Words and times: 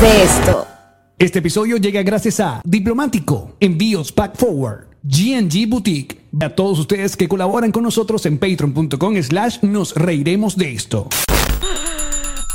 De 0.00 0.22
esto. 0.22 0.66
Este 1.18 1.40
episodio 1.40 1.76
llega 1.76 2.02
gracias 2.02 2.40
a 2.40 2.62
Diplomático, 2.64 3.54
Envíos 3.60 4.10
Pack 4.12 4.34
Forward, 4.34 4.86
GNG 5.02 5.68
Boutique. 5.68 6.22
A 6.40 6.48
todos 6.48 6.78
ustedes 6.78 7.18
que 7.18 7.28
colaboran 7.28 7.70
con 7.70 7.82
nosotros 7.82 8.24
en 8.24 8.38
patreon.com 8.38 9.22
slash 9.22 9.58
nos 9.60 9.94
reiremos 9.94 10.56
de 10.56 10.72
esto. 10.72 11.06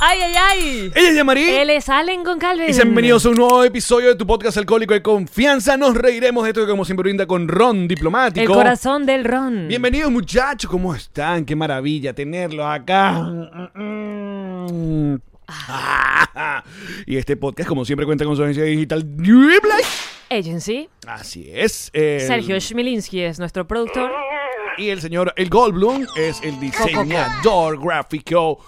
¡Ay, 0.02 0.20
ay, 0.24 0.34
ay! 0.36 0.92
Ella 0.96 1.10
es 1.10 1.16
Yamari. 1.16 1.44
Él 1.44 1.70
es 1.70 1.88
Allen 1.88 2.24
con 2.24 2.40
Calvin. 2.40 2.68
Y 2.68 2.74
sean 2.74 2.88
bienvenidos 2.88 3.24
a 3.28 3.30
un 3.30 3.36
nuevo 3.36 3.64
episodio 3.64 4.08
de 4.10 4.16
tu 4.16 4.26
podcast 4.26 4.58
alcohólico 4.58 4.96
de 4.96 5.04
confianza. 5.04 5.78
Nos 5.78 5.94
reiremos 5.94 6.46
de 6.46 6.50
esto 6.50 6.62
que 6.62 6.72
como 6.72 6.84
siempre 6.84 7.04
brinda 7.04 7.28
con 7.28 7.48
Ron 7.48 7.88
Diplomático. 7.88 8.42
El 8.42 8.58
corazón 8.58 9.06
del 9.06 9.24
ron. 9.24 9.68
Bienvenidos 9.68 10.12
muchachos, 10.12 10.70
¿cómo 10.70 10.96
están? 10.96 11.46
Qué 11.46 11.56
maravilla 11.56 12.12
tenerlos 12.12 12.66
acá. 12.66 13.24
Ah. 15.48 16.64
Y 17.06 17.18
este 17.18 17.38
podcast, 17.38 17.70
como 17.70 17.86
siempre, 17.86 18.06
cuenta 18.06 18.26
con 18.26 18.36
su 18.36 18.44
agencia 18.44 18.64
digital. 18.64 19.06
Agency. 20.30 20.90
Así 21.08 21.50
es. 21.54 21.90
eh, 21.94 22.24
Sergio 22.26 22.60
Schmilinski 22.60 23.22
es 23.22 23.40
nuestro 23.40 23.68
productor. 23.68 24.12
Y 24.78 24.90
el 24.90 25.00
señor 25.02 25.34
El 25.38 25.50
Goldblum 25.50 26.06
es 26.18 26.42
el 26.44 26.60
diseñador 26.60 27.82
gráfico. 27.82 28.60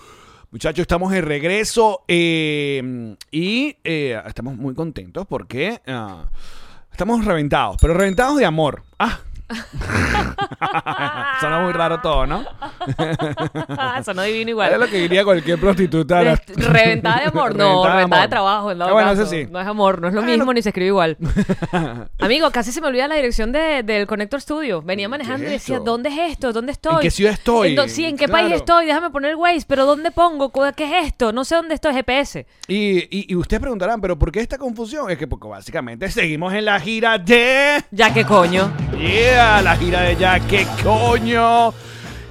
Muchachos, 0.51 0.81
estamos 0.81 1.11
de 1.11 1.19
regreso 1.21 2.03
eh, 2.07 3.15
y 3.31 3.75
eh, 3.83 4.21
estamos 4.25 4.55
muy 4.55 4.73
contentos 4.73 5.25
porque 5.27 5.81
ah, 5.87 6.29
estamos 6.89 7.25
reventados, 7.25 7.75
pero 7.81 7.93
reventados 7.93 8.37
de 8.37 8.45
amor. 8.45 8.83
Ah. 8.97 9.19
Suena 11.39 11.59
muy 11.61 11.73
raro 11.73 11.99
todo, 12.01 12.25
¿no? 12.25 12.45
Sonó 14.03 14.21
divino 14.23 14.47
Es 14.47 14.49
igual. 14.49 14.79
lo 14.79 14.87
que 14.87 14.97
diría 14.97 15.23
cualquier 15.23 15.59
prostituta. 15.59 16.21
Reventada 16.55 17.19
de 17.21 17.25
amor, 17.27 17.55
no, 17.55 17.83
Reventada 17.85 17.87
de 17.87 17.95
reventada 17.95 18.21
de 18.21 18.23
amor. 18.23 18.29
trabajo. 18.29 18.71
en 18.71 18.77
dado 18.79 18.89
Ah, 18.91 18.93
bueno, 18.93 19.09
caso. 19.09 19.21
eso 19.23 19.31
sí. 19.31 19.47
No 19.51 19.59
es 19.59 19.67
amor, 19.67 20.01
no 20.01 20.07
es 20.07 20.13
lo 20.13 20.21
Bueno. 20.21 20.37
mismo 20.37 20.53
ni 20.53 20.61
se 20.61 20.69
escribe 20.69 20.87
igual. 20.87 21.17
Amigo, 22.19 22.51
casi 22.51 22.71
se 22.71 22.81
me 22.81 22.87
olvida 22.87 23.07
la 23.07 23.15
dirección 23.15 23.51
de- 23.51 23.83
del 23.83 24.07
Connector 24.07 24.41
Studio. 24.41 24.81
Venía 24.81 25.05
¿Qué 25.05 25.09
manejando 25.09 25.45
es 25.45 25.49
y 25.49 25.53
decía? 25.53 25.79
¿dónde 25.79 26.09
es 26.09 26.31
esto? 26.31 26.53
¿Dónde 26.53 26.71
estoy? 26.71 26.95
¿En 26.95 27.01
qué 27.01 27.11
ciudad 27.11 27.33
estoy? 27.33 27.69
¿En 27.69 27.75
dó- 27.75 27.87
sí, 27.87 28.05
¿en 28.05 28.17
qué 28.17 28.25
Claro. 28.25 28.43
país 28.47 28.55
estoy? 28.55 28.85
Déjame 28.85 29.09
poner 29.09 29.31
el 29.31 29.37
Waze, 29.37 29.65
pero 29.67 29.85
¿dónde 29.85 30.11
pongo? 30.11 30.49
¿Cu- 30.51 30.61
¿Qué 30.75 30.85
es 30.85 31.07
esto? 31.07 31.31
No 31.31 31.43
sé 31.45 31.55
dónde 31.55 31.75
estoy, 31.75 31.93
GPS. 31.93 32.45
Y, 32.67 32.97
y, 33.15 33.25
y 33.31 33.35
ustedes 33.35 33.61
preguntarán, 33.61 34.01
¿pero 34.01 34.17
por 34.17 34.31
qué 34.31 34.39
esta 34.39 34.57
confusión? 34.57 35.09
Es 35.11 35.17
que 35.17 35.27
porque 35.27 35.47
básicamente 35.47 36.09
seguimos 36.09 36.53
en 36.53 36.65
la 36.65 36.79
gira 36.79 37.17
de... 37.17 37.83
Ya 37.91 38.13
que 38.13 38.25
coño. 38.25 38.71
Yeah, 38.97 39.61
la 39.61 39.75
gira 39.75 40.01
de 40.01 40.15
ya, 40.15 40.39
qué 40.39 40.65
coño. 40.83 41.73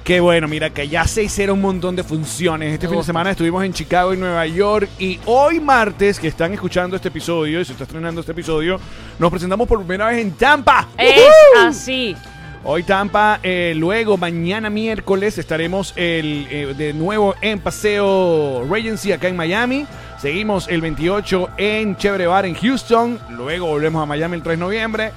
Qué 0.07 0.21
bueno, 0.21 0.47
mira 0.47 0.69
que 0.69 0.87
ya 0.87 1.03
se 1.05 1.23
hicieron 1.23 1.57
un 1.57 1.63
montón 1.63 1.93
de 1.97 2.01
funciones. 2.01 2.71
Este 2.71 2.85
Me 2.85 2.91
fin 2.91 2.91
de 2.91 2.95
gusta. 2.99 3.09
semana 3.09 3.31
estuvimos 3.31 3.61
en 3.65 3.73
Chicago 3.73 4.13
y 4.13 4.17
Nueva 4.17 4.47
York. 4.47 4.87
Y 4.99 5.19
hoy 5.25 5.59
martes, 5.59 6.17
que 6.17 6.29
están 6.29 6.53
escuchando 6.53 6.95
este 6.95 7.09
episodio, 7.09 7.59
y 7.59 7.65
se 7.65 7.73
está 7.73 7.83
estrenando 7.83 8.21
este 8.21 8.31
episodio, 8.31 8.79
nos 9.19 9.29
presentamos 9.29 9.67
por 9.67 9.79
primera 9.79 10.07
vez 10.07 10.19
en 10.19 10.31
Tampa. 10.31 10.87
Es 10.97 11.27
así. 11.59 12.15
Hoy 12.63 12.83
Tampa, 12.83 13.41
eh, 13.43 13.73
luego 13.75 14.15
mañana 14.15 14.69
miércoles 14.69 15.37
estaremos 15.37 15.91
el, 15.97 16.47
eh, 16.51 16.73
de 16.77 16.93
nuevo 16.93 17.35
en 17.41 17.59
Paseo 17.59 18.65
Regency 18.65 19.11
acá 19.11 19.27
en 19.27 19.35
Miami. 19.35 19.85
Seguimos 20.21 20.69
el 20.69 20.79
28 20.79 21.49
en 21.57 21.97
Chévere 21.97 22.27
Bar 22.27 22.45
en 22.45 22.55
Houston. 22.55 23.19
Luego 23.31 23.67
volvemos 23.67 24.01
a 24.01 24.05
Miami 24.05 24.37
el 24.37 24.41
3 24.41 24.57
de 24.57 24.63
noviembre. 24.63 25.11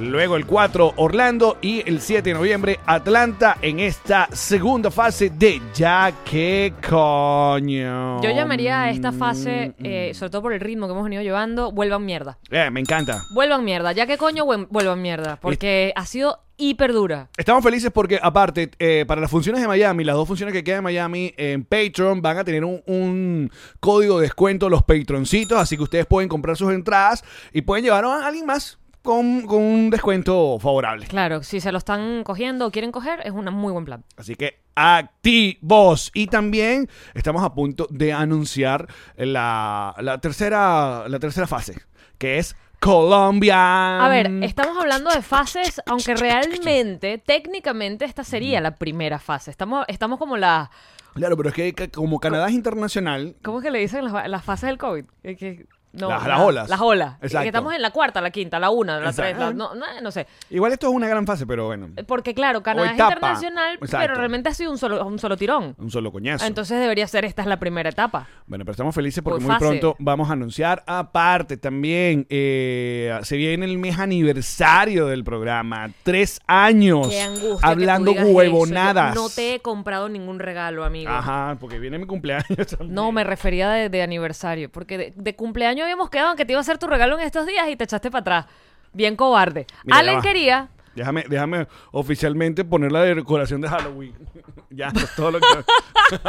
Luego 0.00 0.36
el 0.36 0.46
4 0.46 0.94
Orlando 0.96 1.58
y 1.60 1.86
el 1.86 2.00
7 2.00 2.30
de 2.30 2.34
noviembre 2.34 2.80
Atlanta 2.86 3.58
en 3.60 3.80
esta 3.80 4.28
segunda 4.32 4.90
fase 4.90 5.28
de 5.30 5.60
Ya 5.74 6.10
que 6.24 6.72
coño. 6.88 8.22
Yo 8.22 8.30
llamaría 8.30 8.82
a 8.84 8.90
esta 8.90 9.12
fase, 9.12 9.74
eh, 9.78 10.12
sobre 10.14 10.30
todo 10.30 10.42
por 10.42 10.52
el 10.54 10.60
ritmo 10.60 10.86
que 10.86 10.92
hemos 10.92 11.04
venido 11.04 11.22
llevando, 11.22 11.70
vuelvan 11.70 12.04
mierda. 12.06 12.38
Eh, 12.50 12.70
me 12.70 12.80
encanta. 12.80 13.24
Vuelvan 13.34 13.62
mierda. 13.64 13.92
Ya 13.92 14.06
que 14.06 14.16
coño, 14.16 14.44
vuel- 14.46 14.66
vuelvan 14.70 15.02
mierda. 15.02 15.36
Porque 15.40 15.92
ha 15.94 16.06
sido 16.06 16.40
hiper 16.56 16.92
dura. 16.92 17.28
Estamos 17.36 17.62
felices 17.64 17.90
porque, 17.90 18.18
aparte, 18.22 18.70
eh, 18.78 19.04
para 19.06 19.20
las 19.20 19.30
funciones 19.30 19.60
de 19.62 19.68
Miami, 19.68 20.04
las 20.04 20.16
dos 20.16 20.28
funciones 20.28 20.52
que 20.54 20.62
quedan 20.64 20.78
en 20.78 20.84
Miami, 20.84 21.34
en 21.38 21.64
Patreon 21.64 22.20
van 22.20 22.36
a 22.38 22.44
tener 22.44 22.64
un, 22.64 22.82
un 22.86 23.50
código 23.80 24.18
de 24.18 24.24
descuento 24.24 24.68
los 24.68 24.82
patroncitos, 24.82 25.58
así 25.58 25.76
que 25.76 25.82
ustedes 25.84 26.04
pueden 26.06 26.28
comprar 26.28 26.56
sus 26.58 26.72
entradas 26.72 27.24
y 27.52 27.62
pueden 27.62 27.84
llevar 27.84 28.04
a 28.04 28.26
alguien 28.26 28.44
más 28.44 28.78
con, 29.02 29.46
con 29.46 29.62
un 29.62 29.90
descuento 29.90 30.58
favorable. 30.58 31.06
Claro, 31.06 31.42
si 31.42 31.60
se 31.60 31.72
lo 31.72 31.78
están 31.78 32.22
cogiendo 32.24 32.66
o 32.66 32.70
quieren 32.70 32.92
coger, 32.92 33.20
es 33.24 33.32
un 33.32 33.46
muy 33.54 33.72
buen 33.72 33.84
plan. 33.84 34.04
Así 34.16 34.34
que 34.34 34.60
activos. 34.74 36.10
Y 36.14 36.26
también 36.26 36.88
estamos 37.14 37.42
a 37.42 37.54
punto 37.54 37.86
de 37.90 38.12
anunciar 38.12 38.86
la, 39.16 39.94
la 39.98 40.18
tercera, 40.18 41.04
la 41.08 41.18
tercera 41.18 41.46
fase, 41.46 41.80
que 42.18 42.38
es 42.38 42.56
Colombia. 42.80 44.04
A 44.04 44.08
ver, 44.08 44.30
estamos 44.42 44.76
hablando 44.78 45.10
de 45.10 45.22
fases, 45.22 45.80
aunque 45.86 46.14
realmente, 46.14 47.18
técnicamente, 47.18 48.04
esta 48.04 48.24
sería 48.24 48.60
la 48.60 48.76
primera 48.76 49.18
fase. 49.18 49.50
Estamos, 49.50 49.84
estamos 49.88 50.18
como 50.18 50.36
la. 50.36 50.70
Claro, 51.14 51.36
pero 51.36 51.48
es 51.50 51.54
que 51.54 51.90
como 51.90 52.20
Canadá 52.20 52.46
es 52.48 52.54
internacional, 52.54 53.36
¿Cómo 53.42 53.58
es 53.58 53.64
que 53.64 53.70
le 53.70 53.80
dicen 53.80 54.04
las, 54.04 54.28
las 54.28 54.44
fases 54.44 54.68
del 54.68 54.78
COVID? 54.78 55.04
Eh, 55.24 55.36
que- 55.36 55.66
no, 55.92 56.08
Las- 56.08 56.22
la- 56.22 56.28
las 56.28 56.40
olas. 56.40 56.68
Las 56.68 56.80
olas. 56.80 57.12
Eh, 57.14 57.26
Exacto. 57.26 57.42
Que 57.42 57.48
estamos 57.48 57.74
en 57.74 57.82
la 57.82 57.90
cuarta, 57.90 58.20
la 58.20 58.30
quinta, 58.30 58.58
la 58.58 58.70
una, 58.70 59.00
la 59.00 59.10
Exacto. 59.10 59.22
tres, 59.22 59.38
la- 59.38 59.52
no, 59.52 59.74
no, 59.74 59.86
no 60.02 60.10
sé. 60.10 60.26
igual 60.50 60.72
esto 60.72 60.88
es 60.88 60.94
una 60.94 61.08
gran 61.08 61.26
fase, 61.26 61.46
pero 61.46 61.66
bueno, 61.66 61.88
Porque 62.06 62.34
claro, 62.34 62.62
Canadá 62.62 62.88
es 62.88 62.94
etapa. 62.94 63.12
internacional, 63.14 63.74
Exacto. 63.74 63.98
pero 63.98 64.14
realmente 64.14 64.48
ha 64.48 64.54
sido 64.54 64.70
un 64.70 64.78
solo, 64.78 65.04
un 65.06 65.18
solo 65.18 65.36
tirón. 65.36 65.74
un 65.78 65.90
solo 65.90 66.12
coñazo. 66.12 66.44
Entonces 66.46 66.78
debería 66.80 67.06
ser 67.06 67.24
esta 67.24 67.42
es 67.42 67.48
la 67.48 67.58
primera 67.58 67.88
etapa. 67.90 68.26
Bueno, 68.46 68.64
pero 68.64 68.72
estamos 68.72 68.94
felices 68.94 69.22
porque 69.22 69.40
Por 69.44 69.50
muy 69.52 69.58
pronto 69.58 69.96
vamos 69.98 70.30
a 70.30 70.32
anunciar. 70.34 70.82
Aparte, 70.86 71.56
también 71.56 72.26
eh, 72.30 73.18
se 73.22 73.36
viene 73.36 73.64
el 73.66 73.78
mes 73.78 73.98
aniversario 73.98 75.06
del 75.06 75.24
programa. 75.24 75.90
Tres 76.02 76.40
años. 76.46 77.08
Qué 77.08 77.20
angustia. 77.20 77.68
Hablando 77.68 78.12
que 78.12 78.18
tú 78.20 78.26
digas 78.26 78.34
huevonadas. 78.36 79.12
eso. 79.12 79.14
Yo 79.22 79.28
No 79.28 79.34
te 79.34 79.54
he 79.54 79.60
comprado 79.60 80.08
ningún 80.08 80.38
regalo, 80.38 80.84
amigo. 80.84 81.10
Ajá, 81.10 81.56
porque 81.60 81.78
viene 81.78 81.98
mi 81.98 82.06
cumpleaños 82.06 82.46
también. 82.78 82.94
No, 82.94 83.12
me 83.12 83.24
refería 83.24 83.70
de, 83.70 83.88
de 83.88 84.02
aniversario. 84.02 84.70
Porque 84.70 84.98
de, 84.98 85.12
de 85.16 85.36
cumpleaños 85.36 85.79
habíamos 85.84 86.10
quedado 86.10 86.32
en 86.32 86.36
que 86.36 86.44
te 86.44 86.52
iba 86.52 86.58
a 86.58 86.62
hacer 86.62 86.78
tu 86.78 86.86
regalo 86.86 87.18
en 87.18 87.24
estos 87.26 87.46
días 87.46 87.68
y 87.68 87.76
te 87.76 87.84
echaste 87.84 88.10
para 88.10 88.20
atrás. 88.20 88.46
Bien 88.92 89.16
cobarde. 89.16 89.66
Mira, 89.84 89.96
ya 89.96 90.00
Allen 90.00 90.18
va. 90.18 90.22
quería. 90.22 90.68
Déjame, 90.94 91.24
déjame 91.28 91.68
oficialmente 91.92 92.64
poner 92.64 92.90
la 92.90 93.02
decoración 93.02 93.60
de 93.60 93.68
Halloween. 93.68 94.12
ya, 94.70 94.88
eso 94.88 95.04
es 95.04 95.14
todo 95.14 95.30
lo 95.30 95.40
que. 95.40 95.46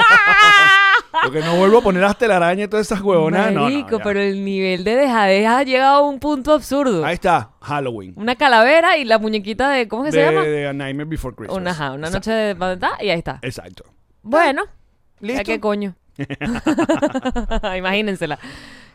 porque 1.23 1.39
no 1.39 1.55
vuelvo 1.55 1.79
a 1.79 1.81
poner 1.81 2.03
las 2.03 2.17
telarañas 2.17 2.65
y 2.65 2.69
todas 2.69 2.85
esas 2.85 3.01
huevonas. 3.01 3.47
No, 3.51 3.61
no, 3.61 3.63
Marico, 3.63 3.97
ya. 3.97 4.03
pero 4.03 4.19
el 4.19 4.45
nivel 4.45 4.83
de 4.83 4.95
dejadez 4.95 5.47
ha 5.47 5.63
llegado 5.63 5.95
a 5.95 6.07
un 6.07 6.19
punto 6.19 6.53
absurdo. 6.53 7.03
Ahí 7.03 7.15
está, 7.15 7.51
Halloween. 7.61 8.13
Una 8.15 8.35
calavera 8.35 8.97
y 8.97 9.03
la 9.05 9.17
muñequita 9.17 9.69
de. 9.69 9.87
¿Cómo 9.87 10.03
que 10.03 10.11
de, 10.11 10.13
se 10.13 10.31
llama? 10.31 10.45
de 10.45 10.67
A 10.67 10.73
Nightmare 10.73 11.09
Before 11.09 11.35
Christmas. 11.35 11.57
una, 11.57 11.71
ajá, 11.71 11.93
una 11.93 12.09
noche 12.11 12.31
de 12.31 12.53
¿verdad? 12.53 12.91
y 13.01 13.09
ahí 13.09 13.17
está. 13.17 13.39
Exacto. 13.41 13.83
Bueno, 14.21 14.65
ya 15.19 15.27
¿Listo? 15.27 15.43
qué 15.45 15.59
coño. 15.59 15.95
Imagínensela. 17.77 18.37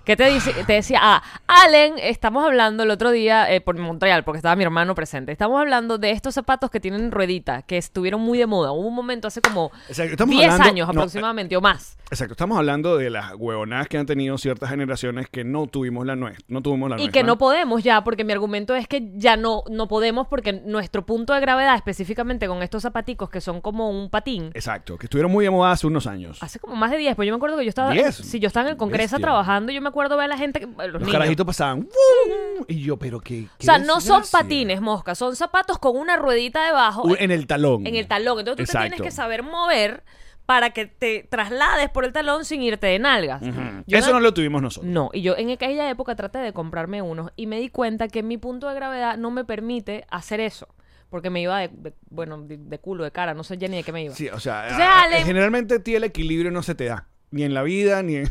¿Qué 0.06 0.14
te, 0.16 0.24
dice, 0.30 0.52
te 0.68 0.72
decía? 0.74 1.00
Ah, 1.02 1.22
Allen, 1.48 1.94
estamos 2.00 2.44
hablando 2.46 2.84
el 2.84 2.90
otro 2.92 3.10
día 3.10 3.52
eh, 3.52 3.60
por 3.60 3.76
Montreal, 3.76 4.22
porque 4.22 4.36
estaba 4.38 4.54
mi 4.54 4.62
hermano 4.62 4.94
presente. 4.94 5.32
Estamos 5.32 5.60
hablando 5.60 5.98
de 5.98 6.12
estos 6.12 6.32
zapatos 6.32 6.70
que 6.70 6.78
tienen 6.78 7.10
ruedita, 7.10 7.62
que 7.62 7.76
estuvieron 7.76 8.20
muy 8.20 8.38
de 8.38 8.46
moda. 8.46 8.70
Hubo 8.70 8.86
un 8.86 8.94
momento 8.94 9.26
hace 9.26 9.40
como 9.40 9.72
Exacto, 9.88 10.12
estamos 10.12 10.36
10 10.36 10.44
hablando- 10.52 10.64
años 10.70 10.86
no, 10.94 11.00
aproximadamente 11.00 11.56
o 11.56 11.60
más. 11.60 11.98
Exacto, 12.08 12.34
estamos 12.34 12.56
hablando 12.56 12.96
de 12.96 13.10
las 13.10 13.32
huevonadas 13.36 13.88
que 13.88 13.98
han 13.98 14.06
tenido 14.06 14.38
ciertas 14.38 14.70
generaciones 14.70 15.28
que 15.28 15.42
no 15.42 15.66
tuvimos 15.66 16.06
la 16.06 16.14
nuestra, 16.14 16.44
no 16.46 16.62
tuvimos 16.62 16.88
la 16.88 16.94
Y 16.94 16.98
nuestra. 17.00 17.12
que 17.22 17.26
no 17.26 17.36
podemos 17.36 17.82
ya, 17.82 18.04
porque 18.04 18.22
mi 18.22 18.32
argumento 18.32 18.76
es 18.76 18.86
que 18.86 19.10
ya 19.16 19.36
no, 19.36 19.64
no 19.68 19.88
podemos, 19.88 20.28
porque 20.28 20.52
nuestro 20.52 21.04
punto 21.04 21.32
de 21.34 21.40
gravedad, 21.40 21.74
específicamente 21.74 22.46
con 22.46 22.62
estos 22.62 22.82
zapaticos 22.84 23.28
que 23.28 23.40
son 23.40 23.60
como 23.60 23.90
un 23.90 24.08
patín, 24.08 24.52
Exacto, 24.54 24.96
que 24.98 25.06
estuvieron 25.06 25.32
muy 25.32 25.44
de 25.44 25.50
moda 25.50 25.72
hace 25.72 25.88
unos 25.88 26.06
años. 26.06 26.40
hace 26.44 26.60
como 26.60 26.76
más 26.76 26.92
de 26.92 26.98
10. 26.98 27.16
Pues 27.16 27.26
yo 27.26 27.32
me 27.32 27.38
acuerdo 27.38 27.56
que 27.58 27.64
yo 27.64 27.70
estaba. 27.70 27.90
10. 27.90 28.14
Si 28.14 28.38
yo 28.38 28.46
estaba 28.46 28.66
en 28.68 28.72
el 28.74 28.76
Congreso 28.76 29.18
trabajando, 29.18 29.72
yo 29.72 29.82
me 29.82 29.88
acuerdo 29.88 29.95
ver 29.96 30.24
a 30.26 30.28
la 30.28 30.36
gente. 30.38 30.60
que- 30.60 30.66
Los, 30.66 30.76
Los 30.92 31.00
niños. 31.02 31.12
carajitos 31.12 31.46
pasaban. 31.46 31.80
¡vum! 31.80 32.64
Y 32.68 32.80
yo, 32.82 32.96
pero 32.98 33.20
qué. 33.20 33.46
O 33.60 33.62
sea, 33.62 33.78
no 33.78 34.00
son 34.00 34.22
patines, 34.30 34.80
mosca, 34.80 35.14
son 35.14 35.36
zapatos 35.36 35.78
con 35.78 35.96
una 35.96 36.16
ruedita 36.16 36.64
debajo 36.64 37.16
En 37.18 37.30
el 37.30 37.46
talón. 37.46 37.86
en 37.86 37.96
el 37.96 38.06
talón. 38.06 38.38
Entonces 38.38 38.56
tú 38.56 38.72
te 38.72 38.78
Exacto. 38.78 38.88
tienes 38.96 39.02
que 39.02 39.10
saber 39.14 39.42
mover 39.42 40.04
para 40.46 40.70
que 40.70 40.86
te 40.86 41.26
traslades 41.28 41.90
por 41.90 42.04
el 42.04 42.12
talón 42.12 42.44
sin 42.44 42.62
irte 42.62 42.86
de 42.86 42.98
nalgas. 43.00 43.42
Yo 43.86 43.98
Eso 43.98 44.12
no 44.12 44.20
lo 44.20 44.32
tuvimos 44.32 44.62
nosotros. 44.62 44.90
No, 44.92 45.10
y 45.12 45.22
yo 45.22 45.36
en 45.36 45.50
aquella 45.50 45.90
época 45.90 46.14
traté 46.14 46.38
de 46.38 46.52
comprarme 46.52 47.02
unos 47.02 47.32
y 47.34 47.46
me 47.46 47.58
di 47.58 47.68
cuenta 47.68 48.06
que 48.08 48.22
mi 48.22 48.36
punto 48.38 48.68
de 48.68 48.74
gravedad 48.76 49.16
no 49.16 49.30
me 49.32 49.44
permite 49.44 50.04
hacer 50.10 50.38
eso. 50.40 50.68
Porque 51.10 51.30
me 51.30 51.40
iba 51.40 51.58
de, 51.60 51.68
de- 51.68 51.94
bueno, 52.10 52.36
de, 52.42 52.56
de 52.58 52.78
culo, 52.80 53.04
de 53.04 53.12
cara, 53.12 53.32
no 53.32 53.44
sé 53.44 53.56
ya 53.58 53.68
ni 53.68 53.76
de 53.76 53.82
qué 53.84 53.92
me 53.92 54.02
iba. 54.04 54.14
Sí, 54.14 54.28
o 54.28 54.40
sea, 54.40 54.64
Entonces, 54.68 54.88
Ale- 55.04 55.24
generalmente 55.24 55.76
a 55.76 55.78
ti 55.78 55.94
el 55.94 56.02
equilibrio 56.04 56.50
no 56.50 56.62
se 56.64 56.74
te 56.74 56.86
da. 56.86 57.06
Ni 57.32 57.42
en 57.42 57.54
la 57.54 57.62
vida, 57.64 58.02
ni 58.02 58.16
en, 58.16 58.30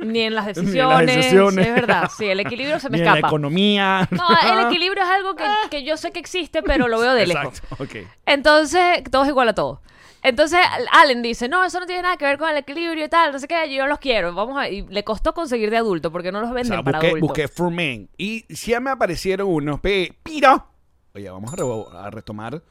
Ni 0.00 0.20
en 0.22 0.34
las 0.34 0.46
Ni 0.58 0.78
en 0.80 0.88
las 0.88 0.98
decisiones. 1.00 1.16
decisiones. 1.16 1.66
Es 1.68 1.74
verdad, 1.74 2.10
sí, 2.16 2.26
el 2.26 2.40
equilibrio 2.40 2.78
se 2.80 2.88
me 2.90 2.96
ni 2.98 3.02
en 3.02 3.06
la 3.06 3.12
escapa. 3.14 3.28
economía. 3.28 4.08
No, 4.10 4.26
el 4.60 4.66
equilibrio 4.66 5.02
es 5.02 5.08
algo 5.08 5.34
que, 5.36 5.44
que 5.70 5.84
yo 5.84 5.96
sé 5.96 6.10
que 6.12 6.18
existe, 6.20 6.62
pero 6.62 6.88
lo 6.88 6.98
veo 6.98 7.14
de 7.14 7.26
lejos. 7.26 7.58
Exacto, 7.58 7.84
ok. 7.84 7.90
Entonces, 8.26 9.02
todo 9.10 9.22
es 9.22 9.28
igual 9.28 9.48
a 9.48 9.54
todo. 9.54 9.80
Entonces 10.22 10.58
Allen 10.92 11.20
dice, 11.20 11.48
no, 11.50 11.64
eso 11.64 11.78
no 11.80 11.86
tiene 11.86 12.00
nada 12.00 12.16
que 12.16 12.24
ver 12.24 12.38
con 12.38 12.48
el 12.48 12.56
equilibrio 12.56 13.04
y 13.04 13.08
tal, 13.10 13.30
no 13.30 13.38
sé 13.38 13.46
qué, 13.46 13.70
yo 13.74 13.86
los 13.86 13.98
quiero. 13.98 14.32
Vamos 14.34 14.56
a... 14.56 14.70
Y 14.70 14.80
le 14.88 15.04
costó 15.04 15.34
conseguir 15.34 15.70
de 15.70 15.76
adulto 15.76 16.10
porque 16.10 16.32
no 16.32 16.40
los 16.40 16.50
O 16.50 16.54
venden 16.54 16.72
sea, 16.76 16.82
para 16.82 16.98
busqué, 16.98 17.08
adultos. 17.08 17.28
busqué 17.28 17.48
for 17.48 17.70
men. 17.70 18.08
Y 18.16 18.46
sí 18.48 18.72
me 18.80 18.88
aparecieron 18.90 19.48
unos. 19.48 19.80
Pe, 19.80 20.18
¡Piro! 20.22 20.66
Oye, 21.14 21.28
vamos 21.28 21.52
a, 21.52 21.56
re- 21.56 21.98
a 21.98 22.10
retomar 22.10 22.62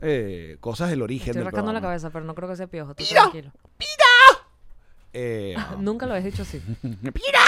eh, 0.00 0.56
cosas 0.60 0.90
del 0.90 1.02
origen 1.02 1.30
Estoy 1.30 1.40
del 1.40 1.46
rascando 1.46 1.72
la 1.72 1.80
cabeza, 1.80 2.10
pero 2.10 2.24
no 2.24 2.36
creo 2.36 2.48
que 2.48 2.54
sea 2.56 2.68
piojo. 2.68 2.94
Mira. 2.96 3.20
tranquilo. 3.22 3.50
Eh, 5.12 5.54
Nunca 5.78 6.06
lo 6.06 6.12
habías 6.14 6.24
dicho 6.32 6.42
así. 6.42 6.58
¡Pira! 6.82 7.40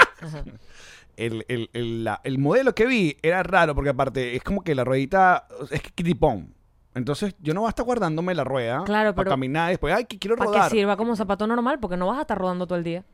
El, 1.16 1.44
el, 1.48 1.70
el, 1.72 2.04
la- 2.04 2.20
el 2.24 2.38
modelo 2.38 2.74
que 2.74 2.86
vi 2.86 3.16
era 3.22 3.42
raro 3.42 3.74
porque 3.74 3.90
aparte 3.90 4.34
es 4.36 4.42
como 4.42 4.62
que 4.64 4.74
la 4.74 4.84
ruedita 4.84 5.46
es 5.70 5.80
que 5.80 5.90
kitipón. 5.90 6.52
Entonces 6.94 7.34
yo 7.40 7.54
no 7.54 7.60
voy 7.60 7.68
a 7.68 7.70
estar 7.70 7.84
guardándome 7.84 8.34
la 8.34 8.44
rueda 8.44 8.82
Claro, 8.84 9.14
para 9.14 9.24
pero- 9.24 9.30
caminar 9.30 9.68
y 9.70 9.72
después, 9.72 9.94
ay, 9.94 10.04
que 10.06 10.18
quiero 10.18 10.36
Para 10.36 10.50
rodar. 10.50 10.70
que 10.70 10.76
sirva 10.76 10.96
como 10.96 11.14
zapato 11.16 11.46
normal, 11.46 11.78
porque 11.80 11.96
no 11.96 12.06
vas 12.08 12.18
a 12.18 12.22
estar 12.22 12.38
rodando 12.38 12.66
todo 12.66 12.78
el 12.78 12.84
día. 12.84 13.04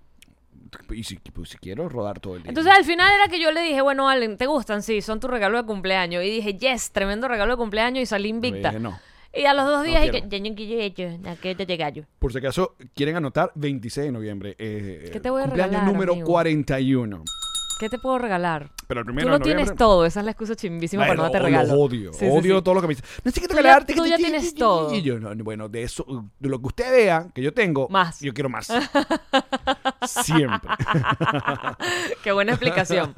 Y 0.92 1.02
si, 1.04 1.16
pues, 1.16 1.48
si 1.50 1.58
quiero 1.58 1.88
rodar 1.88 2.20
todo 2.20 2.36
el 2.36 2.42
día. 2.42 2.50
Entonces 2.50 2.72
al 2.72 2.84
final 2.84 3.10
era 3.12 3.28
que 3.28 3.40
yo 3.40 3.50
le 3.50 3.60
dije, 3.62 3.80
bueno, 3.82 4.08
Allen, 4.08 4.36
¿te 4.36 4.46
gustan? 4.46 4.82
Sí, 4.82 5.02
son 5.02 5.18
tu 5.18 5.26
regalo 5.28 5.58
de 5.58 5.64
cumpleaños. 5.66 6.22
Y 6.24 6.30
dije, 6.30 6.54
yes, 6.54 6.92
tremendo 6.92 7.26
regalo 7.26 7.54
de 7.54 7.56
cumpleaños 7.58 8.02
y 8.02 8.06
salí 8.06 8.28
invicta. 8.28 8.68
dije, 8.70 8.80
no. 8.80 8.98
Y 9.32 9.44
a 9.44 9.54
los 9.54 9.64
dos 9.64 9.84
días, 9.84 10.04
y 10.04 10.06
no 10.06 10.12
ya 10.12 10.20
que. 10.20 12.04
Por 12.18 12.32
si 12.32 12.38
acaso 12.38 12.74
quieren 12.94 13.16
anotar, 13.16 13.52
26 13.54 14.06
de 14.06 14.12
noviembre. 14.12 14.56
Eh, 14.58 15.10
¿Qué 15.12 15.20
te 15.20 15.30
voy 15.30 15.42
a 15.42 15.44
cumpleaños 15.44 15.74
regalar, 15.74 15.92
número 15.92 16.12
amigo? 16.14 16.26
41. 16.26 17.24
¿Qué 17.80 17.88
te 17.88 17.98
puedo 17.98 18.18
regalar? 18.18 18.68
Pero 18.86 19.00
el 19.00 19.06
primero 19.06 19.26
Tú 19.28 19.32
de 19.32 19.38
lo 19.38 19.42
tienes 19.42 19.74
todo, 19.74 20.04
esa 20.04 20.20
es 20.20 20.26
la 20.26 20.32
excusa 20.32 20.54
chimbísima 20.54 21.04
para 21.04 21.14
no 21.14 21.22
darte 21.22 21.38
lo 21.38 21.44
regalo. 21.46 21.72
odio, 21.80 22.12
Sí, 22.12 22.18
sí, 22.20 22.26
odio 22.30 22.58
sí. 22.58 22.62
todo 22.64 22.74
lo 22.74 22.80
que 22.82 22.88
me 22.88 22.94
dice. 22.94 23.06
Necesito 23.24 23.48
Tú 23.48 23.54
ya- 23.54 23.62
regalarte. 23.62 23.94
tú 23.94 24.04
ya 24.06 24.16
tienes 24.18 24.54
todo. 24.54 24.94
Y 24.94 25.00
yo, 25.00 25.18
no, 25.18 25.34
bueno, 25.42 25.70
de 25.70 25.82
eso, 25.84 26.04
de 26.38 26.48
lo 26.50 26.60
que 26.60 26.66
usted 26.66 26.90
vea 26.92 27.26
que 27.34 27.40
yo 27.40 27.54
tengo, 27.54 27.88
Más. 27.88 28.20
yo 28.20 28.34
quiero 28.34 28.50
más. 28.50 28.68
Siempre. 30.06 30.70
Qué 32.22 32.32
buena 32.32 32.52
explicación. 32.52 33.14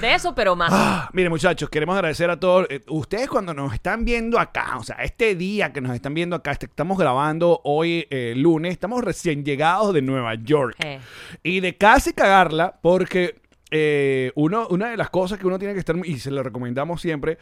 De 0.00 0.14
eso, 0.14 0.34
pero 0.34 0.54
más. 0.56 0.70
Ah, 0.72 1.08
Mire, 1.12 1.28
muchachos, 1.28 1.68
queremos 1.68 1.94
agradecer 1.96 2.30
a 2.30 2.38
todos. 2.38 2.66
eh, 2.70 2.82
ustedes 2.88 3.28
cuando 3.28 3.54
nos 3.54 3.72
están 3.74 4.04
viendo 4.04 4.38
acá, 4.38 4.76
o 4.78 4.84
sea, 4.84 4.96
este 5.02 5.34
día 5.34 5.72
que 5.72 5.80
nos 5.80 5.94
están 5.94 6.14
viendo 6.14 6.36
acá, 6.36 6.52
este- 6.52 6.66
estamos 6.66 6.98
grabando 6.98 7.60
hoy 7.64 8.06
eh, 8.10 8.34
lunes, 8.36 8.72
estamos 8.72 9.02
recién 9.02 9.44
llegados 9.44 9.92
de 9.94 10.02
Nueva 10.02 10.34
York. 10.34 10.76
Eh. 10.84 11.00
Y 11.42 11.60
de 11.60 11.76
casi 11.76 12.12
cagarla, 12.12 12.78
porque 12.82 13.40
eh, 13.70 14.32
uno, 14.34 14.66
una 14.68 14.90
de 14.90 14.96
las 14.96 15.10
cosas 15.10 15.38
que 15.38 15.46
uno 15.46 15.58
tiene 15.58 15.74
que 15.74 15.80
estar, 15.80 15.96
y 16.04 16.18
se 16.18 16.30
lo 16.30 16.42
recomendamos 16.42 17.00
siempre, 17.00 17.38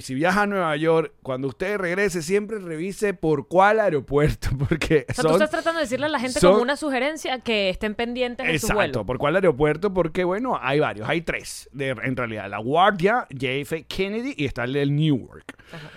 si 0.00 0.14
viaja 0.14 0.42
a 0.42 0.46
Nueva 0.46 0.76
York, 0.76 1.12
cuando 1.22 1.48
usted 1.48 1.76
regrese, 1.78 2.22
siempre 2.22 2.58
revise 2.58 3.14
por 3.14 3.48
cuál 3.48 3.78
aeropuerto, 3.80 4.48
porque 4.68 5.06
O 5.08 5.12
sea, 5.14 5.24
tú 5.24 5.30
estás 5.32 5.50
tratando 5.50 5.78
de 5.78 5.84
decirle 5.84 6.06
a 6.06 6.08
la 6.08 6.18
gente 6.18 6.40
son- 6.40 6.52
como 6.52 6.62
una 6.62 6.76
sugerencia 6.76 7.38
que 7.40 7.70
estén 7.70 7.94
pendientes 7.94 8.46
de 8.46 8.58
su 8.58 8.66
vuelo. 8.68 8.80
Exacto, 8.80 9.06
¿por 9.06 9.18
cuál 9.18 9.36
aeropuerto? 9.36 9.92
Porque, 9.94 10.24
bueno, 10.24 10.58
hay 10.60 10.80
varios, 10.80 11.08
hay 11.08 11.20
tres, 11.22 11.68
de, 11.72 11.90
en 11.90 12.16
realidad, 12.16 12.48
La 12.50 12.58
Guardia, 12.58 13.26
JF 13.30 13.84
Kennedy 13.86 14.34
y 14.36 14.46
está 14.46 14.64
el 14.64 14.72
del 14.72 14.94
Newark. 14.94 15.56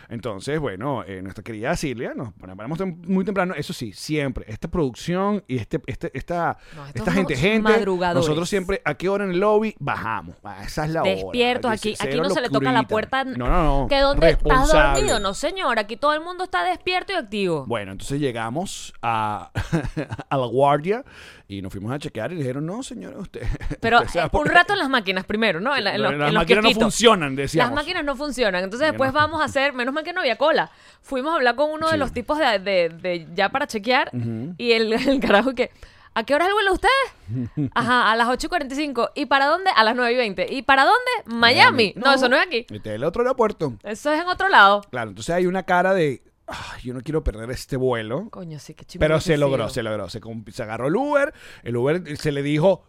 Entonces, 0.10 0.60
bueno, 0.60 1.04
eh, 1.06 1.22
nuestra 1.22 1.44
querida 1.44 1.76
Silvia, 1.76 2.14
nos 2.16 2.34
tem- 2.36 2.98
muy 3.08 3.26
temprano, 3.26 3.54
eso 3.56 3.74
sí, 3.74 3.94
siempre, 3.94 4.46
esta 4.48 4.68
producción 4.70 5.44
y 5.48 5.58
este, 5.58 5.82
este, 5.88 6.12
esta, 6.18 6.58
No, 6.76 6.88
esta 6.88 7.12
gente, 7.12 7.36
gente, 7.36 7.86
nosotros 7.86 8.50
siempre, 8.50 8.82
¿a 8.86 8.94
qué 8.96 9.10
hora 9.10 9.26
en 9.26 9.32
el 9.32 9.40
lobby? 9.40 9.76
Bajamos, 9.80 10.36
esa 10.66 10.86
es 10.86 10.92
la 10.92 11.02
hora. 11.02 11.12
Despiertos 11.12 11.72
aquí, 11.72 11.96
aquí 12.00 12.18
no 12.18 12.30
se 12.30 12.42
le 12.42 12.50
toca 12.50 12.72
la 12.72 12.84
puerta. 12.84 13.24
No, 13.24 13.48
no, 13.48 13.64
no. 13.64 13.67
Que 13.90 14.00
donde 14.00 14.30
estás 14.30 14.72
dormido, 14.72 15.20
no 15.20 15.34
señor, 15.34 15.80
aquí 15.80 15.98
todo 15.98 16.14
el 16.14 16.22
mundo 16.22 16.44
está 16.44 16.64
despierto 16.64 17.14
y 17.14 17.16
activo. 17.16 17.66
Bueno, 17.68 17.92
entonces 17.92 18.20
llegamos 18.20 18.94
a, 19.02 19.52
a 20.30 20.38
la 20.38 20.46
guardia 20.46 21.04
y 21.48 21.62
nos 21.62 21.72
fuimos 21.72 21.92
a 21.94 22.00
chequear 22.00 22.32
y 22.34 22.36
dijeron, 22.36 22.66
no, 22.66 22.84
señora, 22.84 23.18
usted... 23.20 23.42
Pero 23.82 24.02
usted 24.02 24.22
un 24.32 24.46
rato 24.46 24.74
en 24.74 24.80
las 24.80 24.90
máquinas 24.90 25.26
primero, 25.26 25.60
¿no? 25.62 25.76
En, 25.76 25.84
la- 25.84 25.96
en 25.96 26.02
los, 26.02 26.14
Las 26.18 26.30
en 26.30 26.36
máquinas 26.36 26.64
no 26.64 26.72
funcionan, 26.72 27.36
decíamos. 27.36 27.70
Las 27.72 27.76
máquinas 27.84 28.04
no 28.04 28.16
funcionan. 28.16 28.64
Entonces 28.64 28.90
después 28.90 29.14
no. 29.14 29.20
vamos 29.20 29.42
a 29.42 29.46
hacer, 29.46 29.74
menos 29.74 29.94
mal 29.94 30.04
que 30.04 30.14
no 30.14 30.20
había 30.22 30.38
cola. 30.38 30.70
Fuimos 31.02 31.32
a 31.32 31.36
hablar 31.36 31.56
con 31.56 31.72
uno 31.72 31.90
de 31.90 31.98
los 31.98 32.12
tipos 32.12 32.38
de, 32.38 32.60
de- 32.60 32.90
de 32.90 33.28
ya 33.34 33.50
para 33.50 33.68
chequear 33.68 34.12
y 34.58 34.72
el, 34.74 34.92
el 34.94 35.20
carajo 35.20 35.54
que... 35.54 35.72
¿A 36.18 36.24
qué 36.24 36.34
hora 36.34 36.46
es 36.46 36.50
el 36.50 36.54
vuelo 36.56 36.72
de 36.72 36.76
ustedes? 36.76 37.72
Ajá, 37.76 38.12
a 38.12 38.16
las 38.16 38.28
8.45. 38.28 39.12
¿Y 39.14 39.28
para 39.28 39.46
dónde? 39.46 39.70
A 39.76 39.84
las 39.84 39.96
9.20. 39.96 40.48
¿Y 40.50 40.64
para 40.64 40.84
dónde? 40.84 41.12
Miami. 41.28 41.94
No, 41.96 42.12
eso 42.12 42.28
no 42.28 42.36
es 42.38 42.48
aquí. 42.48 42.66
Este 42.72 42.90
es 42.90 42.96
el 42.96 43.04
otro 43.04 43.22
aeropuerto. 43.22 43.76
Eso 43.84 44.12
es 44.12 44.20
en 44.20 44.28
otro 44.28 44.50
lado. 44.50 44.82
Claro, 44.90 45.10
entonces 45.12 45.36
hay 45.36 45.46
una 45.46 45.62
cara 45.62 45.94
de, 45.94 46.24
"Ay, 46.48 46.82
yo 46.82 46.96
no 46.96 47.02
quiero 47.02 47.24
perder 47.24 47.52
este 47.52 47.78
vuelo. 47.78 48.32
Coño, 48.32 48.58
sí, 48.58 48.74
qué 48.74 48.84
chido. 48.84 49.00
Pero 49.00 49.20
se 49.20 49.38
logró, 49.38 49.70
se 49.70 49.84
logró. 49.84 50.10
Se 50.10 50.20
agarró 50.64 50.88
el 50.88 50.96
Uber, 50.96 51.36
el 51.62 51.78
Uber 51.78 52.18
se 52.18 52.32
le 52.32 52.42
dijo, 52.42 52.84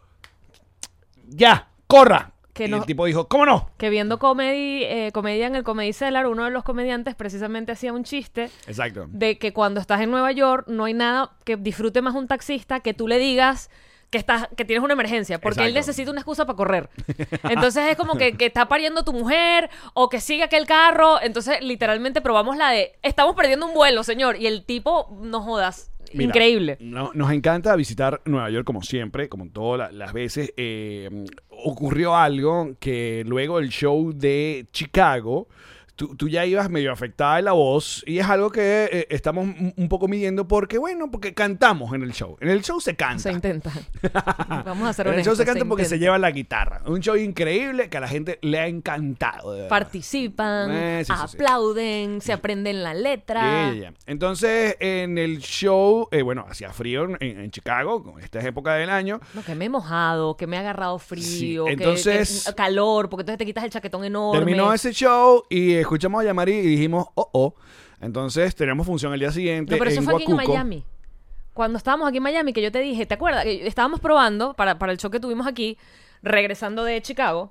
ya, 1.26 1.68
corra. 1.86 2.32
Que 2.58 2.66
y 2.66 2.68
no- 2.70 2.78
el 2.78 2.84
tipo 2.84 3.04
dijo, 3.06 3.28
¿cómo 3.28 3.46
no? 3.46 3.70
Que 3.78 3.88
viendo 3.88 4.18
comedy, 4.18 4.82
eh, 4.84 5.10
comedia 5.12 5.46
en 5.46 5.54
el 5.56 5.62
Comedy 5.64 5.92
Cellar, 5.92 6.26
uno 6.26 6.44
de 6.44 6.50
los 6.50 6.64
comediantes 6.64 7.14
precisamente 7.14 7.72
hacía 7.72 7.92
un 7.92 8.04
chiste 8.04 8.50
Exacto. 8.66 9.06
de 9.08 9.38
que 9.38 9.52
cuando 9.52 9.80
estás 9.80 10.00
en 10.00 10.10
Nueva 10.10 10.32
York 10.32 10.64
no 10.68 10.84
hay 10.84 10.94
nada 10.94 11.30
que 11.44 11.56
disfrute 11.56 12.02
más 12.02 12.14
un 12.14 12.26
taxista 12.28 12.80
que 12.80 12.94
tú 12.94 13.06
le 13.08 13.18
digas 13.18 13.70
que 14.10 14.16
estás 14.16 14.48
que 14.56 14.64
tienes 14.64 14.82
una 14.82 14.94
emergencia 14.94 15.38
porque 15.38 15.66
él 15.66 15.74
necesita 15.74 16.10
una 16.10 16.20
excusa 16.20 16.46
para 16.46 16.56
correr 16.56 16.88
entonces 17.50 17.90
es 17.90 17.96
como 17.96 18.16
que, 18.16 18.38
que 18.38 18.46
está 18.46 18.66
pariendo 18.66 19.04
tu 19.04 19.12
mujer 19.12 19.68
o 19.92 20.08
que 20.08 20.18
sigue 20.20 20.42
aquel 20.44 20.66
carro 20.66 21.20
entonces 21.20 21.60
literalmente 21.60 22.22
probamos 22.22 22.56
la 22.56 22.70
de 22.70 22.98
estamos 23.02 23.36
perdiendo 23.36 23.66
un 23.66 23.74
vuelo 23.74 24.02
señor 24.04 24.36
y 24.40 24.46
el 24.46 24.64
tipo 24.64 25.14
no 25.20 25.42
jodas 25.42 25.90
Mira, 26.14 26.28
increíble 26.28 26.76
no- 26.80 27.10
nos 27.14 27.30
encanta 27.32 27.74
visitar 27.76 28.20
Nueva 28.24 28.50
York 28.50 28.64
como 28.64 28.82
siempre, 28.82 29.28
como 29.28 29.48
todas 29.50 29.78
la- 29.92 29.98
las 29.98 30.12
veces. 30.12 30.52
Eh, 30.56 31.08
ocurrió 31.50 32.16
algo 32.16 32.72
que 32.78 33.24
luego 33.26 33.58
del 33.58 33.68
show 33.70 34.12
de 34.12 34.66
Chicago, 34.72 35.48
tú, 35.98 36.14
tú 36.16 36.28
ya 36.28 36.46
ibas 36.46 36.70
medio 36.70 36.92
afectada 36.92 37.36
de 37.36 37.42
la 37.42 37.52
voz 37.52 38.04
y 38.06 38.18
es 38.20 38.26
algo 38.26 38.50
que 38.50 38.88
eh, 38.90 39.06
estamos 39.10 39.44
un 39.44 39.74
un 39.76 39.88
poco 39.88 40.06
midiendo 40.08 40.46
porque, 40.48 40.78
bueno, 40.78 41.10
porque 41.10 41.34
cantamos 41.34 41.92
en 41.92 42.02
el 42.02 42.12
show. 42.12 42.36
En 42.40 42.48
el 42.48 42.62
show 42.62 42.80
se 42.80 42.94
canta. 42.96 43.18
se 43.24 43.32
intenta 43.32 43.72
vamos 44.64 44.88
a 44.88 44.92
ser 44.92 45.08
en 45.08 45.14
el 45.14 45.24
show 45.24 45.34
se 45.34 45.44
canta 45.44 45.64
porque 45.64 45.84
se 45.84 45.98
lleva 45.98 46.16
la 46.18 46.30
guitarra. 46.30 46.82
Un 46.86 47.00
show 47.00 47.16
increíble 47.16 47.88
que 47.90 47.96
a 47.96 48.00
la 48.00 48.08
gente 48.08 48.38
le 48.42 48.58
ha 48.60 48.66
encantado. 48.68 49.52
de 49.52 49.68
participan 49.68 50.70
Eh, 50.70 51.04
sí, 51.04 51.12
sí, 51.12 51.28
sí. 51.30 51.36
aplauden 51.36 52.20
se 52.20 52.32
aprenden 52.32 52.82
la 52.82 52.94
letra 52.94 53.72
ya, 53.72 53.74
ya. 53.74 53.92
Entonces, 54.06 54.76
en 54.80 55.18
el 55.18 55.38
show, 55.40 56.08
eh, 56.12 56.22
bueno, 56.22 56.46
hacía 56.48 56.72
frío 56.72 57.04
en, 57.04 57.16
en 57.20 57.50
Chicago, 57.50 58.02
con 58.02 58.20
esta 58.22 58.40
época 58.40 58.74
del 58.74 58.90
año. 58.90 59.20
No, 59.34 59.42
que 59.42 59.54
me 59.54 59.64
he 59.66 59.68
mojado, 59.68 60.36
que 60.36 60.46
me 60.46 60.56
ha 60.56 60.60
agarrado 60.60 60.98
frío, 60.98 61.64
que- 61.66 61.72
entonces- 61.72 62.44
que- 62.46 62.54
calor, 62.54 63.08
porque 63.08 63.22
entonces 63.22 63.38
te 63.38 63.46
quitas 63.46 63.64
el 63.64 63.70
chaquetón 63.70 64.04
enorme. 64.04 64.38
Terminó 64.38 64.72
ese 64.72 64.92
show 64.92 65.44
y 65.48 65.74
escuchamos 65.88 66.20
a 66.22 66.24
Yamari 66.24 66.52
y 66.52 66.62
dijimos, 66.62 67.06
oh, 67.14 67.30
oh. 67.32 67.54
Entonces, 68.00 68.54
teníamos 68.54 68.86
función 68.86 69.12
el 69.14 69.20
día 69.20 69.32
siguiente. 69.32 69.72
No, 69.72 69.78
pero 69.78 69.90
eso 69.90 70.00
en 70.00 70.04
fue 70.04 70.14
aquí 70.14 70.24
en 70.24 70.32
Huacuco. 70.32 70.52
Miami. 70.52 70.84
Cuando 71.54 71.78
estábamos 71.78 72.06
aquí 72.08 72.18
en 72.18 72.22
Miami, 72.22 72.52
que 72.52 72.62
yo 72.62 72.70
te 72.70 72.78
dije, 72.80 73.04
¿te 73.06 73.14
acuerdas? 73.14 73.42
Que 73.44 73.66
estábamos 73.66 73.98
probando 73.98 74.54
para, 74.54 74.78
para 74.78 74.92
el 74.92 74.98
show 74.98 75.10
que 75.10 75.18
tuvimos 75.18 75.46
aquí, 75.48 75.76
regresando 76.22 76.84
de 76.84 77.00
Chicago, 77.02 77.50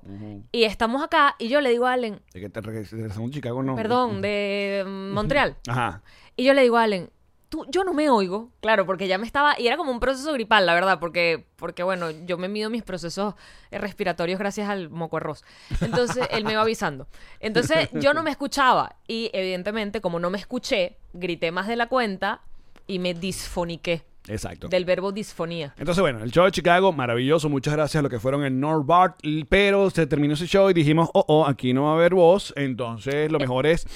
y 0.54 0.64
estamos 0.64 1.04
acá, 1.04 1.36
y 1.40 1.50
yo 1.50 1.60
le 1.62 1.70
digo 1.72 1.86
a 1.88 1.94
Allen, 1.94 2.22
De 2.34 2.40
que 2.40 2.50
te 2.50 2.62
regres- 2.62 2.92
regresamos 2.92 3.30
a 3.30 3.34
Chicago, 3.34 3.64
no. 3.64 3.76
perdón, 3.76 4.22
de 4.22 4.84
Montreal, 5.14 5.58
Ajá. 5.68 6.02
y 6.38 6.44
yo 6.46 6.54
le 6.54 6.62
digo 6.64 6.78
a 6.78 6.84
Allen, 6.84 7.10
tú, 7.50 7.66
yo 7.70 7.84
no 7.84 7.94
me 7.94 8.10
oigo, 8.10 8.52
claro, 8.60 8.86
porque 8.86 9.08
ya 9.08 9.18
me 9.18 9.26
estaba, 9.26 9.60
y 9.60 9.68
era 9.68 9.78
como 9.78 9.92
un 9.92 10.00
proceso 10.00 10.34
gripal, 10.34 10.66
la 10.66 10.74
verdad, 10.74 11.00
porque, 11.00 11.46
porque 11.56 11.84
bueno, 11.84 12.12
yo 12.26 12.38
me 12.38 12.48
mido 12.48 12.70
mis 12.70 12.84
procesos 12.84 13.36
eh, 13.72 13.78
respiratorios 13.78 14.40
gracias 14.40 14.70
al 14.70 14.90
moco 14.90 15.18
arroz. 15.18 15.44
Entonces, 15.82 16.28
él 16.32 16.44
me 16.44 16.54
iba 16.54 16.62
avisando. 16.62 17.08
Entonces, 17.40 17.90
yo 17.94 18.14
no 18.14 18.24
me 18.24 18.32
escuchaba, 18.32 18.96
y 19.08 19.30
evidentemente, 19.34 20.02
como 20.02 20.20
no 20.20 20.30
me 20.30 20.38
escuché, 20.38 20.98
grité 21.14 21.52
más 21.52 21.68
de 21.68 21.76
la 21.76 21.88
cuenta 21.88 22.42
y 22.86 23.00
me 23.00 23.14
disfoniqué. 23.14 24.04
Exacto. 24.30 24.68
Del 24.68 24.86
verbo 24.86 25.12
disfonía. 25.12 25.74
Entonces, 25.78 26.02
bueno, 26.02 26.22
el 26.22 26.32
show 26.32 26.46
de 26.46 26.52
Chicago, 26.52 26.92
maravilloso. 26.92 27.48
Muchas 27.50 27.74
gracias 27.74 28.00
a 28.00 28.02
los 28.02 28.12
que 28.12 28.20
fueron 28.20 28.44
en 28.44 28.60
North 28.60 28.86
Bart. 28.86 29.20
Pero 29.48 29.90
se 29.90 30.06
terminó 30.06 30.34
ese 30.34 30.48
show 30.48 30.70
y 30.70 30.74
dijimos, 30.74 31.10
oh, 31.14 31.24
oh, 31.28 31.46
aquí 31.46 31.74
no 31.74 31.84
va 31.84 31.92
a 31.92 31.94
haber 31.94 32.14
voz. 32.14 32.54
Entonces, 32.58 33.32
lo 33.32 33.40
mejor 33.40 33.66
es, 33.66 33.88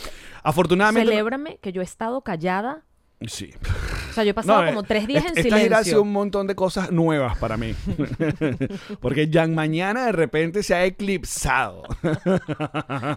afortunadamente. 0.43 1.10
Celébrame 1.10 1.58
que 1.58 1.74
yo 1.74 1.81
he 1.81 1.84
estado 1.84 2.22
callada. 2.22 2.86
Sí. 3.28 3.54
O 4.10 4.13
sea, 4.13 4.24
yo 4.24 4.32
he 4.32 4.34
pasado 4.34 4.62
No, 4.63 4.68
como 4.70 4.82
eh, 4.82 4.86
tres 4.88 5.08
días 5.08 5.24
est- 5.25 5.38
en 5.38 5.46
Esta 5.46 5.58
gira 5.60 5.78
ha 5.78 5.84
sido 5.84 5.98
silencio. 5.98 6.01
un 6.01 6.12
montón 6.12 6.48
de 6.48 6.56
cosas 6.56 6.92
nuevas 6.92 7.38
para 7.38 7.56
mí. 7.58 7.75
Porque 9.00 9.30
Jan 9.32 9.54
Mañana 9.56 10.06
de 10.08 10.12
repente 10.12 10.63
se 10.63 10.74
ha 10.74 10.84
eclipsado. 10.86 11.84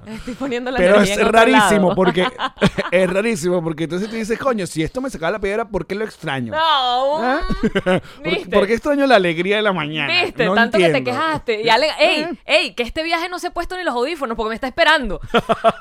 Estoy 0.06 0.34
poniendo 0.38 0.70
la 0.70 0.78
Pero 0.78 1.00
es 1.00 1.11
en 1.11 1.20
otro 1.20 1.32
rarísimo 1.32 1.88
lado. 1.88 1.94
porque 1.94 2.26
es 2.90 3.11
rarísimo 3.11 3.62
porque 3.62 3.84
entonces 3.84 4.08
tú 4.11 4.16
dices, 4.16 4.38
coño, 4.38 4.66
si 4.66 4.82
esto 4.82 5.00
me 5.00 5.11
sacaba 5.11 5.32
la 5.32 5.38
piedra, 5.40 5.66
¿por 5.66 5.87
qué 5.87 5.94
lo 5.94 6.04
extraño? 6.04 6.52
No, 6.52 7.23
¿Ah? 7.23 7.40
¿Por, 7.84 8.02
¿viste? 8.23 8.49
por 8.56 8.66
qué 8.66 8.75
extraño 8.75 9.06
la 9.06 9.16
alegría 9.16 9.56
de 9.56 9.62
la 9.62 9.73
mañana? 9.73 10.23
Viste, 10.23 10.44
No 10.44 10.54
tanto 10.54 10.78
que 10.78 10.84
te 10.90 10.99
entiendo. 10.99 11.11
quejaste. 11.11 11.62
Y 11.62 11.68
Allen, 11.68 11.90
ey, 11.99 12.26
ey, 12.44 12.75
que 12.75 12.82
este 12.82 13.02
viaje 13.02 13.28
no 13.28 13.38
se 13.38 13.46
ha 13.49 13.50
puesto 13.52 13.76
ni 13.76 13.84
los 13.84 13.94
audífonos 13.94 14.37
porque 14.37 14.50
me 14.50 14.54
está 14.54 14.66
esperando. 14.66 15.20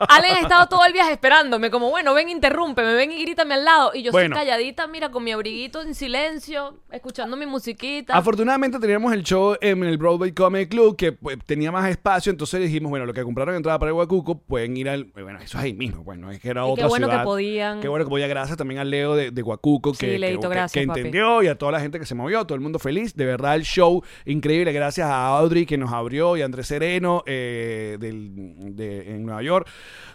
Allen 0.09 0.31
ha 0.37 0.39
estado 0.39 0.67
todo 0.67 0.85
el 0.85 0.93
viaje 0.93 1.11
esperándome, 1.11 1.69
como, 1.69 1.89
bueno, 1.89 2.13
ven, 2.13 2.29
interrúmpeme, 2.29 2.93
ven 2.93 3.11
y 3.11 3.21
grítame 3.23 3.55
al 3.55 3.65
lado. 3.65 3.91
Y 3.93 4.03
yo 4.03 4.12
Bueno. 4.13 4.35
soy 4.37 4.45
calladita, 4.45 4.87
mira, 4.87 5.11
con 5.11 5.23
mi 5.25 5.31
abriguito 5.33 5.81
en 5.81 5.93
silencio, 5.93 6.77
escuchando 6.91 7.35
mi 7.35 7.45
musiquita. 7.45 8.15
Afortunadamente 8.15 8.79
teníamos 8.79 9.11
el 9.11 9.23
show 9.23 9.57
en 9.59 9.83
el 9.83 9.97
Broadway 9.97 10.31
Comedy 10.31 10.67
Club 10.67 10.95
que 10.95 11.11
pues, 11.11 11.37
tenía 11.45 11.71
más 11.71 11.89
espacio, 11.89 12.29
entonces 12.31 12.61
dijimos, 12.61 12.89
bueno, 12.89 13.05
lo 13.05 13.13
que 13.13 13.23
compraron 13.23 13.55
entrada 13.55 13.77
para 13.79 13.89
el 13.91 13.97
Huacuco 13.97 14.37
pueden 14.39 14.77
ir 14.77 14.87
al... 14.87 15.05
Bueno, 15.05 15.39
eso 15.39 15.57
es 15.57 15.63
ahí 15.65 15.73
mismo, 15.73 16.03
bueno, 16.03 16.31
es 16.31 16.39
que 16.39 16.49
era 16.49 16.61
Y 16.61 16.65
qué 16.67 16.71
otra 16.71 16.87
bueno 16.87 17.09
que 17.09 17.17
podían. 17.17 17.81
Qué 17.81 17.87
bueno 17.89 18.05
que 18.05 18.09
podía, 18.09 18.27
gracias 18.27 18.57
también 18.57 18.79
al 18.79 18.89
Leo 18.89 19.15
de, 19.15 19.31
de 19.31 19.41
Huacuco 19.43 19.93
Sí, 19.93 20.05
que, 20.05 20.19
Leito, 20.19 20.41
que- 20.49 20.55
gracias, 20.55 20.83
entendió 20.83 21.41
y 21.43 21.47
a 21.47 21.57
toda 21.57 21.71
la 21.73 21.79
gente 21.81 21.99
que 21.99 22.05
se 22.05 22.15
movió, 22.15 22.45
todo 22.45 22.55
el 22.55 22.61
mundo 22.61 22.79
feliz. 22.79 23.15
De 23.15 23.25
verdad, 23.25 23.55
el 23.55 23.63
show 23.63 24.03
increíble, 24.25 24.71
gracias 24.71 25.07
a 25.07 25.27
Audrey 25.37 25.65
que 25.65 25.77
nos 25.77 25.91
abrió 25.91 26.37
y 26.37 26.41
a 26.41 26.45
Andrés 26.45 26.67
Sereno 26.67 27.23
eh, 27.25 27.97
del- 27.99 28.75
de- 28.75 29.15
en 29.15 29.25
Nueva 29.25 29.41
York. 29.41 29.67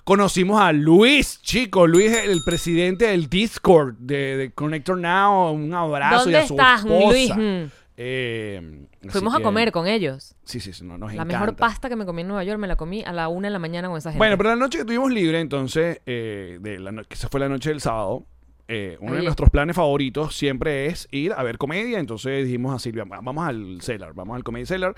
Conocimos 0.05 0.61
a 0.61 0.73
Luis, 0.73 1.40
chico, 1.43 1.87
Luis, 1.87 2.12
el 2.12 2.43
presidente 2.45 3.07
del 3.09 3.28
Discord 3.28 3.88
de, 3.99 4.37
de 4.37 4.50
Connector 4.52 4.99
Now. 4.99 5.50
Un 5.52 5.73
abrazo 5.75 6.25
¿Dónde 6.25 6.33
y 6.33 6.35
a 6.42 6.47
su 6.47 6.54
estás, 6.54 6.80
esposa. 6.85 7.07
Luis? 7.11 7.37
Mm. 7.37 7.71
Eh, 8.00 8.87
Fuimos 9.09 9.35
a 9.35 9.38
que- 9.38 9.42
comer 9.42 9.73
con 9.73 9.87
ellos. 9.88 10.35
Sí, 10.45 10.61
sí, 10.61 10.73
sí, 10.73 10.85
no, 10.85 10.97
nos 10.99 11.09
La 11.14 11.23
encanta. 11.23 11.38
mejor 11.40 11.57
pasta 11.57 11.88
que 11.88 11.97
me 11.97 12.07
comí 12.07 12.23
en 12.23 12.28
Nueva 12.28 12.45
York 12.45 12.59
me 12.61 12.68
la 12.68 12.76
comí 12.76 13.02
a 13.04 13.12
la 13.12 13.28
una 13.28 13.49
de 13.49 13.52
la 13.52 13.59
mañana 13.59 13.88
con 13.88 13.99
esa 13.99 14.11
gente. 14.11 14.18
Bueno, 14.18 14.37
pero 14.37 14.50
la 14.50 14.57
noche 14.57 14.78
que 14.78 14.85
tuvimos 14.85 15.11
libre, 15.11 15.40
entonces, 15.40 16.00
eh, 16.07 16.59
de 16.61 16.78
la 16.78 16.92
no- 16.92 17.02
que 17.04 17.14
esa 17.14 17.28
fue 17.28 17.40
la 17.40 17.49
noche 17.49 17.71
del 17.71 17.80
sábado, 17.80 18.25
eh, 18.68 18.99
uno 19.00 19.14
de 19.14 19.23
nuestros 19.23 19.50
planes 19.50 19.75
favoritos 19.75 20.37
siempre 20.37 20.87
es 20.87 21.09
ir 21.11 21.33
a 21.33 21.42
ver 21.42 21.59
comedia. 21.59 21.99
Entonces 21.99 22.45
dijimos 22.45 22.75
a 22.75 22.78
Silvia, 22.78 23.04
"Va- 23.04 23.21
vamos 23.23 23.49
al 23.49 23.78
Cellar, 23.80 24.12
vamos 24.14 24.37
al 24.37 24.45
Comedy 24.45 24.66
Cellar. 24.66 24.95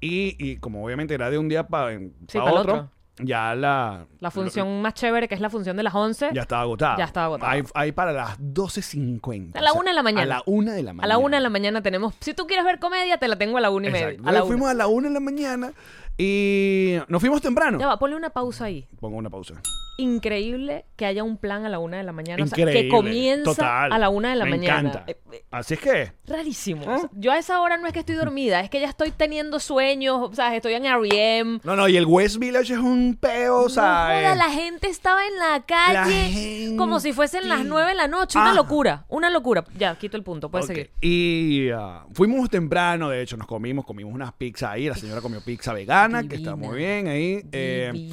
Y, 0.00 0.36
y 0.38 0.58
como 0.58 0.84
obviamente 0.84 1.14
era 1.14 1.30
de 1.30 1.38
un 1.38 1.48
día 1.48 1.66
para 1.66 1.98
Sí, 1.98 2.08
pa'l 2.38 2.42
otro, 2.52 2.60
otro. 2.74 2.90
Ya 3.18 3.54
la, 3.54 4.06
la 4.20 4.30
función 4.30 4.82
más 4.82 4.94
chévere, 4.94 5.28
que 5.28 5.34
es 5.34 5.40
la 5.40 5.48
función 5.50 5.76
de 5.76 5.82
las 5.82 5.94
11, 5.94 6.30
ya 6.34 6.42
estaba 6.42 6.62
agotada. 6.62 6.96
Ya 6.98 7.04
estaba 7.04 7.26
agotada. 7.26 7.52
Hay, 7.52 7.62
hay 7.74 7.92
para 7.92 8.12
las 8.12 8.38
12.50. 8.38 9.56
A 9.56 9.60
la 9.60 9.72
una 9.72 9.90
de 9.90 9.94
la 9.94 10.02
mañana. 10.02 10.22
A 10.22 10.26
la 10.26 10.42
una 10.46 10.74
de 10.74 10.82
la 10.82 10.92
mañana. 10.92 11.04
a 11.04 11.08
la 11.08 11.18
una 11.18 11.36
de 11.38 11.42
la 11.42 11.50
mañana 11.50 11.82
tenemos... 11.82 12.14
Si 12.20 12.34
tú 12.34 12.46
quieres 12.46 12.64
ver 12.64 12.78
comedia, 12.78 13.18
te 13.18 13.28
la 13.28 13.36
tengo 13.36 13.56
a 13.58 13.60
la 13.60 13.70
una 13.70 13.88
y 13.88 13.92
media. 13.92 14.18
A 14.24 14.32
la 14.32 14.44
fuimos 14.44 14.68
a 14.68 14.74
la 14.74 14.86
una 14.86 15.08
de 15.08 15.14
la 15.14 15.20
mañana 15.20 15.72
y 16.18 16.96
nos 17.08 17.20
fuimos 17.20 17.40
temprano. 17.42 17.78
Ya 17.78 17.86
va, 17.88 17.98
ponle 17.98 18.16
una 18.16 18.30
pausa 18.30 18.64
ahí. 18.66 18.86
Pongo 19.00 19.16
una 19.16 19.30
pausa. 19.30 19.54
Increíble 19.98 20.84
que 20.96 21.06
haya 21.06 21.24
un 21.24 21.38
plan 21.38 21.64
a 21.64 21.70
la 21.70 21.78
una 21.78 21.96
de 21.96 22.02
la 22.02 22.12
mañana. 22.12 22.44
o 22.44 22.46
sea, 22.46 22.54
que 22.54 22.62
Increíble. 22.62 22.90
comienza 22.90 23.44
Total. 23.54 23.90
a 23.92 23.98
la 23.98 24.10
una 24.10 24.28
de 24.28 24.36
la 24.36 24.44
Me 24.44 24.50
mañana. 24.50 24.90
encanta. 24.90 25.04
Eh, 25.10 25.16
eh, 25.32 25.44
Así 25.50 25.72
es 25.72 25.80
que... 25.80 26.12
rarísimo. 26.26 26.82
O 26.82 26.98
sea, 26.98 27.10
yo 27.14 27.32
a 27.32 27.38
esa 27.38 27.60
hora 27.62 27.78
no 27.78 27.86
es 27.86 27.94
que 27.94 28.00
estoy 28.00 28.14
dormida, 28.14 28.60
es 28.60 28.68
que 28.68 28.78
ya 28.78 28.88
estoy 28.88 29.10
teniendo 29.10 29.58
sueños, 29.58 30.18
o 30.20 30.34
sea, 30.34 30.54
estoy 30.54 30.74
en 30.74 30.84
R.E.M. 30.84 31.60
No, 31.64 31.76
no, 31.76 31.88
y 31.88 31.96
el 31.96 32.04
West 32.04 32.36
Village 32.36 32.74
es 32.74 32.78
un 32.78 33.16
peo, 33.18 33.60
o 33.60 33.62
No 33.62 33.68
sea... 33.70 33.82
joda, 33.82 34.32
eh, 34.32 34.36
la 34.36 34.50
gente 34.50 34.88
estaba 34.88 35.26
en 35.26 35.38
la 35.38 35.64
calle 35.64 36.74
como 36.76 37.00
si 37.00 37.14
fuesen 37.14 37.48
las 37.48 37.64
nueve 37.64 37.88
de 37.88 37.94
la 37.94 38.06
noche. 38.06 38.38
Una 38.38 38.50
Ah. 38.50 38.54
locura, 38.54 39.06
una 39.08 39.30
locura. 39.30 39.64
Ya, 39.78 39.94
quito 39.96 40.18
el 40.18 40.22
punto, 40.22 40.50
puedes 40.50 40.66
ok. 40.66 40.72
seguir. 40.72 40.90
Y 41.00 41.70
ah, 41.70 42.04
fuimos 42.12 42.50
temprano, 42.50 43.08
de 43.08 43.22
hecho, 43.22 43.38
nos 43.38 43.46
comimos, 43.46 43.86
comimos 43.86 44.12
unas 44.12 44.34
pizzas 44.34 44.72
ahí. 44.72 44.88
La 44.88 44.94
señora 44.94 45.22
comió 45.22 45.40
pizza 45.40 45.72
vegana, 45.72 46.05
que 46.28 46.36
está 46.36 46.56
muy 46.56 46.76
bien 46.78 47.08
ahí. 47.08 47.42
Eh, 47.52 48.10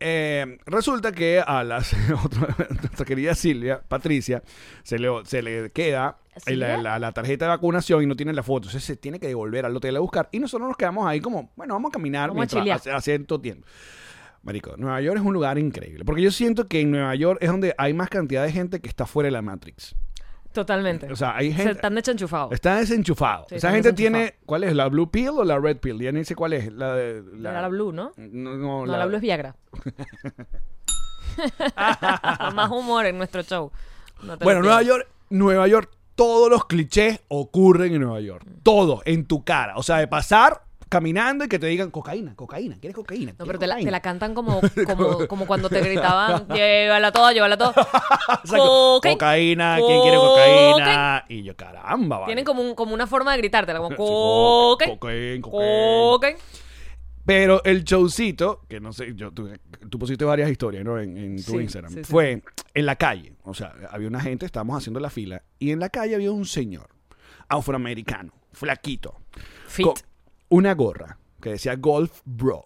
eh, 0.00 0.58
resulta 0.66 1.10
que 1.12 1.40
a 1.44 1.64
la, 1.64 1.78
otra- 2.24 2.54
nuestra 2.82 3.04
querida 3.04 3.34
Silvia, 3.34 3.82
Patricia, 3.86 4.42
se 4.84 4.98
le, 4.98 5.08
se 5.24 5.42
le 5.42 5.70
queda 5.70 6.18
la, 6.34 6.40
¿Silvia? 6.40 6.76
la- 6.78 6.98
la 6.98 7.12
tarjeta 7.12 7.46
de 7.46 7.48
vacunación 7.50 8.02
y 8.02 8.06
no 8.06 8.14
tiene 8.14 8.32
la 8.32 8.42
foto. 8.42 8.68
Entonces 8.68 8.84
se 8.84 8.96
tiene 8.96 9.18
que 9.18 9.26
devolver 9.26 9.64
al 9.66 9.76
hotel 9.76 9.96
a 9.96 10.00
buscar. 10.00 10.28
Y 10.32 10.38
nosotros 10.38 10.68
nos 10.68 10.76
quedamos 10.76 11.06
ahí 11.06 11.20
como, 11.20 11.50
bueno, 11.56 11.74
vamos 11.74 11.90
a 11.90 11.92
caminar 11.92 12.28
Vamos 12.30 12.36
a 12.36 12.56
mientras 12.56 12.62
chilear. 12.82 12.96
hace, 12.96 13.18
tiempo. 13.18 13.66
Marico, 14.42 14.76
Nueva 14.76 15.00
York 15.00 15.18
es 15.18 15.24
un 15.26 15.32
lugar 15.34 15.58
increíble. 15.58 16.04
Porque 16.04 16.22
yo 16.22 16.30
siento 16.30 16.68
que 16.68 16.80
en 16.80 16.92
Nueva 16.92 17.12
York 17.16 17.38
es 17.42 17.50
donde 17.50 17.74
hay 17.76 17.92
más 17.92 18.08
cantidad 18.08 18.44
de 18.44 18.52
gente 18.52 18.80
que 18.80 18.88
está 18.88 19.04
fuera 19.04 19.26
de 19.26 19.32
la 19.32 19.42
Matrix. 19.42 19.96
Totalmente. 20.52 21.12
O 21.12 21.16
sea, 21.16 21.36
hay 21.36 21.50
Se 21.50 21.56
gente... 21.56 21.72
están 21.72 21.94
desenchufados. 21.94 22.52
Está 22.52 22.76
desenchufado. 22.76 23.46
Sí, 23.48 23.56
Esa 23.56 23.70
gente 23.70 23.92
tiene. 23.92 24.36
¿Cuál 24.46 24.64
es? 24.64 24.74
¿La 24.74 24.88
blue 24.88 25.10
pill 25.10 25.28
o 25.28 25.44
la 25.44 25.58
red 25.58 25.76
pill? 25.78 26.00
Ya 26.00 26.10
ni 26.10 26.24
sé 26.24 26.34
cuál 26.34 26.54
es. 26.54 26.72
La, 26.72 26.94
de- 26.94 27.22
Era 27.40 27.62
la 27.62 27.68
Blue, 27.68 27.92
¿no? 27.92 28.12
No, 28.16 28.56
no, 28.56 28.86
No, 28.86 28.96
la, 28.96 29.06
Blue 29.06 29.16
es 29.16 29.22
Viagra. 29.22 29.54
Más 32.54 32.70
humor 32.70 33.06
en 33.06 33.18
nuestro 33.18 33.42
show. 33.42 33.70
No 34.22 34.36
Bueno, 34.38 34.60
Nueva. 34.62 34.82
York, 34.82 35.06
Nueva 35.30 35.68
York, 35.68 35.90
todos 36.14 36.50
los 36.50 36.64
clichés 36.64 37.20
ocurren 37.28 37.94
en 37.94 38.02
Nueva 38.02 38.20
York. 38.20 38.44
Todo 38.62 39.02
en 39.04 39.26
tu 39.26 39.44
cara. 39.44 39.76
O 39.76 39.82
sea, 39.82 39.98
de 39.98 40.08
pasar 40.08 40.62
caminando 40.88 41.44
y 41.44 41.48
que 41.48 41.58
te 41.58 41.66
digan 41.66 41.90
cocaína, 41.90 42.34
cocaína, 42.34 42.76
¿quieres 42.80 42.94
cocaína? 42.94 43.32
No, 43.32 43.38
¿Quieres 43.38 43.46
pero 43.46 43.58
te 43.58 43.66
la, 43.66 43.74
te 43.74 43.80
cocaína?" 43.80 43.90
la 43.90 44.00
cantan 44.00 44.34
como, 44.34 44.60
como, 44.86 45.28
como 45.28 45.46
cuando 45.46 45.68
te 45.68 45.80
gritaban, 45.80 46.46
llévala 46.54 47.12
todo, 47.12 47.30
llévala 47.32 47.56
todo. 47.56 47.70
Exacto. 48.44 49.00
Cocaína. 49.02 49.14
Cocaína, 49.18 49.76
¿quién 49.76 50.02
quiere 50.02 50.16
cocaína? 50.16 51.24
Y 51.28 51.42
yo, 51.42 51.56
caramba, 51.56 52.18
vale. 52.18 52.26
Tienen 52.26 52.44
como, 52.44 52.62
un, 52.62 52.74
como 52.74 52.94
una 52.94 53.06
forma 53.06 53.32
de 53.32 53.38
gritártela, 53.38 53.78
como 53.78 53.96
cocaína. 53.96 54.94
cocaína, 54.98 55.42
cocaína. 55.42 56.10
Cocaína. 56.10 56.38
Pero 57.24 57.62
el 57.64 57.84
showcito, 57.84 58.62
que 58.68 58.80
no 58.80 58.90
sé, 58.94 59.12
yo, 59.14 59.30
tú, 59.32 59.50
tú 59.90 59.98
pusiste 59.98 60.24
varias 60.24 60.50
historias 60.50 60.82
¿no? 60.82 60.98
en, 60.98 61.14
en 61.18 61.36
tu 61.36 61.52
Sí, 61.52 61.56
Instagram, 61.58 61.92
sí, 61.92 61.98
sí. 62.02 62.10
fue 62.10 62.42
en 62.72 62.86
la 62.86 62.96
calle. 62.96 63.34
O 63.44 63.52
sea, 63.52 63.74
había 63.90 64.08
una 64.08 64.20
gente, 64.20 64.46
estábamos 64.46 64.78
haciendo 64.78 64.98
la 64.98 65.10
fila, 65.10 65.42
y 65.58 65.70
en 65.72 65.78
la 65.78 65.90
calle 65.90 66.14
había 66.14 66.32
un 66.32 66.46
señor 66.46 66.88
afroamericano, 67.48 68.32
flaquito, 68.52 69.20
Fit. 69.66 69.84
con 69.84 69.94
una 70.48 70.74
gorra 70.74 71.18
que 71.40 71.50
decía 71.50 71.76
Golf 71.76 72.20
Bro. 72.24 72.64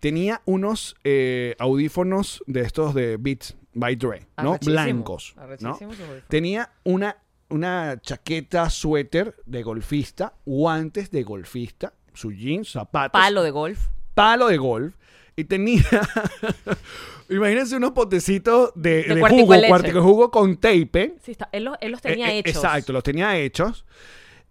Tenía 0.00 0.42
unos 0.44 0.94
eh, 1.04 1.56
audífonos 1.58 2.42
de 2.46 2.60
estos 2.60 2.94
de 2.94 3.16
Beats 3.16 3.56
by 3.74 3.96
Dre, 3.96 4.28
¿no? 4.42 4.50
Arrechísimo, 4.50 4.72
Blancos. 4.72 5.32
¿no? 5.36 5.42
arrechísimo 5.42 5.92
su 5.94 6.02
audífono. 6.02 6.22
Tenía 6.28 6.72
una, 6.84 7.16
una 7.48 7.98
chaqueta 8.00 8.70
suéter 8.70 9.34
de 9.46 9.62
golfista, 9.62 10.34
guantes 10.46 11.10
de 11.10 11.22
golfista, 11.24 11.94
su 12.14 12.32
jeans, 12.32 12.70
zapatos. 12.72 13.20
Palo 13.20 13.42
de 13.42 13.50
golf. 13.50 13.88
palo 14.14 14.46
de 14.48 14.56
golf. 14.56 14.94
Y 15.36 15.44
tenía, 15.44 15.84
imagínense 17.28 17.76
unos 17.76 17.92
potecitos 17.92 18.72
de, 18.74 19.04
De 19.04 19.14
de 19.14 19.20
cuartico 19.20 19.42
jugo, 19.42 19.52
de 19.52 19.58
leche. 19.58 19.68
cuartico 19.68 19.94
de 19.98 20.02
jugo 20.04 20.30
con 20.30 20.56
tape. 20.56 21.14
Sí, 21.22 21.32
está. 21.32 21.48
Él, 21.52 21.64
los, 21.64 21.76
él 21.80 21.92
los 21.92 22.00
tenía 22.02 22.28
Eh, 22.30 22.36
eh, 22.36 22.38
hechos. 22.40 22.56
Exacto, 22.56 22.92
los 22.92 23.02
tenía 23.02 23.36
hechos. 23.38 23.84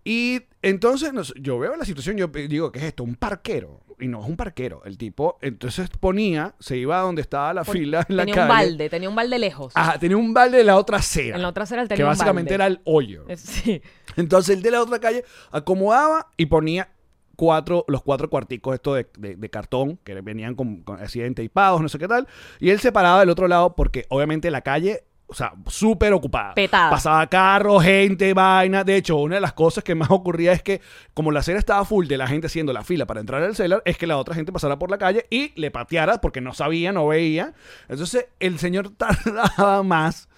Y 0.03 0.43
entonces 0.61 1.11
nos- 1.13 1.33
yo 1.39 1.59
veo 1.59 1.75
la 1.75 1.85
situación, 1.85 2.17
yo 2.17 2.27
digo, 2.27 2.71
¿qué 2.71 2.79
es 2.79 2.85
esto? 2.85 3.03
Un 3.03 3.15
parquero. 3.15 3.81
Y 3.99 4.07
no 4.07 4.21
es 4.21 4.29
un 4.29 4.37
parquero. 4.37 4.83
El 4.85 4.95
tipo, 4.97 5.39
entonces 5.41 5.89
ponía, 5.89 6.53
se 6.59 6.77
iba 6.77 6.99
a 6.99 7.01
donde 7.01 7.21
estaba 7.23 7.51
la 7.53 7.63
Pon- 7.63 7.73
fila 7.73 8.05
en 8.07 8.15
la 8.15 8.23
tenía 8.25 8.35
calle. 8.35 8.43
un 8.51 8.57
balde, 8.57 8.89
tenía 8.89 9.09
un 9.09 9.15
balde 9.15 9.39
lejos. 9.39 9.73
Ajá, 9.75 9.97
tenía 9.97 10.17
un 10.17 10.33
balde 10.35 10.57
de 10.59 10.63
la 10.63 10.75
otra 10.77 10.97
acera. 10.97 11.35
En 11.35 11.41
la 11.41 11.49
otra 11.49 11.63
acera 11.63 11.81
él 11.81 11.87
tenía 11.87 11.97
Que 11.97 12.03
un 12.03 12.09
básicamente 12.09 12.51
balde. 12.57 12.63
era 12.63 12.67
el 12.67 12.81
hoyo. 12.85 13.25
Es- 13.27 13.41
Sí. 13.41 13.81
Entonces 14.15 14.55
el 14.55 14.61
de 14.61 14.69
la 14.71 14.81
otra 14.83 14.99
calle 14.99 15.23
acomodaba 15.51 16.27
y 16.37 16.45
ponía 16.45 16.89
cuatro, 17.35 17.85
los 17.87 18.03
cuatro 18.03 18.29
cuarticos 18.29 18.75
estos 18.75 18.97
de, 18.97 19.07
de- 19.17 19.35
de 19.35 19.49
cartón 19.49 19.99
que 20.03 20.19
venían 20.21 20.53
con, 20.55 20.83
con 20.83 20.99
así 20.99 21.19
no 21.19 21.89
sé 21.89 21.97
qué 21.99 22.07
tal. 22.07 22.27
Y 22.59 22.69
él 22.69 22.79
se 22.79 22.91
paraba 22.91 23.19
del 23.21 23.29
otro 23.29 23.47
lado 23.47 23.75
porque 23.75 24.05
obviamente 24.09 24.51
la 24.51 24.61
calle, 24.61 25.03
o 25.27 25.33
sea, 25.33 25.53
súper 25.67 26.13
ocupada. 26.13 26.53
Petada. 26.53 26.89
Pasaba 26.89 27.27
carro, 27.27 27.79
gente, 27.79 28.33
vaina. 28.33 28.83
De 28.83 28.95
hecho, 28.95 29.17
una 29.17 29.35
de 29.35 29.41
las 29.41 29.53
cosas 29.53 29.83
que 29.83 29.93
más 29.93 30.09
ocurría 30.09 30.53
es 30.53 30.63
que 30.63 30.81
como 31.13 31.31
la 31.31 31.41
acera 31.41 31.59
estaba 31.59 31.83
full 31.83 32.07
de 32.07 32.17
la 32.17 32.27
gente 32.27 32.47
haciendo 32.47 32.71
la 32.71 32.83
fila 32.83 33.05
para 33.05 33.19
entrar 33.19 33.43
al 33.43 33.55
cellar, 33.55 33.81
es 33.85 33.97
que 33.97 34.07
la 34.07 34.17
otra 34.17 34.35
gente 34.35 34.53
pasara 34.53 34.79
por 34.79 34.89
la 34.89 34.97
calle 34.97 35.25
y 35.29 35.51
le 35.59 35.69
pateara 35.69 36.21
porque 36.21 36.39
no 36.39 36.53
sabía, 36.53 36.93
no 36.93 37.07
veía. 37.07 37.53
Entonces 37.89 38.27
el 38.39 38.57
señor 38.57 38.89
tardaba 38.97 39.83
más 39.83 40.29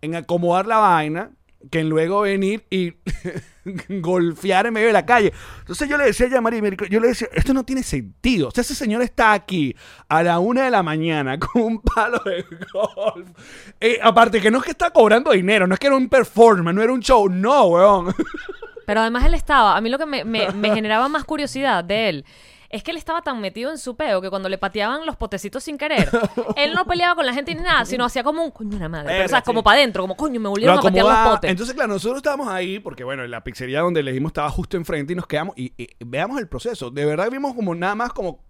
en 0.00 0.14
acomodar 0.14 0.66
la 0.66 0.78
vaina 0.78 1.30
que 1.70 1.80
en 1.80 1.90
luego 1.90 2.22
venir 2.22 2.64
y 2.70 2.94
golfear 4.00 4.66
en 4.66 4.74
medio 4.74 4.88
de 4.88 4.92
la 4.92 5.06
calle. 5.06 5.32
Entonces 5.60 5.88
yo 5.88 5.96
le 5.96 6.04
decía 6.04 6.26
a 6.26 6.30
Yamari, 6.30 6.60
yo 6.90 7.00
le 7.00 7.08
decía, 7.08 7.28
esto 7.32 7.54
no 7.54 7.64
tiene 7.64 7.82
sentido. 7.82 8.48
O 8.48 8.50
sea, 8.50 8.62
ese 8.62 8.74
señor 8.74 9.02
está 9.02 9.32
aquí 9.32 9.74
a 10.08 10.22
la 10.22 10.38
una 10.38 10.64
de 10.64 10.70
la 10.70 10.82
mañana 10.82 11.38
con 11.38 11.62
un 11.62 11.80
palo 11.80 12.20
de 12.24 12.44
golf. 12.72 13.28
Eh, 13.80 13.98
aparte 14.02 14.40
que 14.40 14.50
no 14.50 14.58
es 14.58 14.64
que 14.64 14.70
está 14.72 14.90
cobrando 14.90 15.32
dinero, 15.32 15.66
no 15.66 15.74
es 15.74 15.80
que 15.80 15.86
era 15.86 15.96
un 15.96 16.08
performance, 16.08 16.74
no 16.74 16.82
era 16.82 16.92
un 16.92 17.00
show, 17.00 17.28
no, 17.28 17.66
weón. 17.66 18.14
Pero 18.86 19.00
además 19.00 19.24
él 19.26 19.34
estaba, 19.34 19.76
a 19.76 19.80
mí 19.82 19.90
lo 19.90 19.98
que 19.98 20.06
me, 20.06 20.46
generaba 20.62 21.08
más 21.08 21.24
curiosidad 21.24 21.84
de 21.84 22.08
él 22.08 22.24
es 22.70 22.82
que 22.82 22.90
él 22.90 22.96
estaba 22.96 23.22
tan 23.22 23.40
metido 23.40 23.70
en 23.70 23.78
su 23.78 23.96
peo 23.96 24.20
que 24.20 24.28
cuando 24.28 24.48
le 24.48 24.58
pateaban 24.58 25.06
los 25.06 25.16
potecitos 25.16 25.64
sin 25.64 25.78
querer, 25.78 26.10
él 26.56 26.74
no 26.74 26.84
peleaba 26.84 27.14
con 27.14 27.24
la 27.24 27.32
gente 27.32 27.54
ni 27.54 27.62
nada, 27.62 27.84
sino 27.84 28.04
hacía 28.04 28.22
como 28.22 28.44
un 28.44 28.50
coño 28.50 28.70
de 28.70 28.78
la 28.80 28.88
madre. 28.88 29.08
Pero, 29.08 29.24
o 29.24 29.28
sea, 29.28 29.42
como 29.42 29.62
para 29.62 29.78
adentro, 29.78 30.02
como 30.02 30.16
coño, 30.16 30.38
me 30.38 30.48
volvieron 30.48 30.78
a 30.78 30.82
patear 30.82 31.06
los 31.06 31.34
potes. 31.34 31.50
Entonces, 31.50 31.74
claro, 31.74 31.94
nosotros 31.94 32.18
estábamos 32.18 32.48
ahí 32.48 32.78
porque, 32.78 33.04
bueno, 33.04 33.26
la 33.26 33.42
pizzería 33.42 33.80
donde 33.80 34.02
le 34.02 34.12
dijimos 34.12 34.30
estaba 34.30 34.50
justo 34.50 34.76
enfrente 34.76 35.14
y 35.14 35.16
nos 35.16 35.26
quedamos 35.26 35.56
y, 35.56 35.72
y 35.76 35.88
veamos 36.00 36.38
el 36.38 36.48
proceso. 36.48 36.90
De 36.90 37.04
verdad 37.04 37.30
vimos 37.30 37.54
como 37.54 37.74
nada 37.74 37.94
más 37.94 38.12
como 38.12 38.44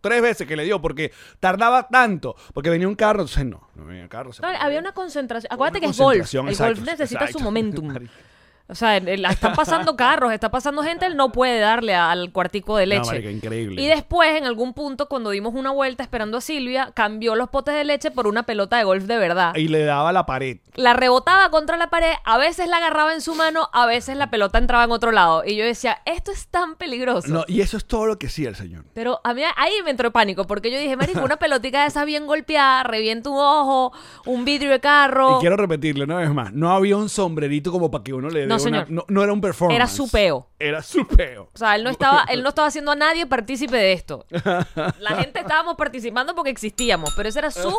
tres 0.00 0.20
veces 0.20 0.46
que 0.46 0.54
le 0.54 0.64
dio 0.64 0.80
porque 0.80 1.12
tardaba 1.40 1.88
tanto. 1.88 2.36
Porque 2.52 2.70
venía 2.70 2.86
un 2.86 2.94
carro, 2.94 3.22
entonces 3.22 3.46
no, 3.46 3.68
no 3.74 3.86
venía 3.86 4.08
carro. 4.08 4.30
No, 4.40 4.48
había 4.48 4.78
una 4.78 4.92
concentración. 4.92 5.48
Una 5.50 5.54
Acuérdate 5.54 5.80
que 5.80 5.86
es 5.86 5.98
golf. 5.98 6.34
El 6.34 6.56
golf 6.56 6.80
necesita 6.80 7.24
exacto. 7.24 7.38
su 7.38 7.44
momentum. 7.44 7.94
O 8.66 8.74
sea, 8.74 8.96
él- 8.96 9.24
están 9.26 9.52
pasando 9.54 9.94
carros, 9.94 10.32
está 10.32 10.50
pasando 10.50 10.82
gente, 10.82 11.04
él 11.04 11.16
no 11.16 11.30
puede 11.32 11.60
darle 11.60 11.94
al 11.94 12.32
cuartico 12.32 12.76
de 12.78 12.86
No, 12.86 12.94
leche. 12.94 13.06
marica, 13.06 13.30
increíble. 13.30 13.80
Y 13.82 13.86
después, 13.88 14.36
en 14.38 14.44
algún 14.46 14.72
punto, 14.72 15.06
cuando 15.06 15.30
dimos 15.30 15.52
una 15.54 15.70
vuelta 15.70 16.02
esperando 16.02 16.38
a 16.38 16.40
Silvia, 16.40 16.90
cambió 16.94 17.34
los 17.34 17.50
potes 17.50 17.74
de 17.74 17.84
leche 17.84 18.10
por 18.10 18.26
una 18.26 18.44
pelota 18.44 18.78
de 18.78 18.84
golf 18.84 19.04
de 19.04 19.18
verdad. 19.18 19.54
Y 19.54 19.68
le 19.68 19.84
daba 19.84 20.12
la 20.12 20.24
pared. 20.24 20.58
La 20.76 20.94
rebotaba 20.94 21.50
contra 21.50 21.76
la 21.76 21.90
pared, 21.90 22.14
a 22.24 22.38
veces 22.38 22.66
la 22.68 22.78
agarraba 22.78 23.12
en 23.12 23.20
su 23.20 23.34
mano, 23.34 23.68
a 23.74 23.84
veces 23.84 24.16
la 24.16 24.30
pelota 24.30 24.56
entraba 24.58 24.84
en 24.84 24.92
otro 24.92 25.12
lado. 25.12 25.42
Y 25.44 25.56
yo 25.56 25.64
decía, 25.66 25.98
esto 26.06 26.32
es 26.32 26.46
tan 26.48 26.76
peligroso. 26.76 27.28
No, 27.28 27.44
y 27.46 27.60
eso 27.60 27.76
es 27.76 27.84
todo 27.84 28.06
lo 28.06 28.18
que 28.18 28.28
hacía 28.28 28.48
el 28.48 28.56
señor. 28.56 28.84
Pero 28.94 29.20
a 29.24 29.34
mí 29.34 29.42
ahí 29.56 29.74
me 29.84 29.90
entró 29.90 30.10
pánico, 30.10 30.46
porque 30.46 30.70
yo 30.70 30.78
dije, 30.78 30.96
marico, 30.96 31.20
una 31.22 31.36
pelotica 31.36 31.82
de 31.82 31.88
esas 31.88 32.06
bien 32.06 32.26
golpeada, 32.26 32.82
revienta 32.82 33.28
un 33.28 33.36
ojo, 33.38 33.92
un 34.24 34.46
vidrio 34.46 34.70
de 34.70 34.80
carro. 34.80 35.36
Y 35.36 35.40
quiero 35.40 35.56
repetirlo 35.58 36.04
una 36.04 36.16
vez 36.16 36.30
más. 36.32 36.52
No 36.54 36.70
había 36.72 36.96
un 36.96 37.10
sombrerito 37.10 37.70
como 37.70 37.90
para 37.90 38.02
que 38.02 38.14
uno 38.14 38.30
le 38.30 38.40
dé 38.40 38.46
No, 38.46 38.53
una- 38.54 38.84
señor. 38.84 38.90
No, 38.90 39.04
no 39.08 39.22
era 39.22 39.32
un 39.32 39.40
performance. 39.40 39.76
Era 39.76 39.86
su 39.86 40.10
peo. 40.10 40.48
Era 40.58 40.82
su 40.82 41.06
peo. 41.06 41.50
O 41.54 41.58
sea, 41.58 41.76
él 41.76 41.84
no 41.84 41.90
estaba, 41.90 42.24
él 42.28 42.42
no 42.42 42.48
estaba 42.50 42.68
haciendo 42.68 42.92
a 42.92 42.96
nadie 42.96 43.26
partícipe 43.26 43.76
de 43.76 43.92
esto. 43.92 44.26
La 44.30 45.16
gente 45.18 45.40
estábamos 45.40 45.76
participando 45.76 46.34
porque 46.34 46.50
existíamos, 46.50 47.12
pero 47.16 47.28
ese 47.28 47.38
era 47.40 47.50
su 47.50 47.72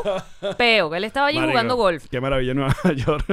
peo, 0.58 0.90
que 0.90 0.98
él 0.98 1.04
estaba 1.04 1.28
allí 1.28 1.38
Marico, 1.38 1.52
jugando 1.54 1.76
golf. 1.76 2.06
Qué 2.10 2.20
maravilla 2.22 2.54
Nueva 2.54 2.76
York. 2.96 3.26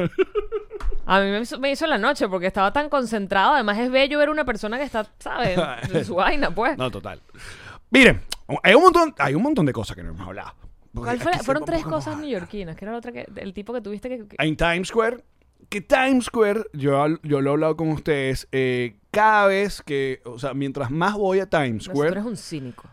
A 1.05 1.21
mí 1.21 1.31
me 1.31 1.41
hizo, 1.41 1.59
me 1.59 1.71
hizo 1.73 1.87
la 1.87 1.99
noche 1.99 2.29
porque 2.29 2.47
estaba 2.47 2.73
tan 2.73 2.89
concentrado. 2.89 3.55
Además 3.55 3.79
es 3.79 3.91
bello 3.91 4.19
ver 4.19 4.31
una 4.31 4.45
persona 4.45 4.79
que 4.79 4.85
está, 4.85 5.07
¿sabes? 5.19 5.59
En 5.93 6.05
su 6.05 6.15
vaina, 6.15 6.51
pues. 6.55 6.79
no, 6.79 6.91
total. 6.91 7.21
Miren, 7.91 8.23
hay 8.63 8.75
un 8.75 8.83
montón, 8.83 9.15
hay 9.19 9.35
un 9.35 9.43
montón 9.43 9.67
de 9.67 9.73
cosas 9.73 9.97
que 9.97 10.03
no 10.03 10.11
hemos 10.11 10.27
hablado. 10.27 10.53
¿Cuál 10.95 11.19
fue? 11.21 11.33
Fueron 11.39 11.65
tres 11.65 11.83
cosas 11.85 12.19
neoyorquinas, 12.19 12.77
que 12.77 12.85
era 12.85 12.93
la 12.93 12.99
otra 12.99 13.13
que, 13.13 13.27
el 13.37 13.53
tipo 13.55 13.73
que 13.73 13.81
tuviste 13.81 14.09
que... 14.09 14.29
que- 14.29 14.37
En 14.39 14.57
Times 14.57 14.89
Square, 14.89 15.25
que 15.69 15.81
Times 15.81 16.27
Square, 16.27 16.65
yo, 16.73 17.07
yo 17.23 17.41
lo 17.41 17.51
he 17.51 17.53
hablado 17.53 17.77
con 17.77 17.89
ustedes, 17.91 18.49
eh, 18.53 18.97
cada 19.11 19.47
vez 19.47 19.83
que, 19.83 20.21
o 20.25 20.39
sea, 20.39 20.55
mientras 20.55 20.91
más 20.91 21.15
voy 21.15 21.41
a 21.41 21.47
Times 21.49 21.89
No, 21.89 21.95
tú 21.95 22.03
eres 22.03 22.13
Square, 22.15 22.29
un 22.31 22.37
cínico. 22.37 22.89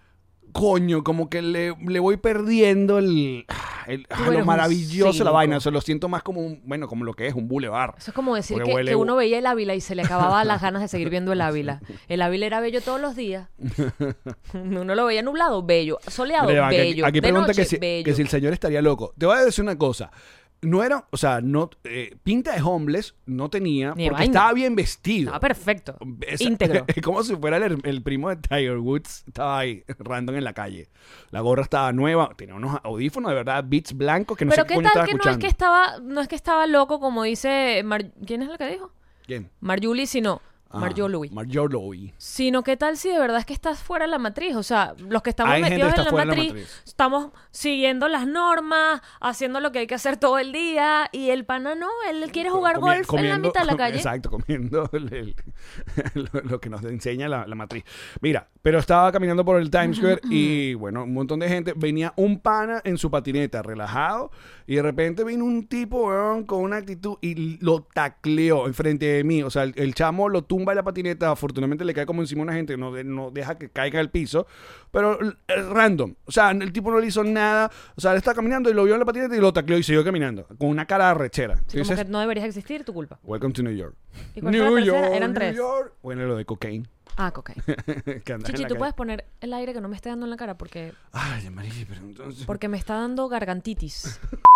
coño, 0.51 1.03
como 1.03 1.29
que 1.29 1.41
le, 1.41 1.75
le 1.87 1.99
voy 1.99 2.17
perdiendo 2.17 2.97
el, 2.97 3.45
el- 3.87 4.05
ah, 4.09 4.29
lo 4.31 4.43
maravilloso 4.45 5.19
de 5.19 5.23
la 5.25 5.31
vaina. 5.31 5.57
O 5.57 5.59
sea, 5.61 5.71
lo 5.71 5.79
siento 5.81 6.09
más 6.09 6.23
como 6.23 6.41
un, 6.41 6.61
bueno, 6.65 6.87
como 6.87 7.05
lo 7.05 7.13
que 7.13 7.27
es 7.27 7.33
un 7.35 7.47
boulevard. 7.47 7.95
Eso 7.97 8.11
es 8.11 8.15
como 8.15 8.35
decir 8.35 8.57
que, 8.63 8.73
huele- 8.73 8.89
que 8.89 8.95
uno 8.95 9.15
veía 9.15 9.37
el 9.39 9.45
Ávila 9.45 9.75
y 9.75 9.81
se 9.81 9.93
le 9.95 10.01
acababan 10.01 10.47
las 10.47 10.61
ganas 10.61 10.81
de 10.81 10.87
seguir 10.87 11.09
viendo 11.09 11.31
el 11.33 11.41
Ávila. 11.41 11.81
El 12.07 12.21
Ávila 12.21 12.45
era 12.47 12.59
bello 12.61 12.81
todos 12.81 12.99
los 12.99 13.15
días. 13.15 13.47
Uno 14.53 14.95
lo 14.95 15.05
veía 15.05 15.21
nublado, 15.21 15.63
bello. 15.63 15.99
Soleado, 16.07 16.47
Mira, 16.49 16.67
aquí- 16.67 16.77
bello. 16.77 17.05
Aquí, 17.05 17.15
de 17.17 17.21
pregunta 17.21 17.47
noche, 17.47 17.61
que, 17.61 17.67
si, 17.67 17.77
bello. 17.77 18.05
que 18.05 18.13
si 18.13 18.21
el 18.21 18.27
señor 18.29 18.53
estaría 18.53 18.81
loco. 18.81 19.13
Te 19.17 19.25
voy 19.25 19.37
a 19.37 19.41
decir 19.45 19.63
una 19.63 19.77
cosa. 19.77 20.11
No 20.61 20.83
era, 20.83 21.07
o 21.11 21.15
sea, 21.15 21.39
no, 21.41 21.69
eh, 21.85 22.17
pinta 22.21 22.53
de 22.53 22.61
homeless 22.61 23.15
no 23.25 23.49
tenía, 23.49 23.93
Ni 23.95 24.03
de 24.03 24.09
porque 24.09 24.23
vaina. 24.23 24.39
estaba 24.39 24.53
bien 24.53 24.75
vestido. 24.75 25.29
Estaba 25.29 25.39
perfecto. 25.39 25.97
Esa- 26.27 26.43
Íntegro. 26.43 26.83
Es 26.87 27.01
como 27.01 27.23
si 27.23 27.35
fuera 27.37 27.57
el, 27.57 27.79
el 27.83 28.01
primo 28.03 28.29
de 28.29 28.35
Tiger 28.35 28.77
Woods. 28.77 29.23
Estaba 29.25 29.59
ahí, 29.59 29.83
random 29.99 30.35
en 30.35 30.43
la 30.43 30.53
calle. 30.53 30.89
La 31.31 31.39
gorra 31.41 31.63
estaba 31.63 31.93
nueva. 31.93 32.31
Tenía 32.35 32.55
unos 32.55 32.77
audífonos 32.83 33.29
de 33.29 33.35
verdad, 33.35 33.63
beats 33.67 33.93
blancos 33.93 34.37
que 34.37 34.43
no 34.45 34.51
Pero 34.51 34.63
sé 34.63 34.67
qué 34.67 34.75
coño 34.75 34.89
tal 34.93 35.03
estaba 35.03 35.05
que 35.07 35.13
no 35.25 35.31
es 35.31 35.37
que 35.37 35.47
estaba, 35.47 35.99
no 36.01 36.21
es 36.21 36.27
que 36.27 36.35
estaba 36.35 36.67
loco 36.67 36.99
como 36.99 37.23
dice 37.23 37.81
Mar- 37.85 38.11
¿quién 38.25 38.41
es 38.41 38.49
la 38.49 38.57
que 38.57 38.67
dijo? 38.69 38.91
¿Quién? 39.25 39.49
Marjuli, 39.61 40.07
sino 40.07 40.41
Ah, 40.71 40.79
Marjolui. 40.79 41.29
Marjolui. 41.31 42.13
Sino 42.17 42.61
qué 42.63 42.77
tal 42.77 42.95
si 42.97 43.09
de 43.09 43.17
verdad 43.17 43.39
es 43.39 43.45
que 43.45 43.53
estás 43.53 43.79
fuera 43.79 44.05
de 44.05 44.11
la 44.11 44.19
matriz, 44.19 44.55
o 44.55 44.61
sea, 44.63 44.93
los 44.99 45.23
que 45.23 45.31
estamos 45.31 45.53
Hay 45.53 45.61
metidos 45.63 45.93
en 45.97 46.05
la 46.05 46.11
matriz, 46.25 46.83
estamos 46.85 47.31
siguiendo 47.49 48.07
las 48.07 48.27
normas, 48.27 49.01
haciendo 49.19 49.59
lo 49.61 49.71
que 49.71 49.79
hay 49.79 49.87
que 49.87 49.95
hacer 49.95 50.17
todo 50.17 50.37
el 50.37 50.51
día 50.51 51.09
y 51.11 51.29
el 51.31 51.43
pana 51.45 51.73
no, 51.73 51.87
él 52.09 52.29
quiere 52.31 52.49
jugar 52.51 52.75
Comi- 52.77 52.97
golf 52.97 53.13
en 53.15 53.29
la 53.29 53.39
mitad 53.39 53.61
de 53.61 53.65
la 53.67 53.77
calle. 53.77 53.95
Exacto, 53.97 54.29
comiendo 54.29 54.87
el- 54.93 55.11
el- 55.13 55.35
lo, 56.33 56.41
lo 56.41 56.59
que 56.59 56.69
nos 56.69 56.83
enseña 56.83 57.27
la, 57.27 57.47
la 57.47 57.55
matriz. 57.55 57.83
Mira, 58.21 58.47
pero 58.61 58.77
estaba 58.79 59.11
caminando 59.11 59.43
por 59.43 59.59
el 59.59 59.71
Times 59.71 59.97
Square 59.99 60.21
y 60.29 60.75
bueno, 60.75 61.03
un 61.03 61.13
montón 61.13 61.39
de 61.39 61.49
gente. 61.49 61.73
Venía 61.75 62.13
un 62.15 62.39
pana 62.39 62.81
en 62.83 62.97
su 62.97 63.09
patineta, 63.09 63.61
relajado, 63.63 64.31
y 64.67 64.75
de 64.75 64.81
repente 64.83 65.23
vino 65.23 65.45
un 65.45 65.67
tipo 65.67 66.07
weón, 66.07 66.43
con 66.45 66.59
una 66.61 66.77
actitud 66.77 67.17
y 67.21 67.57
lo 67.63 67.81
tacleó 67.91 68.67
enfrente 68.67 69.05
de 69.07 69.23
mí. 69.23 69.41
O 69.41 69.49
sea, 69.49 69.63
el, 69.63 69.73
el 69.75 69.95
chamo 69.95 70.29
lo 70.29 70.43
tumba 70.59 70.75
la 70.75 70.83
patineta, 70.83 71.31
afortunadamente 71.31 71.85
le 71.85 71.93
cae 71.93 72.05
como 72.05 72.21
encima 72.21 72.41
a 72.41 72.43
una 72.43 72.53
gente, 72.53 72.75
no, 72.75 72.91
no 73.03 73.31
deja 73.31 73.57
que 73.57 73.69
caiga 73.69 73.99
al 74.01 74.09
piso, 74.09 74.45
pero 74.91 75.17
random. 75.47 76.15
O 76.25 76.31
sea, 76.31 76.51
el 76.51 76.73
tipo 76.73 76.91
no 76.91 76.99
le 76.99 77.07
hizo 77.07 77.23
nada. 77.23 77.71
O 77.95 78.01
sea, 78.01 78.11
él 78.11 78.17
estaba 78.17 78.35
caminando 78.35 78.69
y 78.69 78.73
lo 78.73 78.83
vio 78.83 78.95
en 78.95 78.99
la 78.99 79.05
patineta 79.05 79.35
y 79.35 79.39
lo 79.39 79.53
tacleó 79.53 79.77
y 79.77 79.83
siguió 79.83 80.03
caminando, 80.03 80.45
con 80.57 80.67
una 80.69 80.85
cara 80.85 81.07
de 81.09 81.13
rechera. 81.13 81.55
Sí, 81.67 81.77
como 81.77 81.83
Dices, 81.83 82.05
que 82.05 82.11
no 82.11 82.19
deberías 82.19 82.45
existir, 82.45 82.83
tu 82.83 82.93
culpa. 82.93 83.19
Welcome 83.23 83.53
to 83.53 83.63
New 83.63 83.73
York. 83.73 83.95
¿Y 84.35 84.41
cuál 84.41 84.53
fue 84.53 84.69
la 84.69 84.75
tercera? 84.75 85.15
Eran 85.15 85.33
tres. 85.33 85.55
York. 85.55 85.93
Bueno, 86.01 86.25
lo 86.25 86.35
de 86.35 86.43
cocaine. 86.45 86.85
Ah, 87.15 87.31
ok. 87.35 87.51
Chichi, 88.43 88.65
tú 88.65 88.75
puedes 88.75 88.93
poner 88.93 89.25
el 89.39 89.53
aire 89.53 89.73
que 89.73 89.81
no 89.81 89.87
me 89.87 89.95
esté 89.95 90.09
dando 90.09 90.25
en 90.25 90.29
la 90.29 90.37
cara 90.37 90.57
porque, 90.57 90.93
Ay, 91.11 91.49
María, 91.49 91.71
pero 91.87 92.01
entonces... 92.01 92.45
porque 92.45 92.67
me 92.67 92.77
está 92.77 92.95
dando 92.95 93.27
gargantitis. 93.29 94.19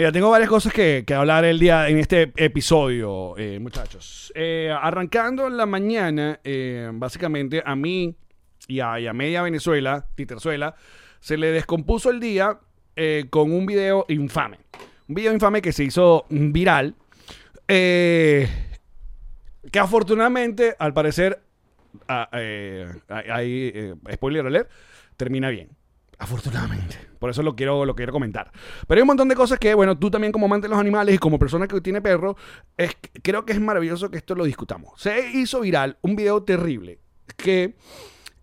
Mira, 0.00 0.12
tengo 0.12 0.30
varias 0.30 0.48
cosas 0.48 0.72
que, 0.72 1.04
hablar 1.14 1.44
el 1.44 1.58
día 1.58 1.86
en 1.90 1.98
este 1.98 2.32
episodio, 2.36 3.36
eh, 3.36 3.58
muchachos. 3.60 4.32
Eh, 4.34 4.74
arrancando 4.74 5.46
en 5.46 5.58
la 5.58 5.66
mañana, 5.66 6.40
eh, 6.42 6.88
básicamente 6.90 7.62
a 7.62 7.76
mí 7.76 8.16
y 8.66 8.80
a, 8.80 8.98
y 8.98 9.06
a 9.06 9.12
media 9.12 9.42
Venezuela, 9.42 10.06
Titerzuela, 10.14 10.74
se 11.18 11.36
le 11.36 11.52
descompuso 11.52 12.08
el 12.08 12.18
día 12.18 12.60
eh, 12.96 13.26
con 13.28 13.52
un 13.52 13.66
video 13.66 14.06
infame. 14.08 14.60
Un 15.06 15.16
video 15.16 15.34
infame 15.34 15.60
que 15.60 15.70
se 15.70 15.84
hizo 15.84 16.24
viral. 16.30 16.94
que 17.66 18.48
afortunadamente, 19.78 20.76
al 20.78 20.94
parecer, 20.94 21.42
ah, 22.08 22.26
eh, 22.32 23.94
spoiler 24.14 24.46
alert, 24.46 24.70
termina 25.18 25.50
bien. 25.50 25.68
Afortunadamente. 26.20 26.98
Por 27.18 27.30
eso 27.30 27.42
lo 27.42 27.56
quiero, 27.56 27.86
lo 27.86 27.94
quiero 27.94 28.12
comentar. 28.12 28.52
Pero 28.86 28.98
hay 28.98 29.02
un 29.02 29.06
montón 29.06 29.28
de 29.28 29.34
cosas 29.34 29.58
que, 29.58 29.72
bueno, 29.72 29.98
tú 29.98 30.10
también 30.10 30.32
como 30.32 30.44
amante 30.44 30.66
de 30.66 30.70
los 30.70 30.78
animales 30.78 31.14
y 31.14 31.18
como 31.18 31.38
persona 31.38 31.66
que 31.66 31.80
tiene 31.80 32.02
perro, 32.02 32.36
es, 32.76 32.94
creo 33.22 33.46
que 33.46 33.54
es 33.54 33.60
maravilloso 33.60 34.10
que 34.10 34.18
esto 34.18 34.34
lo 34.34 34.44
discutamos. 34.44 35.00
Se 35.00 35.30
hizo 35.30 35.60
viral 35.60 35.96
un 36.02 36.16
video 36.16 36.42
terrible 36.42 37.00
que 37.38 37.74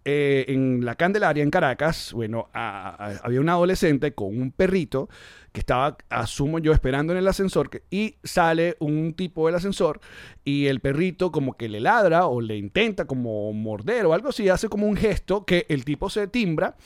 eh, 0.10 0.46
en 0.48 0.86
la 0.86 0.96
Candelaria, 0.96 1.44
en 1.44 1.52
Caracas, 1.52 2.14
bueno, 2.14 2.48
había 2.54 3.42
un 3.42 3.50
adolescente 3.50 4.14
con 4.14 4.40
un 4.40 4.54
perrito 4.54 5.10
que 5.52 5.60
estaba, 5.60 5.98
asumo 6.08 6.60
yo, 6.60 6.72
esperando 6.72 7.12
en 7.12 7.20
el 7.20 7.28
ascensor 7.28 7.70
y 7.90 8.16
sale 8.24 8.78
un 8.80 9.16
tipo 9.16 9.48
del 9.48 9.56
ascensor 9.56 10.00
y 10.46 10.68
el 10.68 10.80
perrito 10.80 11.30
como 11.34 11.58
que 11.58 11.68
le 11.68 11.82
ladra 11.82 12.28
o 12.28 12.40
le 12.40 12.56
intenta 12.56 13.04
como 13.04 13.52
morder 13.52 14.06
o 14.06 14.14
algo 14.14 14.30
así, 14.30 14.48
hace 14.48 14.70
como 14.70 14.88
un 14.88 14.96
gesto 14.96 15.44
que 15.44 15.66
el 15.68 15.84
tipo 15.84 16.10
se 16.10 16.30
timbra. 16.30 16.78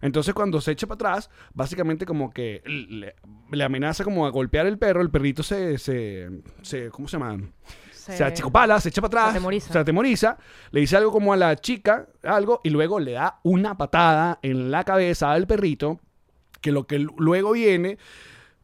Entonces 0.00 0.32
cuando 0.32 0.60
se 0.60 0.70
echa 0.70 0.86
para 0.86 1.12
atrás, 1.12 1.30
básicamente 1.54 2.06
como 2.06 2.30
que 2.30 2.62
le, 2.64 3.16
le 3.50 3.64
amenaza 3.64 4.04
como 4.04 4.24
a 4.24 4.30
golpear 4.30 4.68
el 4.68 4.78
perro, 4.78 5.02
el 5.02 5.10
perrito 5.10 5.42
se, 5.42 5.78
se, 5.78 6.28
se 6.62 6.90
¿cómo 6.90 7.08
se 7.08 7.18
llama? 7.18 7.40
Se, 8.16 8.24
achicopala, 8.24 8.80
se 8.80 8.88
echa 8.88 9.00
para 9.00 9.08
atrás, 9.08 9.24
se 9.32 9.38
atemoriza. 9.38 9.72
se 9.72 9.78
atemoriza, 9.78 10.38
le 10.70 10.80
dice 10.80 10.96
algo 10.96 11.12
como 11.12 11.32
a 11.32 11.36
la 11.36 11.56
chica, 11.56 12.06
algo, 12.22 12.60
y 12.64 12.70
luego 12.70 13.00
le 13.00 13.12
da 13.12 13.40
una 13.42 13.76
patada 13.76 14.38
en 14.42 14.70
la 14.70 14.84
cabeza 14.84 15.32
al 15.32 15.46
perrito, 15.46 16.00
que 16.60 16.72
lo 16.72 16.86
que 16.86 16.98
luego 16.98 17.52
viene 17.52 17.98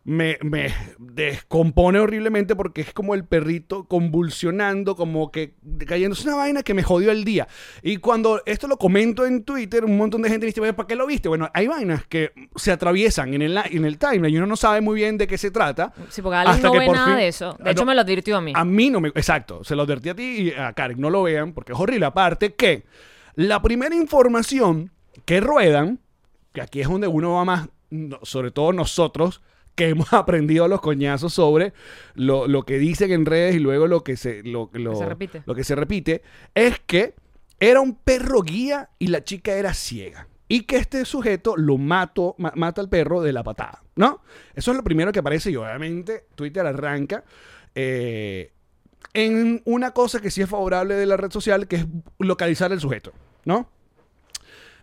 me, 0.07 0.37
me 0.43 0.71
descompone 0.99 1.99
horriblemente 1.99 2.55
porque 2.55 2.83
es 2.83 2.93
como 2.93 3.15
el 3.15 3.25
perrito 3.25 3.85
convulsionando, 3.85 4.97
como 4.97 5.31
que 5.33 5.55
cayendo. 5.87 6.15
Es 6.15 6.25
una 6.25 6.37
vaina 6.37 6.63
que 6.63 6.75
me 6.75 6.83
jodió 6.83 7.11
el 7.11 7.25
día. 7.25 7.49
Y 7.83 7.97
cuando 7.99 8.43
esto 8.45 8.69
lo 8.69 8.77
comento 8.77 9.25
en 9.25 9.45
Twitter, 9.45 9.85
un 9.85 9.97
montón 9.97 10.21
de 10.23 10.29
gente 10.29 10.45
dice, 10.47 10.61
"Oye, 10.61 10.75
¿para 10.75 10.87
qué 10.87 10.95
lo 10.97 11.07
viste? 11.07 11.29
Bueno, 11.29 11.49
hay 11.55 11.67
vainas 11.69 12.05
que 12.07 12.33
se 12.57 12.71
atraviesan 12.73 13.33
en 13.35 13.43
el, 13.43 13.57
en 13.71 13.85
el 13.85 13.97
timeline 13.99 14.35
y 14.35 14.37
uno 14.39 14.47
no 14.47 14.57
sabe 14.57 14.81
muy 14.83 14.97
bien 14.97 15.17
de 15.17 15.27
qué 15.27 15.39
se 15.39 15.51
trata. 15.51 15.93
Sí, 16.11 16.21
porque 16.21 16.37
Alex 16.37 16.57
hasta 16.57 16.67
no 16.67 16.73
que 16.73 16.79
ve 16.81 16.87
por 16.87 16.97
nada 16.97 17.09
fin- 17.09 17.17
de 17.17 17.29
eso. 17.29 17.57
Ah, 17.59 17.65
De 17.65 17.71
hecho, 17.71 17.83
no. 17.83 17.87
me 17.87 17.95
lo 17.95 18.01
advirtió 18.03 18.37
a 18.37 18.41
mí. 18.41 18.53
A 18.55 18.65
mí 18.65 18.91
no 18.91 19.01
me. 19.01 19.09
Exacto. 19.09 19.65
Se 19.65 19.75
lo 19.75 19.83
advertí 19.83 20.09
a 20.11 20.15
ti 20.15 20.23
y 20.23 20.51
a 20.53 20.73
Karen. 20.75 21.01
No 21.01 21.09
lo 21.11 21.23
vean 21.23 21.53
porque 21.55 21.73
es 21.73 21.79
horrible. 21.81 22.05
Aparte 22.07 22.55
que 22.55 22.85
la 23.37 23.63
primera 23.63 23.95
información 23.95 24.91
que 25.25 25.41
ruedan, 25.41 26.01
que 26.53 26.61
aquí 26.61 26.81
es 26.83 26.89
donde 26.89 27.07
uno 27.09 27.33
va 27.35 27.45
más, 27.45 27.69
sobre 28.23 28.51
todo 28.51 28.73
nosotros, 28.73 29.41
que 29.75 29.89
hemos 29.89 30.13
aprendido 30.13 30.69
los 30.69 30.81
coñazos 30.81 31.35
sobre 31.35 31.73
lo, 32.15 32.47
lo 32.49 32.63
que 32.65 32.79
dicen 32.79 33.11
en 33.13 33.27
redes 33.27 33.55
y 33.57 33.59
luego 33.59 33.87
lo 33.87 34.05
que 34.05 34.17
se, 34.17 34.43
lo, 34.43 34.71
lo- 34.73 34.95
se 34.97 35.07
repite. 35.07 35.43
lo 35.47 35.55
que 35.55 35.65
se 35.65 35.75
repite, 35.75 36.23
es 36.55 36.81
que 36.87 37.15
era 37.61 37.81
un 37.81 37.95
perro 37.97 38.43
guía 38.43 38.91
y 38.99 39.09
la 39.09 39.23
chica 39.25 39.53
era 39.53 39.75
ciega. 39.75 40.29
Y 40.47 40.65
que 40.65 40.77
este 40.77 41.05
sujeto 41.07 41.57
lo 41.57 41.79
mató, 41.79 42.35
ma- 42.39 42.53
mata 42.55 42.81
al 42.83 42.89
perro 42.91 43.23
de 43.23 43.33
la 43.33 43.43
patada, 43.43 43.83
¿no? 43.97 44.21
Eso 44.55 44.71
es 44.73 44.77
lo 44.77 44.85
primero 44.85 45.11
que 45.11 45.19
aparece 45.21 45.51
y 45.51 45.57
obviamente 45.57 46.27
Twitter 46.35 46.67
arranca 46.67 47.25
eh, 47.75 48.53
en 49.15 49.63
una 49.65 49.93
cosa 49.93 50.21
que 50.21 50.31
sí 50.31 50.43
es 50.43 50.49
favorable 50.49 50.95
de 50.95 51.07
la 51.07 51.17
red 51.17 51.31
social, 51.31 51.67
que 51.67 51.77
es 51.77 51.87
localizar 52.19 52.73
el 52.73 52.81
sujeto, 52.81 53.13
¿no? 53.47 53.69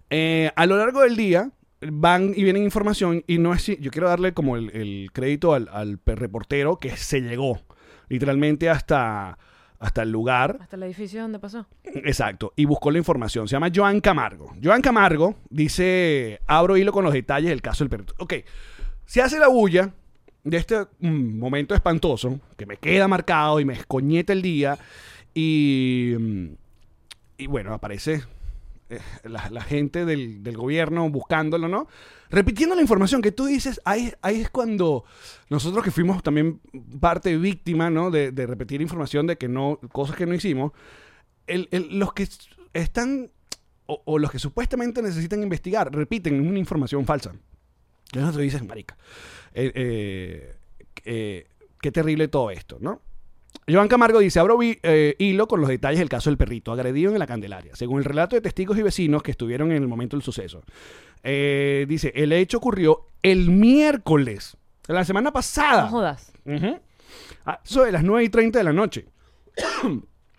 Eh, 0.10 0.51
a 0.56 0.65
lo 0.65 0.77
largo 0.77 1.01
del 1.01 1.15
día 1.15 1.51
van 1.89 2.34
y 2.36 2.44
vienen 2.44 2.63
información 2.63 3.24
y 3.28 3.38
no 3.38 3.54
es... 3.54 3.63
si- 3.63 3.78
Yo 3.78 3.91
quiero 3.91 4.08
darle 4.10 4.34
como 4.34 4.56
el, 4.58 4.70
el 4.76 5.10
crédito 5.13 5.54
al, 5.54 5.67
al 5.72 6.00
reportero 6.06 6.78
que 6.78 6.96
se 6.98 7.22
llegó 7.22 7.60
literalmente 8.10 8.70
hasta, 8.70 9.38
hasta 9.80 10.04
el 10.04 10.12
lugar. 10.12 10.58
Hasta 10.62 10.76
el 10.76 10.84
edificio 10.84 11.22
donde 11.22 11.39
pasó. 11.39 11.65
Exacto. 11.84 12.54
Y 12.56 12.65
buscó 12.65 12.91
la 12.91 12.98
información. 13.00 13.48
Se 13.48 13.54
llama 13.54 13.70
Joan 13.74 14.00
Camargo. 14.02 14.54
Joan 14.63 14.82
Camargo 14.82 15.36
dice, 15.50 16.39
abro 16.48 16.78
hilo 16.78 16.91
con 16.91 17.04
los 17.04 17.13
detalles 17.13 17.50
del 17.50 17.62
caso 17.62 17.84
del 17.84 17.89
perrito. 17.89 18.13
Ok, 18.20 18.34
se 19.06 19.22
hace 19.22 19.39
la 19.39 19.48
bulla 19.48 19.91
de 20.44 20.58
este 20.58 20.76
mm, 21.00 21.38
momento 21.39 21.74
espantoso 21.76 22.39
que 22.58 22.65
me 22.65 22.78
queda 22.78 23.08
marcado 23.08 23.60
y 23.60 23.65
me 23.65 23.74
escoñeta 23.74 24.34
el 24.34 24.41
día. 24.41 24.78
Y, 25.34 26.13
mm, 26.20 26.46
y 27.38 27.48
bueno, 27.48 27.74
aparece 27.74 28.22
eh, 28.91 28.99
la, 29.23 29.62
gente 29.62 30.06
del, 30.06 30.41
gobierno 30.58 31.10
buscándolo, 31.10 31.69
¿no? 31.69 31.88
Repitiendo 32.30 32.75
la 32.75 32.82
información 32.82 33.21
que 33.21 33.32
tú 33.32 33.45
dices, 33.45 33.80
ahí, 33.86 34.13
es 34.23 34.49
cuando 34.49 35.06
nosotros 35.49 35.84
que 35.84 35.91
fuimos 35.91 36.21
también 36.21 36.60
parte 36.99 37.38
víctima, 37.38 37.89
¿no? 37.89 38.12
De, 38.12 38.32
repetir 38.32 38.82
información 38.82 39.27
de 39.27 39.38
que 39.38 39.47
no, 39.47 39.80
cosas 39.91 40.17
que 40.17 40.25
no 40.25 40.34
hicimos, 40.34 40.73
los 41.47 42.13
que 42.13 42.27
están, 42.73 43.32
o, 43.86 44.19
los 44.19 44.30
que 44.30 44.39
supuestamente 44.39 45.01
necesitan 45.01 45.41
investigar, 45.41 45.93
repiten 45.93 46.45
una 46.45 46.60
información 46.60 47.06
falsa. 47.06 47.34
Y 48.13 48.19
tú 48.19 48.39
dices, 48.39 48.65
marica, 48.65 48.97
eh, 49.54 50.54
eh, 51.06 51.47
qué 51.82 51.91
terrible 51.91 52.27
todo 52.27 52.51
esto, 52.51 52.77
¿no? 52.82 53.01
Joan 53.70 53.88
Camargo 53.88 54.20
dice, 54.20 54.40
abro 54.40 54.60
eh, 54.62 55.16
hilo 55.20 55.48
con 55.48 55.62
los 55.62 55.70
detalles 55.70 56.00
del 56.00 56.10
caso 56.10 56.30
del 56.30 56.38
perrito 56.38 56.72
agredido 56.72 57.12
en 57.14 57.20
la 57.20 57.28
Candelaria. 57.28 57.76
Según 57.76 58.00
el 58.00 58.06
relato 58.06 58.36
de 58.36 58.42
testigos 58.42 58.78
y 58.78 58.82
vecinos 58.82 59.24
que 59.24 59.32
estuvieron 59.32 59.72
en 59.72 59.82
el 59.82 59.88
momento 59.88 60.18
del 60.18 60.24
suceso. 60.24 60.64
Eh, 61.24 61.86
dice, 61.88 62.12
el 62.16 62.32
hecho 62.34 62.58
ocurrió 62.58 63.06
el 63.22 63.50
miércoles, 63.52 64.58
la 64.88 65.06
semana 65.06 65.32
pasada. 65.32 65.84
No 65.84 65.90
jodas. 65.90 66.34
Ah, 67.46 67.60
eso 67.64 67.84
de 67.84 67.92
las 67.92 68.04
9 68.04 68.24
y 68.24 68.30
30 68.30 68.58
de 68.60 68.64
la 68.64 68.74
noche. 68.74 69.06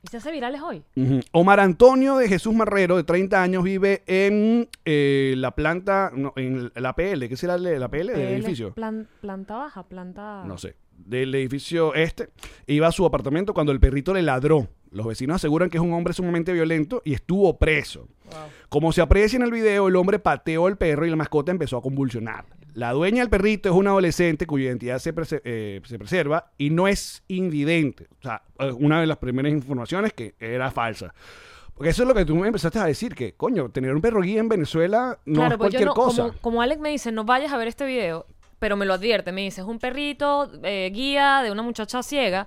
¿Y 0.04 0.08
se 0.08 0.16
hace 0.16 0.32
virales 0.32 0.60
hoy? 0.60 0.82
Omar 1.30 1.60
Antonio 1.60 2.16
de 2.16 2.28
Jesús 2.28 2.52
Marrero, 2.54 2.96
de 2.96 3.04
30 3.04 3.40
años, 3.40 3.62
vive 3.62 4.02
en 4.06 4.68
eh, 4.84 5.34
la 5.36 5.52
planta, 5.52 6.10
no, 6.14 6.32
en 6.36 6.72
la 6.74 6.94
PL. 6.94 7.28
¿Qué 7.28 7.36
será 7.36 7.56
la 7.56 7.88
PL 7.88 8.12
del 8.12 8.20
PL, 8.20 8.34
edificio? 8.36 8.74
plan- 8.74 9.06
planta 9.20 9.56
baja, 9.56 9.84
planta... 9.84 10.42
No 10.44 10.58
sé. 10.58 10.74
Del 10.96 11.34
edificio 11.34 11.94
este. 11.94 12.28
Iba 12.66 12.88
a 12.88 12.92
su 12.92 13.04
apartamento 13.04 13.54
cuando 13.54 13.72
el 13.72 13.80
perrito 13.80 14.14
le 14.14 14.22
ladró. 14.22 14.68
Los 14.90 15.06
vecinos 15.06 15.36
aseguran 15.36 15.70
que 15.70 15.78
es 15.78 15.82
un 15.82 15.92
hombre 15.92 16.12
sumamente 16.12 16.52
violento 16.52 17.02
y 17.04 17.14
estuvo 17.14 17.58
preso. 17.58 18.08
Wow. 18.30 18.40
Como 18.68 18.92
se 18.92 19.00
aprecia 19.00 19.36
en 19.36 19.42
el 19.42 19.50
video, 19.50 19.88
el 19.88 19.96
hombre 19.96 20.18
pateó 20.18 20.66
al 20.66 20.76
perro 20.78 21.06
y 21.06 21.10
la 21.10 21.16
mascota 21.16 21.50
empezó 21.50 21.76
a 21.76 21.82
convulsionar. 21.82 22.44
La 22.74 22.92
dueña 22.92 23.20
del 23.20 23.28
perrito 23.28 23.68
es 23.68 23.74
una 23.74 23.90
adolescente 23.90 24.46
cuya 24.46 24.66
identidad 24.66 24.98
se, 24.98 25.14
prese- 25.14 25.42
eh, 25.44 25.80
se 25.84 25.98
preserva 25.98 26.52
y 26.56 26.70
no 26.70 26.88
es 26.88 27.22
invidente. 27.28 28.06
O 28.18 28.22
sea, 28.22 28.42
una 28.78 29.00
de 29.00 29.06
las 29.06 29.18
primeras 29.18 29.52
informaciones 29.52 30.12
que 30.14 30.34
era 30.38 30.70
falsa. 30.70 31.12
Porque 31.74 31.90
eso 31.90 32.02
es 32.02 32.08
lo 32.08 32.14
que 32.14 32.24
tú 32.24 32.36
me 32.36 32.46
empezaste 32.46 32.78
a 32.78 32.84
decir, 32.84 33.14
que 33.14 33.34
coño, 33.34 33.70
tener 33.70 33.94
un 33.94 34.00
perro 34.00 34.20
guía 34.20 34.40
en 34.40 34.48
Venezuela 34.48 35.18
no 35.24 35.34
claro, 35.34 35.54
es 35.54 35.58
pues 35.58 35.58
cualquier 35.58 35.82
yo 35.82 35.86
no, 35.86 35.94
cosa. 35.94 36.22
Como, 36.28 36.38
como 36.40 36.62
Alex 36.62 36.80
me 36.80 36.90
dice, 36.90 37.12
no 37.12 37.24
vayas 37.24 37.52
a 37.52 37.56
ver 37.56 37.68
este 37.68 37.84
video, 37.86 38.26
pero 38.62 38.76
me 38.76 38.86
lo 38.86 38.94
advierte, 38.94 39.32
me 39.32 39.40
dice, 39.40 39.60
es 39.60 39.66
un 39.66 39.80
perrito 39.80 40.48
eh, 40.62 40.88
guía 40.94 41.40
de 41.42 41.50
una 41.50 41.62
muchacha 41.62 42.00
ciega. 42.00 42.46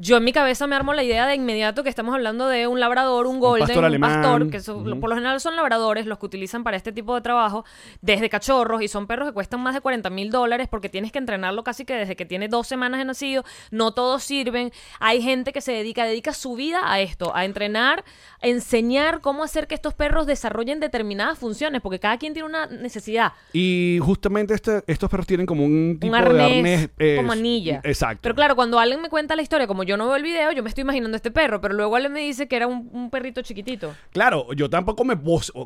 Yo 0.00 0.16
en 0.18 0.22
mi 0.24 0.32
cabeza 0.32 0.68
me 0.68 0.76
armo 0.76 0.92
la 0.94 1.02
idea 1.02 1.26
de 1.26 1.34
inmediato 1.34 1.82
que 1.82 1.88
estamos 1.88 2.14
hablando 2.14 2.46
de 2.46 2.68
un 2.68 2.78
labrador, 2.78 3.26
un 3.26 3.40
golden, 3.40 3.66
pastor 3.66 3.78
un 3.82 3.84
alemán. 3.86 4.12
pastor, 4.22 4.48
que 4.48 4.60
so- 4.60 4.76
Ujú. 4.76 5.00
por 5.00 5.10
lo 5.10 5.16
general 5.16 5.40
son 5.40 5.56
labradores 5.56 6.06
los 6.06 6.18
que 6.20 6.26
utilizan 6.26 6.62
para 6.62 6.76
este 6.76 6.92
tipo 6.92 7.16
de 7.16 7.20
trabajo, 7.20 7.64
desde 8.00 8.28
cachorros, 8.28 8.80
y 8.80 8.86
son 8.86 9.08
perros 9.08 9.26
que 9.28 9.34
cuestan 9.34 9.60
más 9.60 9.74
de 9.74 9.80
40 9.80 10.08
mil 10.08 10.30
dólares 10.30 10.68
porque 10.70 10.88
tienes 10.88 11.10
que 11.10 11.18
entrenarlo 11.18 11.64
casi 11.64 11.84
que 11.84 11.94
desde 11.94 12.14
que 12.14 12.24
tiene 12.24 12.46
dos 12.46 12.68
semanas 12.68 12.98
de 13.00 13.06
nacido. 13.06 13.42
No 13.72 13.92
todos 13.92 14.22
sirven. 14.22 14.70
Hay 15.00 15.20
gente 15.20 15.52
que 15.52 15.60
se 15.60 15.72
dedica, 15.72 16.04
dedica 16.04 16.32
su 16.32 16.54
vida 16.54 16.78
a 16.84 17.00
esto, 17.00 17.34
a 17.34 17.44
entrenar, 17.44 18.04
a 18.40 18.46
enseñar 18.46 19.20
cómo 19.20 19.42
hacer 19.42 19.66
que 19.66 19.74
estos 19.74 19.94
perros 19.94 20.28
desarrollen 20.28 20.78
determinadas 20.78 21.40
funciones, 21.40 21.82
porque 21.82 21.98
cada 21.98 22.18
quien 22.18 22.34
tiene 22.34 22.48
una 22.48 22.66
necesidad. 22.66 23.32
Y 23.52 23.98
justamente 24.00 24.54
este- 24.54 24.84
estos 24.86 25.10
perros 25.10 25.26
tienen 25.26 25.44
como 25.44 25.64
un 25.64 25.98
tipo 26.00 26.12
un 26.12 26.14
arnés, 26.14 26.36
de 26.36 26.56
arnés. 26.58 26.90
eh, 27.00 27.14
como 27.16 27.32
anilla. 27.32 27.80
Exacto. 27.82 28.20
Pero 28.22 28.36
claro, 28.36 28.54
cuando 28.54 28.78
alguien 28.78 29.02
me 29.02 29.08
cuenta 29.08 29.34
la 29.34 29.42
historia, 29.42 29.66
como 29.66 29.87
yo 29.88 29.96
no 29.96 30.06
veo 30.06 30.16
el 30.16 30.22
video, 30.22 30.52
yo 30.52 30.62
me 30.62 30.68
estoy 30.68 30.82
imaginando 30.82 31.16
este 31.16 31.32
perro, 31.32 31.60
pero 31.60 31.74
luego 31.74 31.96
alguien 31.96 32.12
me 32.12 32.20
dice 32.20 32.46
que 32.46 32.54
era 32.54 32.66
un, 32.66 32.88
un 32.92 33.10
perrito 33.10 33.42
chiquitito. 33.42 33.94
Claro, 34.12 34.52
yo 34.52 34.70
tampoco 34.70 35.04
me... 35.04 35.18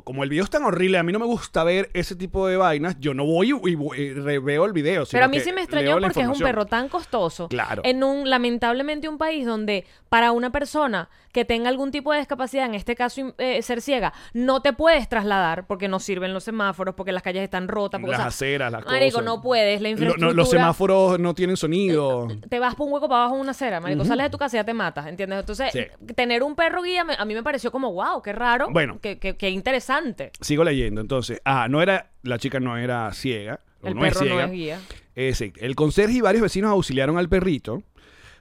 Como 0.04 0.22
el 0.24 0.30
video 0.30 0.44
es 0.44 0.50
tan 0.50 0.64
horrible, 0.64 0.98
a 0.98 1.02
mí 1.02 1.12
no 1.12 1.18
me 1.18 1.26
gusta 1.26 1.64
ver 1.64 1.90
ese 1.92 2.16
tipo 2.16 2.46
de 2.46 2.56
vainas, 2.56 2.98
yo 3.00 3.12
no 3.14 3.24
voy 3.24 3.52
y, 3.52 3.70
y 3.70 3.76
y 3.96 4.12
reveo 4.14 4.64
el 4.64 4.72
video. 4.72 5.04
Pero 5.10 5.24
a 5.24 5.28
mí 5.28 5.40
sí 5.40 5.52
me 5.52 5.62
extrañó 5.62 5.98
porque 5.98 6.20
es 6.20 6.28
un 6.28 6.38
perro 6.38 6.66
tan 6.66 6.88
costoso. 6.88 7.48
Claro. 7.48 7.82
En 7.84 8.04
un, 8.04 8.28
lamentablemente, 8.28 9.08
un 9.08 9.18
país 9.18 9.44
donde 9.44 9.84
para 10.12 10.30
una 10.32 10.52
persona 10.52 11.08
que 11.32 11.46
tenga 11.46 11.70
algún 11.70 11.90
tipo 11.90 12.12
de 12.12 12.18
discapacidad, 12.18 12.66
en 12.66 12.74
este 12.74 12.94
caso 12.94 13.34
eh, 13.38 13.62
ser 13.62 13.80
ciega, 13.80 14.12
no 14.34 14.60
te 14.60 14.74
puedes 14.74 15.08
trasladar 15.08 15.66
porque 15.66 15.88
no 15.88 16.00
sirven 16.00 16.34
los 16.34 16.44
semáforos, 16.44 16.94
porque 16.94 17.12
las 17.12 17.22
calles 17.22 17.42
están 17.42 17.66
rotas. 17.66 17.98
Porque, 17.98 18.10
Las 18.10 18.18
o 18.18 18.22
sea, 18.24 18.28
aceras, 18.28 18.70
las 18.72 18.84
marico, 18.84 19.12
cosas. 19.12 19.24
no 19.24 19.40
puedes, 19.40 19.80
la 19.80 19.88
Lo- 19.88 19.92
infraestructura... 19.92 20.28
no, 20.32 20.36
los 20.36 20.50
semáforos 20.50 21.18
no 21.18 21.34
tienen 21.34 21.56
sonido. 21.56 22.28
te 22.50 22.58
vas 22.58 22.74
por 22.74 22.88
un 22.88 22.92
hueco 22.92 23.08
para 23.08 23.22
abajo 23.22 23.36
de 23.36 23.40
una 23.40 23.52
acera, 23.52 23.80
marico, 23.80 24.04
sales 24.04 24.24
de 24.24 24.30
tu 24.30 24.36
casa 24.36 24.56
y 24.56 24.60
ya 24.60 24.64
te 24.64 24.74
matas, 24.74 25.06
¿entiendes? 25.06 25.40
Entonces, 25.40 25.72
Sí. 25.72 25.80
tener 26.14 26.42
un 26.42 26.56
perro 26.56 26.82
guía 26.82 27.04
me- 27.04 27.14
a 27.18 27.24
mí 27.24 27.32
me 27.32 27.42
pareció 27.42 27.72
como, 27.72 27.90
wow, 27.94 28.20
qué 28.20 28.34
raro, 28.34 28.68
Bueno. 28.70 28.98
qué, 29.00 29.18
qué- 29.18 29.38
qué 29.38 29.48
interesante. 29.48 30.32
Sigo 30.42 30.62
leyendo. 30.62 31.00
Entonces, 31.00 31.40
ah, 31.46 31.68
no 31.70 31.80
era... 31.80 32.10
La 32.22 32.36
chica 32.38 32.60
no 32.60 32.76
era 32.76 33.10
ciega. 33.14 33.60
El 33.82 33.94
no 33.94 34.04
es 34.04 34.12
perro 34.12 34.26
no 34.26 34.30
ciega. 34.30 34.44
es 34.44 34.52
guía. 34.52 34.80
Eh, 35.16 35.34
sí. 35.34 35.52
El 35.56 35.74
conserje 35.74 36.16
y 36.18 36.20
varios 36.20 36.42
vecinos 36.42 36.70
auxiliaron 36.70 37.16
al 37.18 37.28
perrito. 37.28 37.82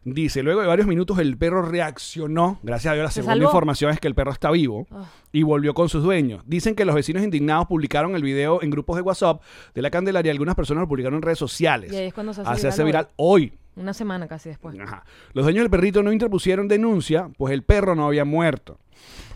Dice, 0.04 0.42
luego 0.42 0.62
de 0.62 0.68
varios 0.68 0.88
minutos 0.88 1.20
el 1.20 1.38
perro 1.38 1.62
reaccionó. 1.62 2.60
Gracias 2.64 2.92
a 2.92 2.96
Dios, 2.96 3.04
la 3.04 3.10
¿Se 3.12 3.16
segunda 3.16 3.34
salvó? 3.36 3.46
información 3.50 3.92
es 3.92 4.00
que 4.00 4.08
el 4.08 4.16
perro 4.16 4.32
está 4.32 4.50
vivo 4.50 4.88
Ah. 4.90 5.06
y 5.32 5.44
volvió 5.44 5.76
con 5.76 5.90
sus 5.90 6.02
dueños. 6.02 6.42
Dicen 6.48 6.74
que 6.74 6.86
los 6.86 6.96
vecinos 6.96 7.24
indignados 7.24 7.68
publicaron 7.68 8.16
el 8.16 8.24
video 8.24 8.64
en 8.64 8.72
grupos 8.72 8.96
de 8.96 9.04
WhatsApp 9.04 9.42
de 9.76 9.82
la 9.84 9.92
Candelaria 9.92 10.30
y 10.30 10.32
algunas 10.32 10.56
personas 10.56 10.82
lo 10.82 10.88
publicaron 10.88 11.18
en 11.18 11.22
redes 11.22 11.38
sociales. 11.38 11.94
Y 11.94 11.98
ahí 11.98 12.08
es 12.08 12.14
cuando 12.16 12.34
se 12.34 12.42
hace 12.42 12.50
viral 12.56 12.72
hace 12.72 12.84
viral 12.84 13.08
hoy. 13.18 13.54
Una 13.76 13.94
semana 13.94 14.28
casi 14.28 14.50
después. 14.50 14.76
Ajá. 14.80 15.06
Los 15.34 15.46
dueños 15.46 15.62
del 15.64 15.70
perrito 15.70 16.02
no 16.02 16.12
interpusieron 16.12 16.68
denuncia, 16.68 17.30
pues 17.38 17.54
el 17.54 17.62
perro 17.64 17.94
no 17.96 18.08
había 18.08 18.26
muerto. 18.26 18.80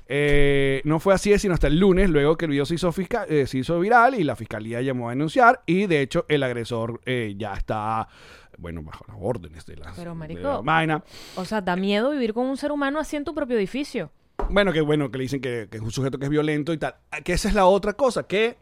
Eh, 0.08 0.82
no 0.84 0.99
fue 0.99 1.15
así, 1.15 1.38
sino 1.39 1.56
hasta 1.56 1.65
el 1.67 1.80
lunes, 1.80 2.10
luego 2.12 2.38
que 2.38 2.45
el 2.45 2.51
video 2.51 2.65
se 2.65 2.75
hizo, 2.75 2.91
fisca- 2.91 3.25
eh, 3.28 3.47
se 3.47 3.58
hizo 3.60 3.80
viral 3.80 4.13
y 4.13 4.23
la 4.23 4.36
fiscalía 4.36 4.80
llamó 4.82 5.08
a 5.10 5.13
denunciar 5.13 5.63
y 5.65 5.88
de 5.88 6.01
hecho 6.01 6.25
el 6.28 6.43
agresor 6.43 7.01
eh, 7.08 7.34
ya 7.38 7.54
está, 7.56 8.08
bueno, 8.57 8.81
bajo 8.81 9.05
las 9.07 9.17
órdenes 9.19 9.65
de 9.65 9.77
la, 9.77 9.93
Pero, 9.95 10.11
de 10.11 10.15
marico, 10.15 10.41
la 10.41 10.61
vaina. 10.61 11.03
O 11.35 11.45
sea, 11.45 11.61
da 11.61 11.75
miedo 11.75 12.11
vivir 12.11 12.33
con 12.33 12.45
un 12.45 12.57
ser 12.57 12.71
humano 12.71 12.99
así 12.99 13.15
en 13.15 13.23
tu 13.23 13.33
propio 13.33 13.57
edificio. 13.57 14.11
Bueno, 14.49 14.71
que 14.73 14.81
bueno, 14.81 15.09
que 15.11 15.17
le 15.17 15.23
dicen 15.23 15.41
que, 15.41 15.67
que 15.69 15.77
es 15.77 15.83
un 15.83 15.91
sujeto 15.91 16.17
que 16.17 16.25
es 16.25 16.29
violento 16.29 16.73
y 16.73 16.77
tal. 16.77 16.95
Que 17.23 17.33
esa 17.33 17.47
es 17.47 17.55
la 17.55 17.65
otra 17.65 17.93
cosa, 17.93 18.23
que 18.23 18.57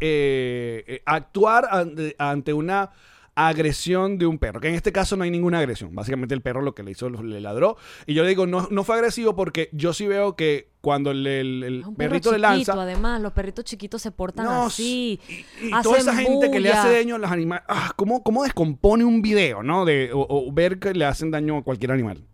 eh, 0.00 0.84
eh, 0.86 1.02
actuar 1.06 1.68
ante, 1.70 2.14
ante 2.18 2.52
una 2.52 2.90
agresión 3.36 4.18
de 4.18 4.26
un 4.26 4.38
perro, 4.38 4.60
que 4.60 4.68
en 4.68 4.74
este 4.74 4.90
caso 4.92 5.16
no 5.16 5.22
hay 5.24 5.30
ninguna 5.30 5.58
agresión. 5.58 5.94
Básicamente 5.94 6.34
el 6.34 6.40
perro 6.42 6.62
lo 6.62 6.74
que 6.74 6.82
le 6.82 6.90
hizo, 6.90 7.08
le 7.10 7.40
ladró. 7.40 7.76
Y 8.06 8.14
yo 8.14 8.22
le 8.22 8.30
digo, 8.30 8.46
no, 8.46 8.66
no 8.70 8.82
fue 8.82 8.96
agresivo 8.96 9.36
porque 9.36 9.68
yo 9.72 9.92
sí 9.92 10.06
veo 10.06 10.34
que 10.36 10.70
cuando 10.80 11.10
el, 11.10 11.26
el- 11.26 11.62
el 11.64 11.80
perro 11.82 11.94
perrito 11.96 12.32
le 12.32 12.38
chiquito, 12.38 12.72
lanza... 12.72 12.82
además, 12.82 13.20
los 13.20 13.32
perritos 13.32 13.64
chiquitos 13.64 14.00
se 14.02 14.10
portan 14.10 14.46
No, 14.46 14.66
así. 14.66 15.20
y, 15.60 15.66
y 15.68 15.82
toda 15.82 15.98
esa 15.98 16.14
gente 16.14 16.50
que 16.50 16.60
le 16.60 16.72
hace 16.72 16.92
daño 16.92 17.16
a 17.16 17.18
los 17.18 17.30
animales. 17.30 17.64
Ah, 17.68 17.92
¿cómo, 17.96 18.22
¿Cómo 18.22 18.42
descompone 18.42 19.04
un 19.04 19.20
video, 19.22 19.62
no? 19.62 19.84
De, 19.84 20.10
o, 20.12 20.26
o 20.28 20.50
ver 20.52 20.78
que 20.78 20.94
le 20.94 21.04
hacen 21.04 21.30
daño 21.30 21.58
a 21.58 21.62
cualquier 21.62 21.92
animal. 21.92 22.24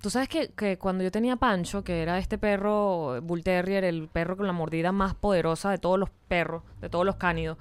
Tú 0.00 0.10
sabes 0.10 0.28
que, 0.28 0.50
que 0.56 0.78
cuando 0.78 1.02
yo 1.02 1.10
tenía 1.10 1.36
Pancho, 1.36 1.82
que 1.82 2.00
era 2.02 2.18
este 2.18 2.38
perro 2.38 3.20
Bull 3.22 3.42
Terrier, 3.42 3.82
el 3.82 4.08
perro 4.08 4.36
con 4.36 4.46
la 4.46 4.52
mordida 4.52 4.92
más 4.92 5.14
poderosa 5.14 5.70
de 5.70 5.78
todos 5.78 5.98
los 5.98 6.10
perros, 6.26 6.62
de 6.80 6.88
todos 6.88 7.04
los 7.06 7.16
cánidos, 7.16 7.56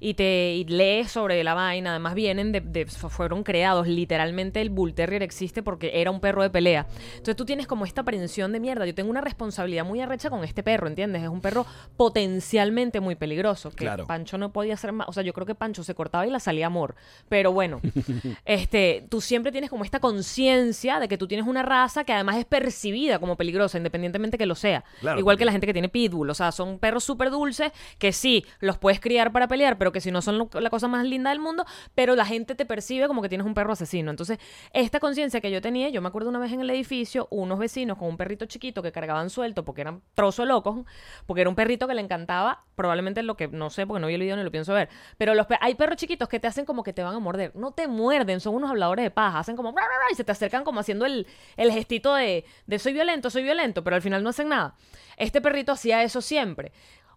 y 0.00 0.14
te 0.14 0.54
y 0.54 0.64
lees 0.64 1.10
sobre 1.10 1.42
la 1.42 1.54
vaina, 1.54 1.90
además 1.90 2.14
vienen 2.14 2.52
de, 2.52 2.60
de- 2.60 2.86
fueron 2.86 3.42
creados, 3.42 3.88
literalmente 3.88 4.60
el 4.60 4.70
Bull 4.70 4.94
Terrier 4.94 5.22
existe 5.24 5.62
porque 5.62 5.90
era 6.00 6.10
un 6.12 6.20
perro 6.20 6.42
de 6.42 6.50
pelea. 6.50 6.86
Entonces 7.12 7.34
tú 7.34 7.44
tienes 7.44 7.66
como 7.66 7.84
esta 7.84 8.02
aprensión 8.02 8.52
de 8.52 8.60
mierda, 8.60 8.86
yo 8.86 8.94
tengo 8.94 9.10
una 9.10 9.20
responsabilidad 9.20 9.84
muy 9.84 10.00
arrecha 10.00 10.30
con 10.30 10.44
este 10.44 10.62
perro, 10.62 10.86
¿entiendes? 10.86 11.22
Es 11.22 11.28
un 11.28 11.40
perro 11.40 11.66
potencialmente 11.96 13.00
muy 13.00 13.14
peligroso, 13.16 13.70
que 13.70 13.76
Claro. 13.84 14.06
Pancho 14.06 14.38
no 14.38 14.52
podía 14.52 14.76
ser 14.76 14.92
más, 14.92 15.08
o 15.08 15.12
sea, 15.12 15.22
yo 15.22 15.32
creo 15.32 15.46
que 15.46 15.54
Pancho 15.54 15.82
se 15.84 15.94
cortaba 15.94 16.26
y 16.26 16.30
la 16.30 16.40
salía 16.40 16.66
amor, 16.66 16.94
pero 17.28 17.52
bueno, 17.52 17.80
este, 18.44 19.04
tú 19.08 19.20
siempre 19.20 19.52
tienes 19.52 19.70
como 19.70 19.84
esta 19.84 20.00
conciencia 20.00 21.00
de 21.00 21.08
que 21.08 21.18
tú 21.18 21.26
tienes 21.28 21.46
una 21.46 21.62
raza 21.62 22.04
que 22.04 22.12
además 22.12 22.36
es 22.36 22.44
percibida 22.44 23.18
como 23.18 23.36
peligrosa, 23.36 23.78
independientemente 23.78 24.38
que 24.38 24.46
lo 24.46 24.54
sea. 24.54 24.84
Claro, 25.00 25.18
Igual 25.18 25.34
porque- 25.34 25.40
que 25.42 25.44
la 25.46 25.52
gente 25.52 25.66
que 25.66 25.72
tiene 25.72 25.88
pitbull, 25.88 26.30
o 26.30 26.34
sea, 26.34 26.50
son 26.52 26.78
perros 26.78 27.04
súper 27.04 27.30
dulces 27.30 27.72
que 27.98 28.07
que 28.08 28.12
sí, 28.14 28.46
los 28.60 28.78
puedes 28.78 29.00
criar 29.00 29.32
para 29.32 29.48
pelear, 29.48 29.76
pero 29.76 29.92
que 29.92 30.00
si 30.00 30.10
no 30.10 30.22
son 30.22 30.48
la 30.54 30.70
cosa 30.70 30.88
más 30.88 31.04
linda 31.04 31.28
del 31.28 31.40
mundo, 31.40 31.66
pero 31.94 32.16
la 32.16 32.24
gente 32.24 32.54
te 32.54 32.64
percibe 32.64 33.06
como 33.06 33.20
que 33.20 33.28
tienes 33.28 33.46
un 33.46 33.52
perro 33.52 33.74
asesino. 33.74 34.10
Entonces, 34.10 34.38
esta 34.72 34.98
conciencia 34.98 35.42
que 35.42 35.50
yo 35.50 35.60
tenía, 35.60 35.90
yo 35.90 36.00
me 36.00 36.08
acuerdo 36.08 36.30
una 36.30 36.38
vez 36.38 36.50
en 36.52 36.62
el 36.62 36.70
edificio, 36.70 37.28
unos 37.30 37.58
vecinos 37.58 37.98
con 37.98 38.08
un 38.08 38.16
perrito 38.16 38.46
chiquito 38.46 38.82
que 38.82 38.92
cargaban 38.92 39.28
suelto 39.28 39.62
porque 39.62 39.82
eran 39.82 40.00
trozo 40.14 40.46
locos, 40.46 40.86
porque 41.26 41.42
era 41.42 41.50
un 41.50 41.56
perrito 41.56 41.86
que 41.86 41.92
le 41.92 42.00
encantaba, 42.00 42.64
probablemente 42.76 43.22
lo 43.22 43.36
que, 43.36 43.48
no 43.48 43.68
sé, 43.68 43.86
porque 43.86 44.00
no 44.00 44.06
vi 44.06 44.14
el 44.14 44.20
video 44.22 44.36
ni 44.36 44.42
lo 44.42 44.50
pienso 44.50 44.72
ver, 44.72 44.88
pero 45.18 45.34
los 45.34 45.44
pe- 45.46 45.58
hay 45.60 45.74
perros 45.74 45.96
chiquitos 45.98 46.30
que 46.30 46.40
te 46.40 46.46
hacen 46.46 46.64
como 46.64 46.82
que 46.82 46.94
te 46.94 47.02
van 47.02 47.14
a 47.14 47.18
morder. 47.18 47.52
No 47.54 47.72
te 47.72 47.88
muerden, 47.88 48.40
son 48.40 48.54
unos 48.54 48.70
habladores 48.70 49.02
de 49.04 49.10
paja, 49.10 49.40
hacen 49.40 49.54
como... 49.54 49.74
Y 50.10 50.14
se 50.14 50.24
te 50.24 50.32
acercan 50.32 50.64
como 50.64 50.80
haciendo 50.80 51.04
el, 51.04 51.26
el 51.58 51.70
gestito 51.72 52.14
de, 52.14 52.46
de 52.66 52.78
soy 52.78 52.94
violento, 52.94 53.28
soy 53.28 53.42
violento, 53.42 53.84
pero 53.84 53.96
al 53.96 54.02
final 54.02 54.22
no 54.22 54.30
hacen 54.30 54.48
nada. 54.48 54.76
Este 55.18 55.40
perrito 55.40 55.72
hacía 55.72 56.02
eso 56.04 56.22
siempre. 56.22 56.72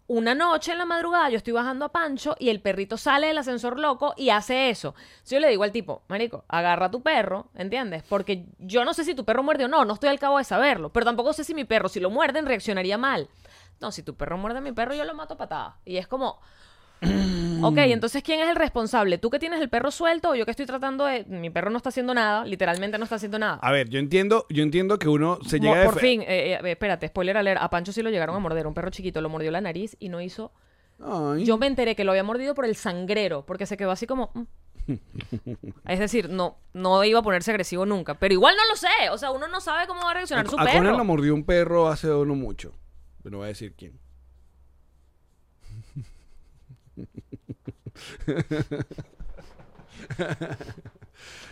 Una 0.07 0.35
noche 0.35 0.73
en 0.73 0.77
la 0.77 0.85
madrugada 0.85 1.29
yo 1.29 1.37
estoy 1.37 1.53
bajando 1.53 1.85
a 1.85 1.91
Pancho 1.91 2.35
y 2.37 2.49
el 2.49 2.61
perrito 2.61 2.97
sale 2.97 3.27
del 3.27 3.37
ascensor 3.37 3.79
loco 3.79 4.13
y 4.17 4.29
hace 4.29 4.69
eso. 4.69 4.93
Si 5.23 5.35
yo 5.35 5.39
le 5.39 5.47
digo 5.47 5.63
al 5.63 5.71
tipo, 5.71 6.03
marico, 6.09 6.43
agarra 6.49 6.87
a 6.87 6.91
tu 6.91 7.01
perro, 7.01 7.47
¿entiendes? 7.55 8.03
Porque 8.03 8.45
yo 8.59 8.83
no 8.83 8.93
sé 8.93 9.05
si 9.05 9.15
tu 9.15 9.23
perro 9.23 9.41
muerde 9.41 9.65
o 9.65 9.67
no, 9.69 9.85
no 9.85 9.93
estoy 9.93 10.09
al 10.09 10.19
cabo 10.19 10.37
de 10.37 10.43
saberlo, 10.43 10.91
pero 10.91 11.05
tampoco 11.05 11.31
sé 11.31 11.43
si 11.43 11.53
mi 11.53 11.63
perro, 11.63 11.87
si 11.87 11.99
lo 12.01 12.09
muerden, 12.09 12.45
reaccionaría 12.45 12.97
mal. 12.97 13.29
No, 13.79 13.91
si 13.91 14.03
tu 14.03 14.15
perro 14.15 14.37
muerde 14.37 14.57
a 14.57 14.61
mi 14.61 14.73
perro, 14.73 14.93
yo 14.93 15.05
lo 15.05 15.15
mato 15.15 15.35
a 15.35 15.37
patada. 15.37 15.77
Y 15.85 15.97
es 15.97 16.07
como, 16.07 16.41
ok, 17.63 17.77
entonces 17.77 18.21
¿quién 18.23 18.39
es 18.41 18.49
el 18.49 18.55
responsable? 18.55 19.17
¿Tú 19.17 19.29
que 19.29 19.39
tienes 19.39 19.59
el 19.61 19.69
perro 19.69 19.91
suelto 19.91 20.29
o 20.29 20.35
yo 20.35 20.45
que 20.45 20.51
estoy 20.51 20.65
tratando 20.65 21.05
de... 21.05 21.25
Mi 21.25 21.49
perro 21.49 21.69
no 21.71 21.77
está 21.77 21.89
haciendo 21.89 22.13
nada, 22.13 22.45
literalmente 22.45 22.97
no 22.97 23.03
está 23.05 23.15
haciendo 23.15 23.39
nada. 23.39 23.59
A 23.61 23.71
ver, 23.71 23.89
yo 23.89 23.99
entiendo, 23.99 24.45
yo 24.49 24.63
entiendo 24.63 24.99
que 24.99 25.09
uno 25.09 25.39
se 25.45 25.57
Mo- 25.57 25.63
llega 25.63 25.81
a 25.81 25.85
por 25.85 25.99
fin, 25.99 26.21
eh, 26.21 26.53
eh, 26.53 26.71
espérate, 26.71 27.07
spoiler 27.07 27.37
alert, 27.37 27.61
a 27.61 27.69
Pancho 27.69 27.91
sí 27.91 28.01
lo 28.01 28.09
llegaron 28.09 28.35
a 28.35 28.39
morder, 28.39 28.67
un 28.67 28.73
perro 28.73 28.89
chiquito, 28.91 29.21
lo 29.21 29.29
mordió 29.29 29.51
la 29.51 29.61
nariz 29.61 29.95
y 29.99 30.09
no 30.09 30.21
hizo... 30.21 30.51
Ay. 31.03 31.45
Yo 31.45 31.57
me 31.57 31.65
enteré 31.65 31.95
que 31.95 32.03
lo 32.03 32.11
había 32.11 32.23
mordido 32.23 32.53
por 32.53 32.65
el 32.65 32.75
sangrero, 32.75 33.43
porque 33.45 33.65
se 33.65 33.77
quedó 33.77 33.91
así 33.91 34.05
como... 34.05 34.31
mm. 34.35 34.43
Es 35.87 35.99
decir, 35.99 36.29
no, 36.29 36.57
no 36.73 37.03
iba 37.03 37.19
a 37.19 37.23
ponerse 37.23 37.51
agresivo 37.51 37.85
nunca, 37.85 38.15
pero 38.15 38.33
igual 38.33 38.55
no 38.55 38.67
lo 38.69 38.75
sé, 38.75 39.09
o 39.11 39.17
sea, 39.17 39.31
uno 39.31 39.47
no 39.47 39.61
sabe 39.61 39.87
cómo 39.87 40.01
va 40.03 40.11
a 40.11 40.13
reaccionar 40.15 40.47
su 40.47 40.55
a 40.55 40.65
Conan 40.65 40.83
perro. 40.83 40.97
lo 40.97 41.05
mordió 41.05 41.33
un 41.33 41.43
perro 41.43 41.87
hace 41.87 42.07
no 42.07 42.25
mucho. 42.35 42.73
Pero 43.23 43.31
no 43.33 43.37
voy 43.37 43.45
a 43.45 43.47
decir 43.49 43.75
quién. 43.77 43.99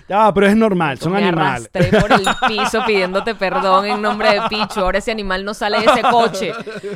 Ya, 0.07 0.31
pero 0.33 0.47
es 0.47 0.55
normal, 0.55 0.97
son 0.97 1.13
me 1.13 1.19
animales. 1.19 1.69
arrastré 1.73 1.99
por 1.99 2.11
el 2.11 2.25
piso 2.47 2.83
pidiéndote 2.85 3.35
perdón 3.35 3.85
en 3.85 4.01
nombre 4.01 4.33
de 4.33 4.41
Picho. 4.49 4.81
Ahora 4.81 4.99
ese 4.99 5.11
animal 5.11 5.45
no 5.45 5.53
sale 5.53 5.79
de 5.79 5.85
ese 5.85 6.01
coche. 6.01 6.51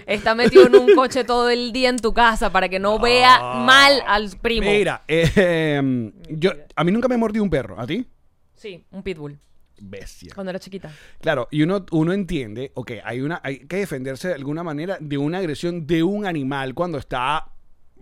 Está 0.05 0.35
metido 0.35 0.65
en 0.67 0.75
un 0.75 0.95
coche 0.95 1.23
todo 1.23 1.49
el 1.49 1.71
día 1.71 1.89
en 1.89 1.97
tu 1.97 2.13
casa 2.13 2.51
para 2.51 2.69
que 2.69 2.79
no 2.79 2.99
vea 2.99 3.39
mal 3.55 4.01
al 4.07 4.29
primo. 4.41 4.69
Mira, 4.69 5.03
eh, 5.07 5.75
em, 5.77 6.11
yo, 6.29 6.51
a 6.75 6.83
mí 6.83 6.91
nunca 6.91 7.07
me 7.07 7.17
mordió 7.17 7.43
un 7.43 7.49
perro. 7.49 7.79
¿A 7.79 7.85
ti? 7.85 8.05
Sí, 8.55 8.83
un 8.91 9.03
pitbull. 9.03 9.37
Bestia. 9.79 10.31
Cuando 10.33 10.51
era 10.51 10.59
chiquita. 10.59 10.91
Claro, 11.19 11.47
y 11.51 11.63
uno, 11.63 11.85
uno 11.91 12.13
entiende, 12.13 12.71
ok, 12.75 12.91
hay, 13.03 13.21
una, 13.21 13.41
hay 13.43 13.59
que 13.59 13.77
defenderse 13.77 14.29
de 14.29 14.35
alguna 14.35 14.63
manera 14.63 14.97
de 14.99 15.17
una 15.17 15.39
agresión 15.39 15.85
de 15.85 16.03
un 16.03 16.25
animal 16.25 16.73
cuando 16.73 16.97
está 16.97 17.52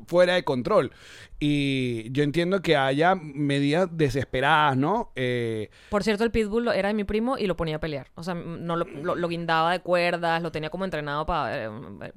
fuera 0.07 0.35
de 0.35 0.43
control. 0.43 0.91
Y 1.39 2.11
yo 2.11 2.23
entiendo 2.23 2.61
que 2.61 2.75
haya 2.77 3.15
medidas 3.15 3.89
desesperadas, 3.91 4.77
¿no? 4.77 5.11
Eh, 5.15 5.69
Por 5.89 6.03
cierto, 6.03 6.23
el 6.23 6.31
pitbull 6.31 6.67
era 6.69 6.89
de 6.89 6.93
mi 6.93 7.03
primo 7.03 7.37
y 7.37 7.47
lo 7.47 7.55
ponía 7.57 7.77
a 7.77 7.79
pelear. 7.79 8.07
O 8.15 8.23
sea, 8.23 8.33
no 8.35 8.75
lo, 8.75 8.85
lo- 8.85 9.15
lo 9.15 9.27
guindaba 9.27 9.71
de 9.71 9.79
cuerdas, 9.79 10.41
lo 10.41 10.51
tenía 10.51 10.69
como 10.69 10.85
entrenado 10.85 11.25
para... 11.25 11.65
eh, 11.65 12.13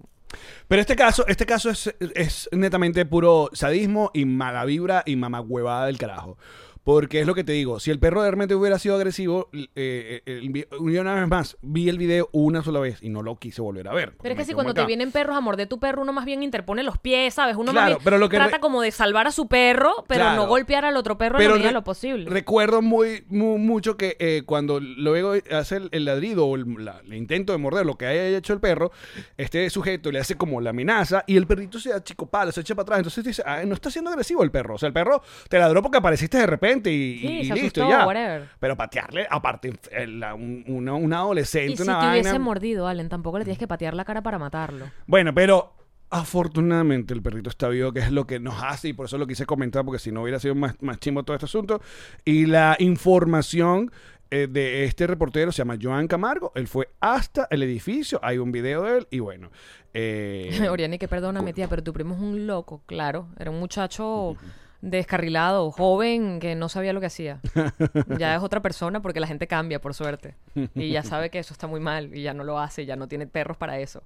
pero 0.67 0.81
este 0.81 0.97
caso, 0.97 1.25
este 1.29 1.47
caso 1.47 1.71
es, 1.71 1.95
es 2.15 2.49
netamente 2.53 3.07
puro 3.07 3.51
sadismo 3.53 4.11
y 4.13 4.25
mala 4.25 4.65
vibra 4.65 5.03
y 5.07 5.15
mamagüevada 5.17 5.87
del 5.87 5.97
carajo. 5.99 6.37
Porque 6.85 7.21
es 7.21 7.27
lo 7.27 7.35
que 7.35 7.45
te 7.45 7.53
digo, 7.53 7.81
si 7.81 7.91
el 7.91 7.99
perro 7.99 8.21
realmente 8.21 8.55
hubiera 8.55 8.79
sido 8.79 8.95
agresivo, 8.97 9.49
eh, 9.55 9.69
eh, 9.75 10.23
el 10.27 10.53
yo 10.93 11.01
una 11.01 11.15
vez 11.15 11.29
más 11.29 11.57
vi 11.63 11.89
el 11.89 11.97
video 11.97 12.29
una 12.33 12.63
sola 12.63 12.79
vez 12.79 13.03
y 13.03 13.09
no 13.09 13.23
lo 13.23 13.37
quise 13.37 13.63
volver 13.63 13.89
a 13.89 13.95
ver. 13.95 14.13
Pero 14.23 14.35
es 14.35 14.39
que 14.39 14.45
si 14.45 14.53
cuando 14.53 14.75
te 14.75 14.85
vienen 14.85 15.11
perros 15.11 15.35
a 15.35 15.41
morder 15.41 15.67
tu 15.67 15.79
perro, 15.81 16.03
uno 16.03 16.13
más 16.13 16.27
bien 16.27 16.43
interpone 16.43 16.83
los 16.83 16.99
pies, 16.99 17.33
¿sabes? 17.33 17.57
Uno 17.57 17.73
Claro, 17.73 17.81
más 17.81 17.89
bien 17.99 18.05
pero 18.05 18.19
lo 18.19 18.29
que 18.29 18.37
trata 18.37 18.61
como 18.61 18.83
de 18.83 18.91
salvar 18.91 19.27
a 19.27 19.33
su 19.33 19.49
perro, 19.49 20.05
pero 20.09 20.25
Claro. 20.25 20.43
no 20.43 20.47
golpear 20.47 20.85
al 20.85 20.97
otro 20.99 21.17
perro 21.17 21.39
en 21.39 21.45
la 21.45 21.51
medida 21.53 21.63
de 21.65 21.69
re- 21.71 21.75
lo 21.75 21.85
posible. 21.85 22.29
Recuerdo 22.29 22.83
muy, 22.83 23.25
mu- 23.29 23.57
mucho 23.57 23.97
que 23.97 24.17
eh, 24.21 24.43
cuando 24.45 24.79
luego 24.79 25.33
hace 25.53 25.77
el, 25.77 25.89
el 25.91 26.05
ladrido 26.05 26.47
o 26.47 26.55
el, 26.55 26.67
la- 26.85 27.01
el 27.07 27.15
intento 27.15 27.53
de 27.53 27.59
morder 27.59 27.87
lo 27.87 27.97
que 27.97 28.05
haya 28.07 28.29
hecho 28.37 28.53
el 28.53 28.61
perro, 28.61 28.93
este 29.39 29.71
sujeto 29.71 30.13
le 30.13 30.19
hace 30.21 30.35
como 30.37 30.61
la 30.61 30.71
amenaza 30.71 31.25
y 31.27 31.39
el 31.39 31.47
perrito 31.47 31.79
se 31.81 31.95
achicopala, 31.95 32.53
se 32.53 32.61
echa 32.61 32.75
para 32.75 32.83
atrás. 32.83 32.99
Entonces 32.99 33.25
dice, 33.25 33.43
ah, 33.47 33.63
no 33.65 33.73
está 33.75 33.91
siendo 33.91 34.11
agresivo 34.11 34.43
el 34.43 34.51
perro. 34.51 34.75
O 34.75 34.79
sea, 34.79 34.87
el 34.89 34.93
perro 34.93 35.23
te 35.49 35.59
ladró 35.59 35.81
porque 35.81 35.97
apareciste 35.97 36.37
de 36.37 36.47
repente 36.47 36.74
y, 36.91 37.19
Sí, 37.19 37.27
y 37.27 37.45
se 37.47 37.55
listo, 37.55 37.83
asustó, 37.83 37.89
ya. 37.89 38.07
whatever. 38.07 38.49
Pero 38.59 38.77
patearle, 38.77 39.27
aparte, 39.31 39.73
la- 40.07 40.35
un- 40.35 40.65
una, 40.67 40.95
una 40.95 41.19
adolescente, 41.19 41.73
y 41.73 41.77
si 41.77 41.83
una 41.83 42.01
te 42.01 42.11
hubiese 42.11 42.39
mordido, 42.39 42.87
Allen, 42.89 43.09
tampoco 43.09 43.39
le 43.39 43.45
tienes 43.45 43.59
que 43.59 43.67
patear 43.69 43.95
la 43.95 44.05
cara 44.05 44.23
para 44.23 44.39
matarlo. 44.39 44.87
Bueno, 45.07 45.35
pero 45.35 45.73
afortunadamente 46.11 47.13
el 47.15 47.23
perrito 47.23 47.51
está 47.51 47.69
vivo, 47.69 47.93
que 47.93 48.01
es 48.01 48.11
lo 48.11 48.27
que 48.27 48.41
nos 48.41 48.63
hace, 48.63 48.89
y 48.89 48.93
por 48.93 49.07
eso 49.07 49.19
lo 49.19 49.27
quise 49.27 49.47
comentar, 49.47 49.85
porque 49.85 49.99
si 49.99 50.11
no 50.13 50.23
hubiera 50.23 50.39
sido 50.39 50.55
más, 50.55 50.75
más 50.81 50.99
chimbo 50.99 51.23
todo 51.23 51.35
este 51.37 51.47
asunto. 51.47 51.81
Y 52.25 52.47
la 52.47 52.77
información 52.79 53.91
eh, 54.31 54.49
de 54.51 54.85
este 54.85 55.07
reportero 55.07 55.53
se 55.53 55.59
llama 55.59 55.77
Joan 55.81 56.09
Camargo. 56.09 56.51
Él 56.55 56.67
fue 56.67 56.89
hasta 57.01 57.47
el 57.51 57.63
edificio, 57.63 58.19
hay 58.23 58.39
un 58.39 58.53
video 58.53 58.83
de 58.83 58.99
él, 58.99 59.07
y 59.11 59.19
bueno. 59.21 59.51
eh, 59.93 60.51
Oriani, 60.71 60.99
que 60.99 61.09
perdóname, 61.09 61.53
tía, 61.53 61.69
pero 61.69 61.83
tu 61.83 61.93
primo 61.93 62.15
es 62.15 62.21
un 62.21 62.47
loco, 62.47 62.83
claro. 62.87 63.29
Era 63.39 63.51
un 63.51 63.61
muchacho 63.61 64.37
descarrilado, 64.85 65.71
joven, 65.73 66.41
que 66.41 66.55
no 66.55 66.69
sabía 66.69 66.93
lo 66.93 67.01
que 67.01 67.07
hacía. 67.07 67.41
Ya 68.19 68.37
es 68.37 68.43
otra 68.43 68.61
persona 68.61 69.01
porque 69.01 69.21
la 69.21 69.27
gente 69.27 69.47
cambia, 69.47 69.81
por 69.81 69.95
suerte. 69.95 70.35
Y 70.75 70.91
ya 70.91 71.03
sabe 71.03 71.31
que 71.31 71.39
eso 71.39 71.53
está 71.53 71.67
muy 71.67 71.81
mal 71.81 72.15
y 72.15 72.23
ya 72.23 72.35
no 72.35 72.45
lo 72.45 72.59
hace, 72.59 72.87
ya 72.87 72.97
no 72.97 73.09
tiene 73.09 73.27
perros 73.27 73.57
para 73.57 73.79
eso. 73.79 74.03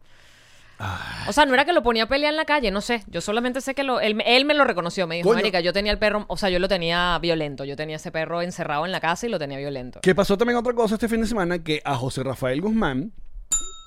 O 1.27 1.33
sea, 1.33 1.45
no 1.45 1.55
era 1.55 1.65
que 1.65 1.73
lo 1.73 1.83
ponía 1.83 2.05
a 2.05 2.07
pelear 2.07 2.33
en 2.33 2.37
la 2.37 2.45
calle, 2.45 2.71
no 2.71 2.81
sé. 2.81 3.03
Yo 3.09 3.21
solamente 3.21 3.61
sé 3.61 3.75
que 3.75 3.83
lo, 3.83 4.01
él, 4.01 4.23
él 4.25 4.45
me 4.45 4.55
lo 4.55 4.65
reconoció. 4.65 5.07
Me 5.09 5.17
dijo, 5.17 5.29
Coño. 5.29 5.61
Yo 5.61 5.73
tenía 5.73 5.91
el 5.91 5.99
perro, 5.99 6.25
o 6.29 6.37
sea, 6.37 6.51
yo 6.51 6.61
lo 6.61 6.69
tenía 6.69 7.19
violento. 7.19 7.65
Yo 7.65 7.75
tenía 7.75 7.97
ese 7.97 8.13
perro 8.13 8.43
encerrado 8.43 8.87
en 8.87 8.93
la 8.93 9.01
casa 9.01 9.27
y 9.27 9.29
lo 9.29 9.39
tenía 9.39 9.59
violento. 9.59 10.01
que 10.01 10.15
pasó 10.15 10.39
también 10.39 10.57
otra 10.57 10.73
cosa 10.75 10.95
este 10.95 11.09
fin 11.09 11.21
de 11.21 11.27
semana, 11.27 11.59
que 11.59 11.83
a 11.85 11.97
José 11.97 12.23
Rafael 12.23 12.61
Guzmán, 12.61 13.13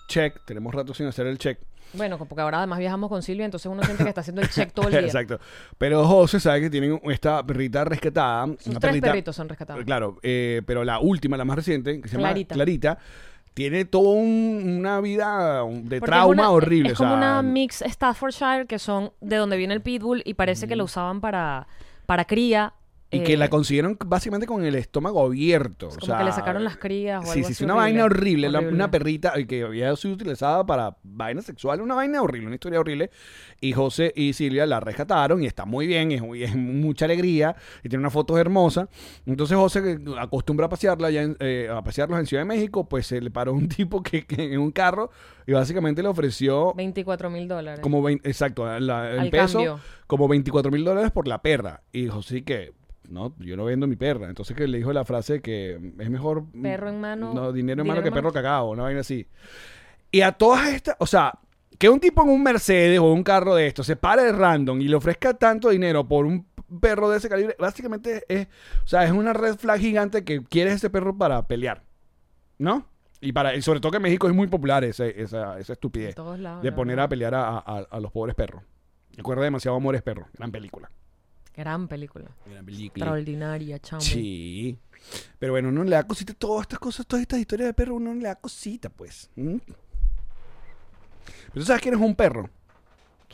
check, 0.09 0.35
tenemos 0.45 0.75
rato 0.75 0.93
sin 0.93 1.07
hacer 1.07 1.27
el 1.27 1.37
check. 1.37 1.59
Bueno, 1.93 2.17
porque 2.17 2.41
ahora 2.41 2.59
además 2.59 2.79
viajamos 2.79 3.09
con 3.09 3.21
Silvia, 3.21 3.45
entonces 3.45 3.69
uno 3.71 3.83
siente 3.83 4.03
que 4.03 4.09
está 4.09 4.21
haciendo 4.21 4.41
el 4.41 4.49
check 4.49 4.71
todo 4.71 4.87
el 4.87 4.91
día. 4.93 5.01
Exacto. 5.01 5.39
Pero 5.77 6.05
José 6.05 6.39
sabe 6.39 6.61
que 6.61 6.69
tienen 6.69 6.99
esta 7.05 7.45
perrita 7.45 7.83
rescatada. 7.83 8.47
Sus 8.57 8.67
una 8.67 8.79
tres 8.79 8.93
perrita- 8.93 9.07
perritos 9.07 9.35
son 9.35 9.49
rescatados. 9.49 9.83
Claro, 9.83 10.17
eh, 10.23 10.61
pero 10.65 10.83
la 10.83 10.99
última, 10.99 11.35
la 11.37 11.45
más 11.45 11.55
reciente, 11.57 11.99
que 12.01 12.07
se 12.07 12.17
llama 12.17 12.33
Clarita. 12.47 12.97
Tiene 13.53 13.83
toda 13.83 14.11
un- 14.13 14.77
una 14.79 15.01
vida 15.01 15.63
de 15.65 15.65
Porque 15.81 15.95
es 15.97 16.01
trauma 16.03 16.31
una- 16.31 16.51
horrible. 16.51 16.91
Es 16.93 16.95
o 16.95 17.03
como 17.03 17.09
sea, 17.09 17.17
una 17.17 17.41
mix 17.41 17.83
Staffordshire 17.85 18.65
que 18.65 18.79
son 18.79 19.11
de 19.19 19.35
donde 19.35 19.57
viene 19.57 19.73
el 19.73 19.81
pitbull 19.81 20.21
y 20.25 20.35
parece 20.35 20.69
que 20.69 20.77
lo 20.77 20.85
usaban 20.85 21.19
para, 21.19 21.67
para 22.05 22.23
cría. 22.23 22.73
Y 23.13 23.19
eh, 23.19 23.23
que 23.23 23.35
la 23.37 23.49
consiguieron 23.49 23.97
básicamente 24.05 24.47
con 24.47 24.63
el 24.63 24.73
estómago 24.75 25.25
abierto. 25.25 25.87
o 25.87 25.89
como 25.89 26.05
sea, 26.05 26.17
que 26.19 26.23
le 26.23 26.31
sacaron 26.31 26.63
las 26.63 26.77
crías 26.77 27.21
o 27.21 27.25
Sí, 27.31 27.39
algo 27.39 27.47
sí, 27.49 27.53
así 27.53 27.63
una 27.65 27.73
vaina 27.75 28.05
horrible. 28.05 28.49
la- 28.49 28.59
una 28.61 28.89
perrita 28.89 29.33
eh, 29.35 29.45
que 29.45 29.63
había 29.63 29.93
sido 29.97 30.13
utilizada 30.13 30.65
para 30.65 30.95
vaina 31.03 31.41
sexual, 31.41 31.81
una 31.81 31.93
vaina 31.95 32.21
horrible, 32.21 32.47
una 32.47 32.55
historia 32.55 32.79
horrible. 32.79 33.11
Y 33.59 33.73
José 33.73 34.13
y 34.15 34.33
Silvia 34.33 34.65
la 34.65 34.79
rescataron 34.79 35.43
y 35.43 35.45
está 35.45 35.65
muy 35.65 35.87
bien, 35.87 36.11
es, 36.13 36.55
mucha 36.55 37.05
alegría 37.05 37.55
y 37.83 37.89
tiene 37.89 37.99
unas 38.01 38.13
fotos 38.13 38.39
hermosas. 38.39 38.87
Entonces 39.25 39.57
José 39.57 39.81
que 39.83 39.99
acostumbra 40.17 40.67
a 40.67 40.69
pasearla 40.69 41.09
ya 41.11 41.21
en- 41.23 41.37
eh, 41.39 41.69
a 41.71 41.83
pasearlos 41.83 42.17
en 42.19 42.25
Ciudad 42.25 42.41
de 42.41 42.47
México, 42.47 42.87
pues 42.87 43.07
se 43.07 43.19
le 43.21 43.29
paró 43.29 43.53
un 43.53 43.67
tipo 43.69 44.01
que, 44.01 44.25
que 44.25 44.53
en 44.53 44.59
un 44.59 44.71
carro 44.71 45.11
y 45.45 45.51
básicamente 45.51 46.01
le 46.01 46.07
ofreció 46.07 46.73
24 46.75 47.29
mil 47.29 47.47
dólares. 47.47 47.81
como 47.81 48.01
20, 48.01 48.27
exacto, 48.29 48.65
la- 48.79 49.13
en 49.13 49.19
Al 49.19 49.29
peso, 49.29 49.57
cambio. 49.57 49.79
como 50.07 50.27
24 50.29 50.71
mil 50.71 50.83
dólares 50.85 51.11
por 51.11 51.27
la 51.27 51.41
perra. 51.41 51.81
Y 51.91 52.03
dijo, 52.03 52.21
sí 52.21 52.41
que, 52.43 52.71
no, 53.09 53.33
yo 53.39 53.57
no 53.57 53.65
vendo 53.65 53.87
mi 53.87 53.95
perra. 53.95 54.27
Entonces 54.29 54.55
que 54.55 54.67
le 54.67 54.77
dijo 54.77 54.93
la 54.93 55.03
frase 55.05 55.41
que 55.41 55.79
es 55.99 56.09
mejor... 56.09 56.45
Perro 56.61 56.89
en 56.89 57.01
mano, 57.01 57.33
No, 57.33 57.51
dinero 57.51 57.81
en 57.81 57.85
dinero 57.85 57.85
mano 57.85 58.01
que 58.01 58.07
en 58.07 58.13
mano. 58.13 58.21
perro 58.29 58.33
cagado, 58.33 58.69
una 58.69 58.83
vaina 58.83 59.01
así. 59.01 59.27
Y 60.11 60.21
a 60.21 60.31
todas 60.33 60.67
estas, 60.73 60.95
o 60.99 61.05
sea, 61.07 61.33
que 61.77 61.89
un 61.89 61.99
tipo 61.99 62.21
en 62.23 62.29
un 62.29 62.43
Mercedes 62.43 62.99
o 62.99 63.11
un 63.11 63.23
carro 63.23 63.55
de 63.55 63.67
esto 63.67 63.83
se 63.83 63.95
pare 63.95 64.23
de 64.23 64.31
random 64.33 64.81
y 64.81 64.87
le 64.87 64.95
ofrezca 64.95 65.33
tanto 65.33 65.69
dinero 65.69 66.07
por 66.07 66.25
un 66.25 66.45
perro 66.79 67.09
de 67.09 67.17
ese 67.17 67.27
calibre, 67.27 67.55
básicamente 67.59 68.23
es, 68.29 68.47
o 68.83 68.87
sea, 68.87 69.03
es 69.03 69.11
una 69.11 69.33
red 69.33 69.55
flag 69.55 69.79
gigante 69.79 70.23
que 70.23 70.41
quieres 70.43 70.75
ese 70.75 70.89
perro 70.89 71.17
para 71.17 71.45
pelear, 71.47 71.83
¿no? 72.59 72.85
Y, 73.19 73.33
para, 73.33 73.55
y 73.55 73.61
sobre 73.61 73.79
todo 73.79 73.91
que 73.91 73.97
en 73.97 74.03
México 74.03 74.27
es 74.29 74.33
muy 74.35 74.47
popular 74.47 74.83
ese- 74.83 75.21
esa, 75.21 75.59
esa 75.59 75.73
estupidez 75.73 76.09
En 76.09 76.15
todos 76.15 76.39
lados, 76.39 76.63
de 76.63 76.71
poner 76.71 76.99
a 76.99 77.07
pelear 77.09 77.35
a, 77.35 77.57
a- 77.57 77.85
a 77.89 77.99
los 77.99 78.11
pobres 78.11 78.35
perros. 78.35 78.63
Recuerda 79.17 79.43
demasiado 79.43 79.75
Amores 79.77 80.01
Perros, 80.01 80.27
gran 80.33 80.51
película. 80.51 80.89
Gran 81.61 81.87
película. 81.87 82.25
Gran 82.47 82.65
película. 82.65 83.05
Extraordinaria, 83.05 83.79
chamo. 83.79 84.01
Sí. 84.01 84.77
Pero 85.37 85.53
bueno, 85.53 85.69
uno 85.69 85.83
le 85.83 85.91
da 85.91 86.03
cosita 86.07 86.33
todas 86.33 86.63
estas 86.63 86.79
cosas, 86.79 87.05
todas 87.05 87.21
estas 87.21 87.39
historias 87.39 87.69
de 87.69 87.73
perro, 87.75 87.95
uno 87.95 88.15
le 88.15 88.23
da 88.23 88.35
cosita, 88.35 88.89
pues. 88.89 89.29
¿Mm? 89.35 89.57
Pero 89.65 91.53
tú 91.53 91.61
sabes 91.61 91.81
quién 91.83 91.93
es 91.93 92.01
un 92.01 92.15
perro. 92.15 92.49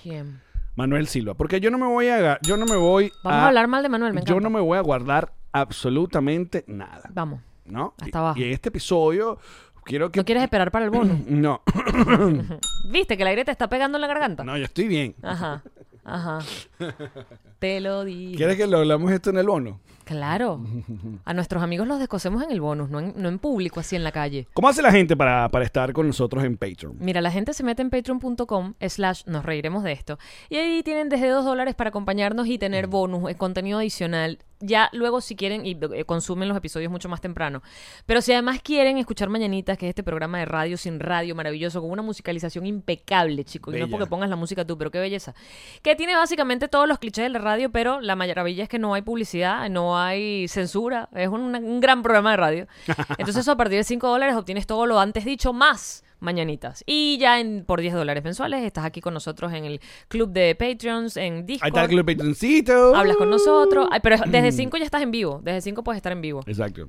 ¿Quién? 0.02 0.42
Manuel 0.76 1.08
Silva. 1.08 1.36
Porque 1.36 1.62
yo 1.62 1.72
no 1.72 1.78
me 1.78 1.88
voy 1.88 2.08
a. 2.08 2.38
Yo 2.42 2.58
no 2.58 2.66
me 2.66 2.76
voy 2.76 3.12
Vamos 3.24 3.40
a, 3.44 3.48
hablar 3.48 3.68
mal 3.68 3.82
de 3.82 3.90
Manuel, 3.90 4.14
me 4.14 4.24
Yo 4.24 4.40
no 4.40 4.50
me 4.50 4.60
voy 4.60 4.78
a 4.78 4.82
guardar 4.82 5.34
absolutamente 5.52 6.66
nada. 6.68 7.10
Vamos. 7.14 7.42
¿No? 7.66 7.94
Hasta 8.00 8.18
Y- 8.18 8.20
abajo. 8.20 8.40
Y 8.40 8.44
en 8.44 8.52
este 8.52 8.70
episodio 8.70 9.40
quiero 9.84 10.12
que. 10.12 10.20
¿No 10.20 10.26
quieres 10.26 10.44
esperar 10.44 10.72
para 10.72 10.86
el 10.86 10.92
bono? 10.92 11.18
No, 11.28 11.62
¿Viste 12.92 13.18
que 13.18 13.24
el 13.24 13.30
aire 13.30 13.46
te 13.46 13.52
está 13.52 13.68
pegando 13.70 13.98
en 13.98 14.02
la 14.02 14.08
garganta? 14.08 14.44
no, 14.44 14.58
yo 14.58 14.66
estoy 14.66 14.88
bien. 14.88 15.16
Ajá, 15.24 15.64
ajá. 16.08 16.40
Te 17.60 17.80
lo 17.80 18.04
digo. 18.06 18.38
¿Quieres 18.38 18.58
que 18.58 18.68
lo 18.68 18.80
hablamos 18.80 19.12
esto 19.12 19.30
en 19.30 19.38
el 19.38 19.48
bono? 19.48 19.80
Claro. 20.08 20.64
A 21.26 21.34
nuestros 21.34 21.62
amigos 21.62 21.88
los 21.88 22.00
descosemos 22.00 22.42
en 22.42 22.52
el 22.52 22.62
bonus, 22.62 22.90
no 22.90 23.00
en, 23.00 23.14
no 23.18 23.28
en 23.28 23.40
público, 23.40 23.80
así 23.80 23.96
en 23.96 24.04
la 24.04 24.12
calle. 24.12 24.48
¿Cómo 24.54 24.70
hace 24.70 24.82
la 24.82 24.92
gente 24.92 25.18
para, 25.18 25.50
para 25.50 25.66
estar 25.66 25.92
con 25.92 26.08
nosotros 26.08 26.44
en 26.46 26.56
Patreon? 26.58 26.96
Mira, 27.00 27.20
la 27.20 27.30
gente 27.30 27.54
se 27.54 27.64
mete 27.64 27.82
en 27.82 27.90
patreon.com 27.90 28.74
slash 28.80 29.24
nos 29.26 29.44
reiremos 29.44 29.84
de 29.84 29.92
esto. 29.92 30.18
Y 30.50 30.56
ahí 30.56 30.82
tienen 30.84 31.10
desde 31.10 31.30
dos 31.30 31.44
dólares 31.44 31.76
para 31.76 31.90
acompañarnos 31.90 32.48
y 32.48 32.58
tener 32.58 32.88
bonus, 32.88 33.30
eh, 33.30 33.36
contenido 33.36 33.80
adicional. 33.80 34.40
Ya 34.60 34.90
luego 34.92 35.22
si 35.22 35.36
quieren 35.36 35.66
y 35.66 35.78
eh, 35.94 36.06
consumen 36.06 36.48
los 36.48 36.58
episodios 36.58 36.92
mucho 36.92 37.10
más 37.10 37.22
temprano. 37.22 37.62
Pero 38.06 38.22
si 38.22 38.34
además 38.34 38.60
quieren 38.62 38.98
escuchar 38.98 39.30
Mañanitas, 39.30 39.78
que 39.78 39.86
es 39.86 39.90
este 39.90 40.04
programa 40.04 40.40
de 40.40 40.46
radio 40.46 40.78
sin 40.78 41.00
radio 41.00 41.36
maravilloso, 41.36 41.82
con 41.82 41.92
una 41.92 42.02
musicalización 42.02 42.66
impecable, 42.66 43.44
chicos. 43.44 43.74
Y 43.74 43.78
no 43.78 43.86
Bella. 43.86 43.98
porque 43.98 44.10
pongas 44.10 44.30
la 44.30 44.36
música 44.36 44.66
tú, 44.66 44.78
pero 44.78 44.90
qué 44.90 45.00
belleza. 45.00 45.36
Que 45.82 45.96
tiene 45.96 46.16
básicamente 46.16 46.68
todos 46.68 46.88
los 46.88 46.98
clichés 47.00 47.26
de 47.26 47.30
la 47.30 47.40
radio, 47.40 47.72
pero 47.72 48.02
la 48.02 48.16
maravilla 48.16 48.64
es 48.64 48.70
que 48.70 48.80
no 48.80 48.94
hay 48.94 49.02
publicidad, 49.02 49.70
no 49.70 50.00
hay 50.00 50.48
censura. 50.48 51.10
Es 51.14 51.30
un, 51.30 51.56
un 51.56 51.80
gran 51.80 52.02
programa 52.02 52.32
de 52.32 52.38
radio. 52.38 52.68
Entonces 53.18 53.48
a 53.48 53.56
partir 53.56 53.78
de 53.78 53.84
5 53.84 54.08
dólares 54.08 54.36
obtienes 54.36 54.66
todo 54.66 54.86
lo 54.86 55.00
antes 55.00 55.26
dicho 55.26 55.54
más 55.54 56.04
mañanitas. 56.20 56.84
Y 56.86 57.18
ya 57.20 57.40
en, 57.40 57.64
por 57.66 57.82
10 57.82 57.94
dólares 57.94 58.24
mensuales 58.24 58.64
estás 58.64 58.86
aquí 58.86 59.02
con 59.02 59.14
nosotros 59.14 59.54
en 59.54 59.66
el 59.66 59.80
club 60.08 60.32
de 60.32 60.56
Patreons, 60.56 61.18
en 61.18 61.46
Discord. 61.46 61.66
Ahí 61.66 61.70
está 61.70 61.84
el 61.84 61.90
club 61.90 62.06
Patroncito. 62.06 62.96
Hablas 62.96 63.18
con 63.18 63.30
nosotros. 63.30 63.88
Ay, 63.92 64.00
pero 64.02 64.18
desde 64.28 64.52
5 64.52 64.78
ya 64.78 64.86
estás 64.86 65.02
en 65.02 65.12
vivo. 65.12 65.40
Desde 65.44 65.62
5 65.62 65.84
puedes 65.84 65.98
estar 65.98 66.12
en 66.12 66.22
vivo. 66.22 66.42
Exacto. 66.48 66.88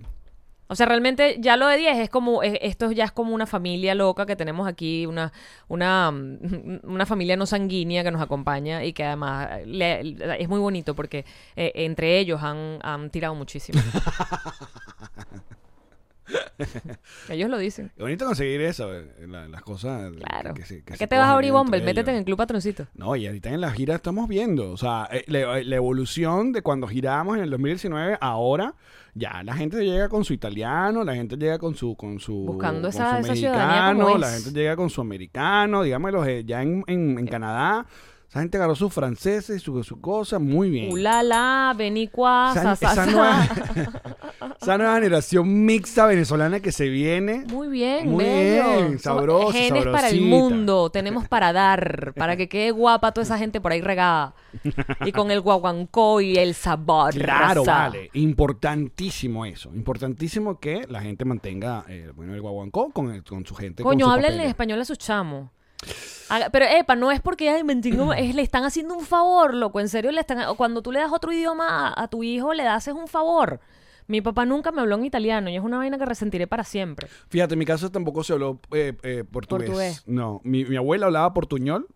O 0.71 0.75
sea, 0.77 0.85
realmente 0.85 1.39
ya 1.41 1.57
lo 1.57 1.67
de 1.67 1.79
10 1.79 1.97
es 1.97 2.11
como, 2.11 2.43
es- 2.43 2.59
esto 2.61 2.93
ya 2.93 3.05
es 3.05 3.11
como 3.13 3.35
una 3.35 3.47
familia 3.47 3.95
loca 3.95 4.27
que 4.27 4.37
tenemos 4.37 4.69
aquí, 4.69 5.07
una, 5.07 5.33
una, 5.67 6.11
mm, 6.11 6.81
una 6.83 7.07
familia 7.07 7.39
no 7.39 7.47
sanguínea 7.47 8.05
que 8.05 8.11
nos 8.11 8.21
acompaña 8.21 8.85
y 8.85 8.93
que 8.93 9.03
además 9.05 9.49
le- 9.65 10.05
le- 10.05 10.43
es 10.43 10.47
muy 10.47 10.61
bonito 10.61 10.95
porque 10.95 11.25
eh, 11.57 11.73
entre 11.75 12.19
ellos 12.19 12.43
han, 12.43 12.81
han 12.83 13.09
tirado 13.09 13.35
muchísimo. 13.35 13.81
ellos 17.29 17.49
lo 17.51 17.59
dicen. 17.59 17.91
Qué 17.97 18.03
bonito 18.03 18.27
conseguir 18.27 18.61
eso, 18.63 18.93
eh, 18.95 19.07
la- 19.27 19.49
las 19.49 19.63
cosas. 19.63 20.13
Claro. 20.17 20.55
que 20.55 20.65
se- 20.65 20.83
que 20.85 20.95
¿Qué 20.95 21.07
te 21.07 21.17
vas 21.17 21.29
a 21.29 21.33
abrir, 21.33 21.53
Bumble? 21.53 21.83
Métete 21.83 22.11
en 22.11 22.19
el 22.19 22.25
Club 22.25 22.37
Patroncito. 22.39 22.87
No, 22.95 23.17
y 23.17 23.27
ahorita 23.27 23.51
en 23.51 23.61
la 23.61 23.71
gira 23.71 23.95
estamos 23.97 24.29
viendo, 24.29 24.71
o 24.73 24.77
sea, 24.77 25.09
eh, 25.11 25.25
la, 25.27 25.63
la 25.63 25.77
evolución 25.77 26.53
de 26.53 26.63
cuando 26.63 26.87
giramos 26.87 27.37
en 27.37 27.45
el 27.45 27.51
2019, 27.51 28.19
ahora 28.21 28.75
ya 29.15 29.43
la 29.43 29.55
gente 29.55 29.85
llega 29.85 30.09
con 30.09 30.25
su 30.25 30.33
italiano, 30.33 31.03
la 31.05 31.15
gente 31.15 31.37
llega 31.37 31.59
con 31.59 31.75
su 31.75 31.97
con 31.97 32.19
su 32.21 32.35
Buscando 32.47 32.83
con 32.83 32.91
esa- 32.91 33.17
su 33.19 33.25
esa 33.27 33.35
ciudadanía 33.37 33.93
como 33.95 33.99
mexicano, 34.05 34.19
la 34.19 34.37
es. 34.37 34.45
gente 34.45 34.61
llega 34.61 34.77
con 34.77 34.91
su 34.91 35.01
americano, 35.01 35.83
digámoslo, 35.83 36.25
eh, 36.25 36.45
ya 36.45 36.63
en, 36.63 36.85
en, 36.87 37.19
en 37.19 37.27
Canadá, 37.27 37.87
esa 38.29 38.41
gente 38.41 38.59
agarró 38.59 38.75
sus 38.75 38.93
franceses 38.93 39.57
y 39.57 39.61
su, 39.61 39.83
su 39.83 40.01
cosa 40.03 40.39
muy 40.39 40.69
bien. 40.71 40.93
Ulala, 40.93 41.75
Benicua, 41.77 42.51
esa, 42.53 42.77
sa, 42.77 42.77
sa, 42.77 42.93
esa 42.93 43.05
sa. 43.07 43.11
nueva, 43.11 43.49
esa 44.61 44.79
nueva 44.79 44.95
generación 44.95 45.65
mixta 45.65 46.07
venezolana 46.07 46.61
que 46.61 46.73
se 46.73 46.89
viene. 46.89 47.45
Muy 47.49 47.69
bien, 47.69 48.09
Muy 48.11 48.25
bello. 48.25 48.65
bien, 48.69 48.99
Somos 48.99 49.03
sabrosa, 49.03 49.59
Genes 49.59 49.87
para 49.87 50.09
el 50.09 50.21
mundo, 50.23 50.91
tenemos 50.91 51.29
para 51.29 51.53
dar, 51.53 52.13
para 52.17 52.37
que 52.37 52.49
quede 52.49 52.71
guapa 52.71 53.13
toda 53.13 53.25
esa 53.25 53.39
gente 53.39 53.61
por 53.61 53.73
ahí 53.73 53.81
regada. 53.81 54.35
Y 55.05 55.13
con 55.13 55.31
el 55.31 55.41
guaguancó 55.41 56.21
y 56.21 56.37
el 56.37 56.55
sabor. 56.55 57.13
Claro, 57.15 57.65
raza. 57.65 57.89
vale. 57.89 58.11
Importantísimo 58.15 59.45
eso. 59.47 59.71
Importantísimo 59.75 60.59
que 60.59 60.87
la 60.89 61.01
gente 61.01 61.25
mantenga 61.25 61.85
eh, 61.89 62.11
bueno, 62.15 62.35
el 62.35 62.41
guaguancó 62.41 62.91
con, 62.91 63.11
el- 63.13 63.23
con 63.25 63.45
su 63.47 63.55
gente. 63.55 63.83
con 63.83 63.93
Coño, 63.93 64.11
háblenle 64.11 64.43
en 64.45 64.49
español 64.49 64.81
a 64.81 64.85
sus 64.85 64.99
chamos. 64.99 65.51
Haga- 66.29 66.51
Pero, 66.51 66.67
epa, 66.67 66.97
no 66.97 67.11
es 67.11 67.21
porque 67.21 67.49
ay, 67.51 67.63
es, 68.19 68.35
le 68.35 68.43
están 68.43 68.65
haciendo 68.65 68.95
un 68.95 69.05
favor, 69.05 69.55
loco. 69.55 69.81
En 69.81 69.89
serio, 69.89 70.11
le 70.13 70.21
están, 70.21 70.55
cuando 70.57 70.83
tú 70.83 70.93
le 70.93 71.01
das 71.01 71.13
otro 71.13 71.33
idioma 71.33 71.89
a, 71.89 72.03
a 72.03 72.09
tu 72.09 72.23
hijo, 72.23 72.53
le 72.53 72.65
das 72.65 72.87
un 72.89 73.07
favor. 73.09 73.61
Mi 74.09 74.23
papá 74.23 74.47
nunca 74.47 74.73
me 74.73 74.81
habló 74.81 74.97
en 74.97 75.05
italiano 75.05 75.51
y 75.51 75.57
es 75.57 75.63
una 75.63 75.77
vaina 75.77 75.99
que 75.99 76.07
resentiré 76.07 76.47
para 76.47 76.65
siempre. 76.65 77.09
Fíjate, 77.29 77.55
en 77.55 77.59
mi 77.59 77.67
caso 77.67 77.91
tampoco 77.91 78.25
se 78.25 78.33
habló 78.33 78.59
eh, 78.73 78.95
eh, 79.03 79.25
portugués. 79.31 79.69
Portugués. 79.69 80.03
No, 80.07 80.41
mi, 80.45 80.65
mi 80.65 80.77
abuela 80.77 81.07
hablaba 81.07 81.35
portuñol. 81.35 81.87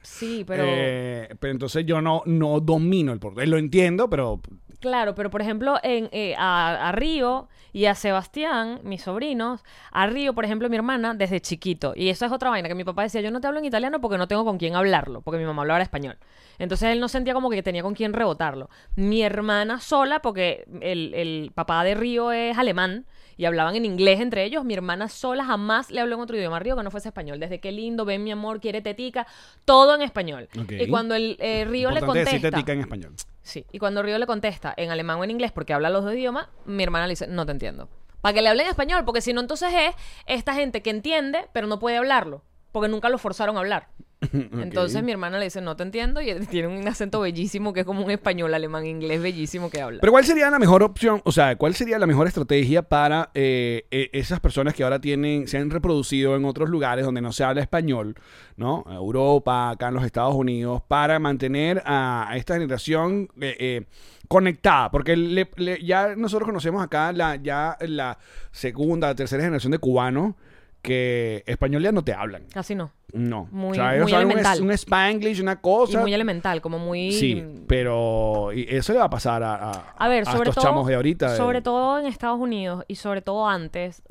Sí, 0.00 0.44
pero. 0.46 0.62
eh, 0.64 1.34
pero 1.40 1.50
entonces 1.52 1.84
yo 1.84 2.00
no, 2.00 2.22
no 2.24 2.60
domino 2.60 3.12
el 3.12 3.18
portugués. 3.18 3.48
Lo 3.48 3.58
entiendo, 3.58 4.08
pero 4.08 4.40
Claro, 4.80 5.14
pero 5.14 5.28
por 5.28 5.42
ejemplo, 5.42 5.78
en, 5.82 6.08
eh, 6.10 6.34
a, 6.38 6.88
a 6.88 6.92
Río 6.92 7.48
y 7.70 7.84
a 7.84 7.94
Sebastián, 7.94 8.80
mis 8.82 9.02
sobrinos, 9.02 9.62
a 9.92 10.06
Río, 10.06 10.32
por 10.34 10.46
ejemplo, 10.46 10.70
mi 10.70 10.76
hermana, 10.76 11.12
desde 11.12 11.40
chiquito. 11.42 11.92
Y 11.94 12.08
eso 12.08 12.24
es 12.24 12.32
otra 12.32 12.48
vaina, 12.48 12.66
que 12.66 12.74
mi 12.74 12.84
papá 12.84 13.02
decía, 13.02 13.20
yo 13.20 13.30
no 13.30 13.42
te 13.42 13.46
hablo 13.46 13.58
en 13.58 13.66
italiano 13.66 14.00
porque 14.00 14.16
no 14.16 14.26
tengo 14.26 14.42
con 14.42 14.56
quién 14.56 14.74
hablarlo, 14.76 15.20
porque 15.20 15.36
mi 15.38 15.44
mamá 15.44 15.62
hablaba 15.62 15.82
español. 15.82 16.16
Entonces 16.58 16.88
él 16.92 17.00
no 17.00 17.08
sentía 17.08 17.34
como 17.34 17.50
que 17.50 17.62
tenía 17.62 17.82
con 17.82 17.94
quién 17.94 18.14
rebotarlo. 18.14 18.70
Mi 18.96 19.22
hermana 19.22 19.80
sola, 19.80 20.22
porque 20.22 20.64
el, 20.80 21.12
el 21.14 21.52
papá 21.54 21.84
de 21.84 21.94
Río 21.94 22.32
es 22.32 22.56
alemán 22.56 23.04
y 23.40 23.46
hablaban 23.46 23.74
en 23.74 23.86
inglés 23.86 24.20
entre 24.20 24.44
ellos, 24.44 24.66
mi 24.66 24.74
hermana 24.74 25.08
sola 25.08 25.46
jamás 25.46 25.90
le 25.90 26.02
habló 26.02 26.16
en 26.16 26.20
otro 26.20 26.36
idioma 26.36 26.58
a 26.58 26.60
Río 26.60 26.76
que 26.76 26.82
no 26.82 26.90
fuese 26.90 27.08
español. 27.08 27.40
Desde 27.40 27.58
qué 27.58 27.72
lindo, 27.72 28.04
ven 28.04 28.22
mi 28.22 28.30
amor, 28.30 28.60
quiere 28.60 28.82
tetica, 28.82 29.26
todo 29.64 29.94
en 29.94 30.02
español. 30.02 30.50
Y 30.68 30.88
cuando 30.88 31.14
el 31.14 31.38
eh, 31.40 31.64
Río 31.64 31.88
le 31.88 32.00
importante 32.00 32.18
decir 32.18 32.42
contesta... 32.42 32.58
tetica 32.58 32.72
en 32.74 32.80
español. 32.80 33.14
Sí, 33.40 33.64
y 33.72 33.78
cuando 33.78 34.02
Río 34.02 34.18
le 34.18 34.26
contesta 34.26 34.74
en 34.76 34.90
alemán 34.90 35.20
o 35.20 35.24
en 35.24 35.30
inglés 35.30 35.52
porque 35.52 35.72
habla 35.72 35.88
los 35.88 36.04
dos 36.04 36.12
idiomas, 36.12 36.48
mi 36.66 36.82
hermana 36.82 37.06
le 37.06 37.12
dice, 37.12 37.28
no 37.28 37.46
te 37.46 37.52
entiendo. 37.52 37.88
Para 38.20 38.34
que 38.34 38.42
le 38.42 38.50
hable 38.50 38.62
en 38.62 38.68
español, 38.68 39.06
porque 39.06 39.22
si 39.22 39.32
no, 39.32 39.40
entonces 39.40 39.72
es 39.72 39.94
esta 40.26 40.52
gente 40.52 40.82
que 40.82 40.90
entiende, 40.90 41.48
pero 41.54 41.66
no 41.66 41.78
puede 41.78 41.96
hablarlo, 41.96 42.42
porque 42.72 42.90
nunca 42.90 43.08
lo 43.08 43.16
forzaron 43.16 43.56
a 43.56 43.60
hablar. 43.60 43.88
Entonces 44.32 45.02
mi 45.02 45.12
hermana 45.12 45.38
le 45.38 45.44
dice, 45.44 45.60
no 45.60 45.76
te 45.76 45.82
entiendo, 45.82 46.20
y 46.20 46.30
él 46.30 46.46
tiene 46.48 46.68
un 46.68 46.86
acento 46.86 47.20
bellísimo 47.20 47.72
que 47.72 47.80
es 47.80 47.86
como 47.86 48.04
un 48.04 48.10
español, 48.10 48.52
alemán, 48.52 48.86
inglés 48.86 49.22
bellísimo 49.22 49.70
que 49.70 49.80
habla. 49.80 50.00
Pero 50.00 50.12
¿cuál 50.12 50.24
sería 50.24 50.50
la 50.50 50.58
mejor 50.58 50.82
opción? 50.82 51.22
O 51.24 51.32
sea, 51.32 51.56
¿cuál 51.56 51.74
sería 51.74 51.98
la 51.98 52.06
mejor 52.06 52.26
estrategia 52.26 52.82
para 52.82 53.30
eh, 53.34 53.86
eh, 53.90 54.10
esas 54.12 54.40
personas 54.40 54.74
que 54.74 54.84
ahora 54.84 55.00
tienen, 55.00 55.48
se 55.48 55.58
han 55.58 55.70
reproducido 55.70 56.36
en 56.36 56.44
otros 56.44 56.68
lugares 56.68 57.04
donde 57.04 57.20
no 57.22 57.32
se 57.32 57.44
habla 57.44 57.62
español, 57.62 58.14
¿no? 58.56 58.84
Europa, 58.90 59.70
acá 59.70 59.88
en 59.88 59.94
los 59.94 60.04
Estados 60.04 60.34
Unidos, 60.34 60.82
para 60.86 61.18
mantener 61.18 61.82
a, 61.86 62.28
a 62.28 62.36
esta 62.36 62.54
generación 62.54 63.28
eh, 63.40 63.56
eh, 63.58 63.84
conectada? 64.28 64.90
Porque 64.90 65.16
le- 65.16 65.50
le- 65.56 65.82
ya 65.84 66.14
nosotros 66.14 66.46
conocemos 66.46 66.82
acá 66.82 67.12
la, 67.12 67.36
ya 67.36 67.76
la 67.80 68.18
segunda, 68.52 69.14
tercera 69.14 69.42
generación 69.42 69.72
de 69.72 69.78
cubanos 69.78 70.34
que 70.82 71.42
español 71.46 71.82
ya 71.82 71.92
no 71.92 72.02
te 72.02 72.12
hablan. 72.14 72.44
Casi 72.52 72.74
no. 72.74 72.90
No. 73.12 73.48
Muy- 73.50 73.72
o 73.72 73.74
sea, 73.74 73.92
ellos 73.94 74.04
muy 74.04 74.10
saben 74.12 74.26
un, 74.26 74.32
elemental. 74.32 74.54
es- 74.58 74.60
un 74.62 74.70
spanglish, 74.72 75.40
una 75.42 75.52
Y 75.54 75.56
cosa. 75.56 76.00
muy 76.00 76.14
elemental, 76.14 76.60
como 76.60 76.78
muy... 76.78 77.10
Sí, 77.12 77.44
pero 77.66 78.52
y 78.52 78.66
eso 78.68 78.92
le 78.92 79.00
va 79.00 79.06
a 79.06 79.10
pasar 79.10 79.42
a, 79.42 79.54
a, 79.70 79.72
A 79.98 80.08
ver, 80.08 80.24
sobre 80.26 80.38
estos 80.50 80.54
todo, 80.54 80.64
chamos 80.64 80.86
de 80.86 80.94
ahorita. 80.94 81.32
de- 81.32 81.36
sobre 81.36 81.60
todo 81.60 81.98
en 81.98 82.06
Estados 82.06 82.38
Unidos 82.38 82.84
y 82.88 82.94
sobre 82.94 83.20
todo 83.20 83.48
antes, 83.48 84.02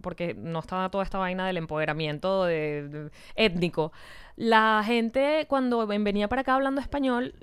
porque 0.00 0.34
no 0.34 0.60
estaba 0.60 0.88
toda 0.90 1.04
esta 1.04 1.18
vaina 1.18 1.46
del 1.46 1.58
empoderamiento 1.58 2.44
de- 2.44 2.88
de- 2.88 3.10
étnico. 3.34 3.92
La 4.36 4.82
gente 4.84 5.46
cuando 5.48 5.86
ven- 5.86 6.04
venía 6.04 6.28
para 6.28 6.42
acá 6.42 6.54
hablando 6.54 6.80
español, 6.80 7.34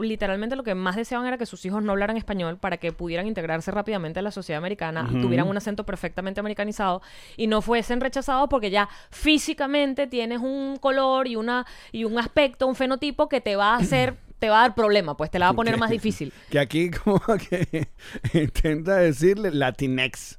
literalmente 0.00 0.56
lo 0.56 0.62
que 0.62 0.74
más 0.74 0.96
deseaban 0.96 1.26
era 1.26 1.38
que 1.38 1.46
sus 1.46 1.64
hijos 1.64 1.82
no 1.82 1.92
hablaran 1.92 2.16
español 2.16 2.58
para 2.58 2.76
que 2.76 2.92
pudieran 2.92 3.26
integrarse 3.26 3.70
rápidamente 3.70 4.20
a 4.20 4.22
la 4.22 4.30
sociedad 4.30 4.58
americana, 4.58 5.08
tuvieran 5.20 5.48
un 5.48 5.56
acento 5.56 5.84
perfectamente 5.84 6.40
americanizado 6.40 7.02
y 7.36 7.46
no 7.46 7.62
fuesen 7.62 8.00
rechazados 8.00 8.48
porque 8.48 8.70
ya 8.70 8.88
físicamente 9.10 10.06
tienes 10.06 10.40
un 10.40 10.76
color 10.76 11.26
y 11.26 11.36
una 11.36 11.66
y 11.92 12.04
un 12.04 12.18
aspecto, 12.18 12.66
un 12.66 12.74
fenotipo 12.74 13.28
que 13.28 13.40
te 13.40 13.56
va 13.56 13.74
a 13.74 13.76
hacer 13.76 14.16
te 14.38 14.48
va 14.50 14.58
a 14.58 14.62
dar 14.62 14.74
problema, 14.74 15.16
pues 15.16 15.30
te 15.30 15.38
la 15.38 15.46
va 15.46 15.52
a 15.52 15.54
poner 15.54 15.78
más 15.78 15.90
difícil. 15.90 16.32
Que 16.50 16.58
aquí 16.58 16.90
como 16.90 17.20
que 17.48 17.88
intenta 18.34 18.96
decirle 18.96 19.50
Latinex. 19.50 20.38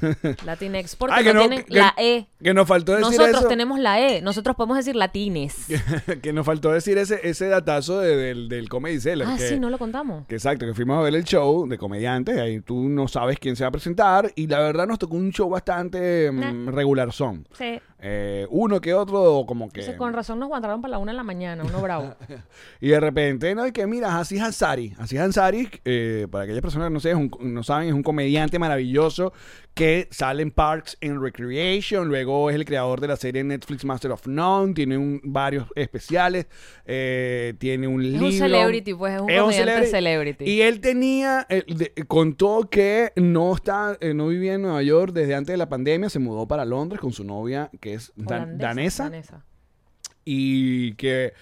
Latinex, 0.44 0.96
porque 0.96 1.14
Ay, 1.16 1.24
no, 1.24 1.30
que 1.30 1.34
no- 1.34 1.40
tienen 1.40 1.64
que- 1.64 1.74
la 1.74 1.94
E. 1.96 2.26
Que 2.42 2.54
nos 2.54 2.66
faltó 2.66 2.92
decir 2.92 3.06
Nosotros 3.18 3.40
eso. 3.40 3.48
tenemos 3.48 3.78
la 3.78 4.00
E. 4.00 4.20
Nosotros 4.22 4.56
podemos 4.56 4.76
decir 4.76 4.96
latines. 4.96 5.66
que 6.22 6.32
nos 6.32 6.44
faltó 6.44 6.72
decir 6.72 6.98
ese, 6.98 7.20
ese 7.22 7.46
datazo 7.46 8.00
de- 8.00 8.16
del, 8.16 8.48
del 8.48 8.68
Comedy 8.68 9.00
Cellar. 9.00 9.28
ah, 9.30 9.36
que, 9.36 9.48
sí, 9.48 9.58
no 9.60 9.70
lo 9.70 9.78
contamos. 9.78 10.26
que 10.26 10.34
exacto, 10.34 10.66
que 10.66 10.74
fuimos 10.74 10.98
a 10.98 11.02
ver 11.02 11.14
el 11.14 11.24
show 11.24 11.66
de 11.68 11.78
comediantes, 11.78 12.36
ahí 12.38 12.60
tú 12.60 12.88
no 12.88 13.08
sabes 13.08 13.38
quién 13.38 13.56
se 13.56 13.64
va 13.64 13.68
a 13.68 13.72
presentar, 13.72 14.32
y 14.34 14.46
la 14.46 14.58
verdad 14.58 14.86
nos 14.86 14.98
tocó 14.98 15.16
un 15.16 15.30
show 15.30 15.48
bastante 15.48 16.30
mm, 16.32 16.40
Nah. 16.66 16.70
regular 16.72 17.12
son. 17.12 17.46
Sí. 17.56 17.80
Eh, 18.04 18.46
uno 18.50 18.80
que 18.80 18.92
otro 18.94 19.44
como 19.46 19.68
que... 19.70 19.80
Entonces, 19.80 19.96
con 19.96 20.12
razón 20.12 20.40
nos 20.40 20.48
guardaron 20.48 20.82
para 20.82 20.90
la 20.92 20.98
una 20.98 21.12
de 21.12 21.16
la 21.16 21.22
mañana, 21.22 21.62
uno 21.64 21.80
bravo. 21.80 22.14
Y 22.80 22.88
de 22.88 22.98
repente, 22.98 23.54
¿no? 23.54 23.64
Y 23.66 23.70
que 23.72 23.86
mira, 23.86 24.18
Aziz 24.18 24.40
Ansari. 24.42 24.92
Aziz 24.98 25.20
Ansari, 25.20 25.68
eh, 25.84 26.26
para 26.30 26.44
aquellas 26.44 26.62
personas 26.62 26.88
que 26.88 26.94
no, 26.94 27.00
sé, 27.00 27.10
es 27.10 27.16
un- 27.16 27.30
no 27.40 27.62
saben, 27.62 27.88
es 27.88 27.94
un 27.94 28.02
comediante 28.02 28.58
maravilloso 28.58 29.32
que 29.74 30.08
sale 30.10 30.42
en 30.42 30.50
Parks 30.50 30.98
and 31.00 31.22
Recreation. 31.22 32.08
Luego 32.08 32.50
es 32.50 32.56
el 32.56 32.64
creador 32.64 33.00
de 33.00 33.08
la 33.08 33.16
serie 33.16 33.42
Netflix 33.44 33.84
Master 33.84 34.10
of 34.10 34.26
None. 34.26 34.74
Tiene 34.74 34.98
un- 34.98 35.20
varios 35.24 35.66
especiales. 35.76 36.46
eh, 36.84 37.54
tiene 37.58 37.86
un 37.86 38.02
Es 38.02 38.08
libro. 38.08 38.26
un 38.26 38.32
celebrity, 38.32 38.94
pues, 38.94 39.14
es 39.14 39.20
un 39.20 39.28
comediante 39.28 39.86
celebrity. 39.86 40.44
Y 40.50 40.62
él 40.62 40.80
tenía, 40.80 41.46
de- 41.48 41.92
contó 42.08 42.68
que 42.68 43.12
no 43.16 43.54
está, 43.54 43.96
no 44.14 44.26
vivía 44.28 44.54
en 44.54 44.62
Nueva 44.62 44.82
York 44.82 45.12
desde 45.12 45.34
antes 45.36 45.52
de 45.52 45.56
la 45.56 45.68
pandemia. 45.68 46.10
Se 46.10 46.18
mudó 46.18 46.46
para 46.48 46.64
Londres 46.64 47.00
con 47.00 47.12
su 47.12 47.22
novia, 47.24 47.70
que 47.80 47.91
es 47.94 48.12
dan- 48.16 48.58
danesa 48.58 49.04
danesa. 49.04 49.44
y 50.24 50.94
que 50.94 51.32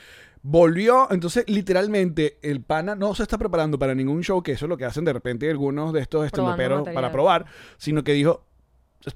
volvió, 0.42 1.08
entonces 1.10 1.44
literalmente 1.48 2.38
el 2.42 2.62
pana 2.62 2.94
no 2.94 3.14
se 3.14 3.22
está 3.22 3.36
preparando 3.36 3.78
para 3.78 3.94
ningún 3.94 4.22
show, 4.22 4.42
que 4.42 4.52
eso 4.52 4.64
es 4.66 4.68
lo 4.70 4.76
que 4.76 4.84
hacen 4.86 5.04
de 5.04 5.12
repente 5.12 5.50
algunos 5.50 5.92
de 5.92 6.00
estos 6.00 6.24
estandoperos 6.26 6.84
para 6.94 7.12
probar, 7.12 7.46
sino 7.76 8.02
que 8.04 8.12
dijo, 8.12 8.44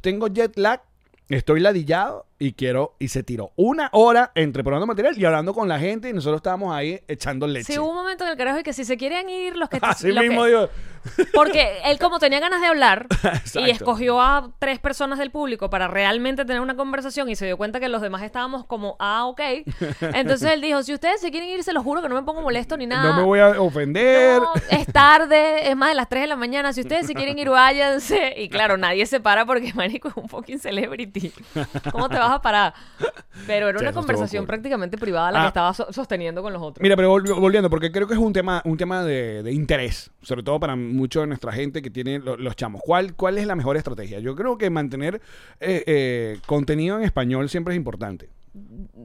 tengo 0.00 0.28
jet 0.28 0.56
lag, 0.58 0.82
estoy 1.28 1.60
ladillado 1.60 2.26
y 2.38 2.52
quiero, 2.52 2.96
y 2.98 3.08
se 3.08 3.22
tiró 3.22 3.52
una 3.56 3.88
hora 3.92 4.32
entre 4.34 4.64
probando 4.64 4.86
material 4.86 5.18
y 5.18 5.24
hablando 5.24 5.54
con 5.54 5.68
la 5.68 5.78
gente 5.78 6.08
y 6.08 6.12
nosotros 6.12 6.38
estábamos 6.38 6.74
ahí 6.74 7.00
echando 7.08 7.46
leche. 7.46 7.72
Sí, 7.72 7.78
hubo 7.78 7.90
un 7.90 7.96
momento 7.96 8.24
en 8.24 8.30
el 8.30 8.36
carajo 8.36 8.58
y 8.58 8.62
que 8.62 8.72
si 8.72 8.84
se 8.84 8.96
quieren 8.96 9.28
ir 9.28 9.56
los 9.56 9.68
que... 9.68 9.78
Así 9.82 10.08
los 10.08 10.22
que- 10.22 10.28
mismo 10.28 10.44
digo, 10.44 10.68
Porque 11.34 11.78
él 11.84 11.98
como 11.98 12.18
tenía 12.18 12.40
ganas 12.40 12.60
de 12.60 12.66
hablar 12.66 13.06
y 13.54 13.70
escogió 13.70 14.20
a 14.20 14.50
tres 14.58 14.78
personas 14.78 15.18
del 15.18 15.30
público 15.30 15.70
para 15.70 15.88
realmente 15.88 16.44
tener 16.44 16.60
una 16.60 16.76
conversación 16.76 17.28
y 17.28 17.36
se 17.36 17.46
dio 17.46 17.56
cuenta 17.56 17.80
que 17.80 17.88
los 17.88 18.02
demás 18.02 18.22
estábamos 18.22 18.64
como, 18.64 18.96
ah, 18.98 19.26
ok. 19.26 19.40
Entonces 20.14 20.52
él 20.52 20.60
dijo, 20.60 20.82
si 20.82 20.94
ustedes 20.94 21.20
se 21.20 21.30
quieren 21.30 21.48
ir, 21.48 21.62
se 21.62 21.72
los 21.72 21.82
juro 21.82 22.02
que 22.02 22.08
no 22.08 22.14
me 22.14 22.22
pongo 22.22 22.42
molesto 22.42 22.76
ni 22.76 22.86
nada. 22.86 23.10
no 23.10 23.16
me 23.16 23.22
voy 23.22 23.40
a 23.40 23.60
ofender. 23.60 24.40
No, 24.40 24.52
es 24.70 24.86
tarde, 24.86 25.68
es 25.68 25.76
más 25.76 25.90
de 25.90 25.94
las 25.94 26.08
3 26.08 26.22
de 26.22 26.26
la 26.28 26.36
mañana. 26.36 26.72
Si 26.72 26.80
ustedes 26.80 27.06
se 27.06 27.14
quieren 27.14 27.38
ir, 27.38 27.50
váyanse. 27.50 28.34
Y 28.36 28.48
claro, 28.48 28.76
nadie 28.76 29.06
se 29.06 29.20
para 29.20 29.44
porque 29.44 29.72
Marico 29.74 30.08
es 30.08 30.16
un 30.16 30.28
fucking 30.28 30.58
celebrity. 30.58 31.32
¿Cómo 31.92 32.08
te 32.08 32.16
vas 32.16 32.33
a 32.36 32.42
parar? 32.42 32.74
Pero 33.46 33.68
era 33.68 33.78
una 33.80 33.92
conversación 33.92 34.46
prácticamente 34.46 34.96
privada 34.98 35.30
la 35.32 35.40
Ah. 35.40 35.42
que 35.44 35.48
estaba 35.48 35.74
so- 35.74 35.92
sosteniendo 35.92 36.42
con 36.42 36.52
los 36.52 36.62
otros. 36.62 36.82
Mira, 36.82 36.96
pero 36.96 37.12
volvi- 37.14 37.38
volviendo, 37.38 37.68
porque 37.70 37.90
creo 37.92 38.06
que 38.06 38.14
es 38.14 38.20
un 38.20 38.32
tema, 38.32 38.62
un 38.64 38.76
tema 38.76 39.02
de, 39.04 39.42
de 39.42 39.52
interés, 39.52 40.10
sobre 40.22 40.42
todo 40.42 40.58
para 40.60 40.76
mucho 40.76 41.20
de 41.20 41.26
nuestra 41.26 41.52
gente 41.52 41.82
que 41.82 41.90
tiene 41.90 42.18
lo- 42.18 42.36
los 42.36 42.56
chamos. 42.56 42.80
¿Cuál, 42.84 43.14
¿Cuál 43.14 43.38
es 43.38 43.46
la 43.46 43.54
mejor 43.56 43.76
estrategia? 43.76 44.18
Yo 44.20 44.34
creo 44.34 44.56
que 44.58 44.70
mantener 44.70 45.20
eh, 45.60 45.82
eh, 45.86 46.38
contenido 46.46 46.96
en 46.98 47.04
español 47.04 47.48
siempre 47.48 47.74
es 47.74 47.78
importante. 47.78 48.28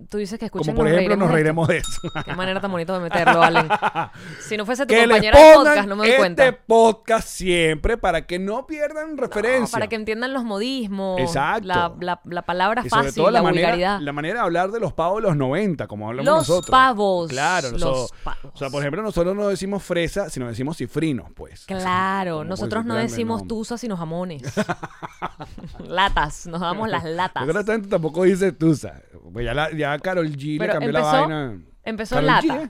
Tú 0.10 0.20
dices 0.20 0.38
que 0.38 0.46
escuchen 0.46 0.76
Como 0.76 0.86
por 0.86 0.94
ejemplo, 0.94 1.16
nos 1.16 1.32
reiremos 1.32 1.68
de 1.68 1.78
eso. 1.78 2.00
Qué 2.24 2.36
manera 2.36 2.62
tan 2.62 2.72
bonita 2.72 2.94
de 2.94 3.00
meterlo, 3.00 3.42
Allen. 3.42 3.68
Si 4.48 4.56
no 4.58 4.66
fuese 4.66 4.86
tu 4.86 4.94
que 4.94 5.02
compañera 5.02 5.40
de 5.40 5.54
podcast, 5.56 5.88
no 5.88 5.96
me 5.96 6.02
doy 6.04 6.10
este 6.10 6.18
cuenta. 6.20 6.58
podcast 6.68 7.28
siempre 7.28 7.98
para 7.98 8.28
que 8.28 8.38
no 8.38 8.68
pierdan 8.68 9.16
No, 9.16 9.22
referencia. 9.24 9.72
para 9.72 9.88
que 9.88 9.96
entiendan 9.96 10.34
los 10.34 10.44
modismos, 10.44 11.20
Exacto. 11.20 11.68
la, 11.68 11.94
la- 12.00 12.22
la 12.26 12.42
palabra 12.44 12.84
y 12.86 12.90
sobre 12.90 13.06
fácil, 13.06 13.22
todo 13.24 13.32
la, 13.32 13.40
la, 13.40 13.44
manera, 13.44 13.68
vulgaridad. 13.70 14.00
la 14.02 14.12
manera 14.14 14.34
de 14.36 14.46
hablar 14.46 14.72
de 14.72 14.80
los 14.80 14.94
pavos 14.94 15.22
de 15.24 15.28
los 15.30 15.36
90, 15.38 15.88
como 15.88 16.08
hablamos 16.10 16.26
Los 16.28 16.48
nosotros. 16.48 16.70
pavos, 16.72 17.30
Claro, 17.30 17.72
los 17.72 17.82
nosotros- 17.82 18.14
pavos. 18.24 18.52
O 18.54 18.58
sea, 18.58 18.70
por 18.70 18.82
ejemplo, 18.84 19.02
nosotros 19.02 19.36
no 19.36 19.48
decimos 19.48 19.82
fresa, 19.84 20.30
sino 20.30 20.48
decimos 20.48 20.78
cifrinos, 20.78 21.32
pues. 21.36 21.66
Claro, 21.66 22.44
nosotros 22.44 22.86
no 22.86 22.94
decimos 22.96 23.48
tusa 23.48 23.78
sino 23.80 23.98
jamones. 23.98 24.44
latas, 25.88 26.46
nos 26.48 26.62
damos 26.62 26.90
las 26.90 27.04
latas. 27.04 27.44
Yo 27.46 27.52
creo 27.52 27.64
que 27.64 27.72
tanto 27.72 27.90
tampoco 27.90 28.24
dice 28.24 28.52
Tusa. 28.52 29.02
Pues 29.40 29.46
ya, 29.46 29.54
la, 29.54 29.72
ya 29.72 29.98
Carol 30.00 30.30
G 30.30 30.54
le 30.54 30.60
Pero 30.60 30.74
cambió 30.74 30.90
empezó, 30.90 31.12
la 31.14 31.20
vaina. 31.22 31.62
empezó 31.84 32.16
Karol 32.16 32.28
lata. 32.28 32.48
G, 32.48 32.64
¿eh? 32.66 32.70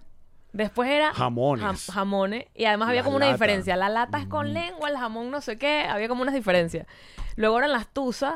Después 0.54 0.90
era 0.90 1.14
Jamones. 1.14 1.64
jam- 1.66 1.94
jamones. 1.94 2.46
Y 2.56 2.66
además 2.66 2.90
había 2.90 3.02
La 3.02 3.06
como 3.06 3.18
una 3.18 3.26
lata. 3.26 3.36
Mm. 3.36 3.40
diferencia. 3.40 3.76
La 3.76 3.90
lata 3.90 4.20
es 4.20 4.28
con 4.28 4.54
lengua, 4.54 4.90
el 4.90 4.98
jamón 4.98 5.32
no 5.32 5.42
sé 5.42 5.58
qué. 5.58 5.82
Había 5.90 6.08
como 6.08 6.22
unas 6.22 6.34
diferencias. 6.36 6.86
Luego 7.36 7.58
eran 7.60 7.72
las 7.72 7.88
tusas. 7.92 8.36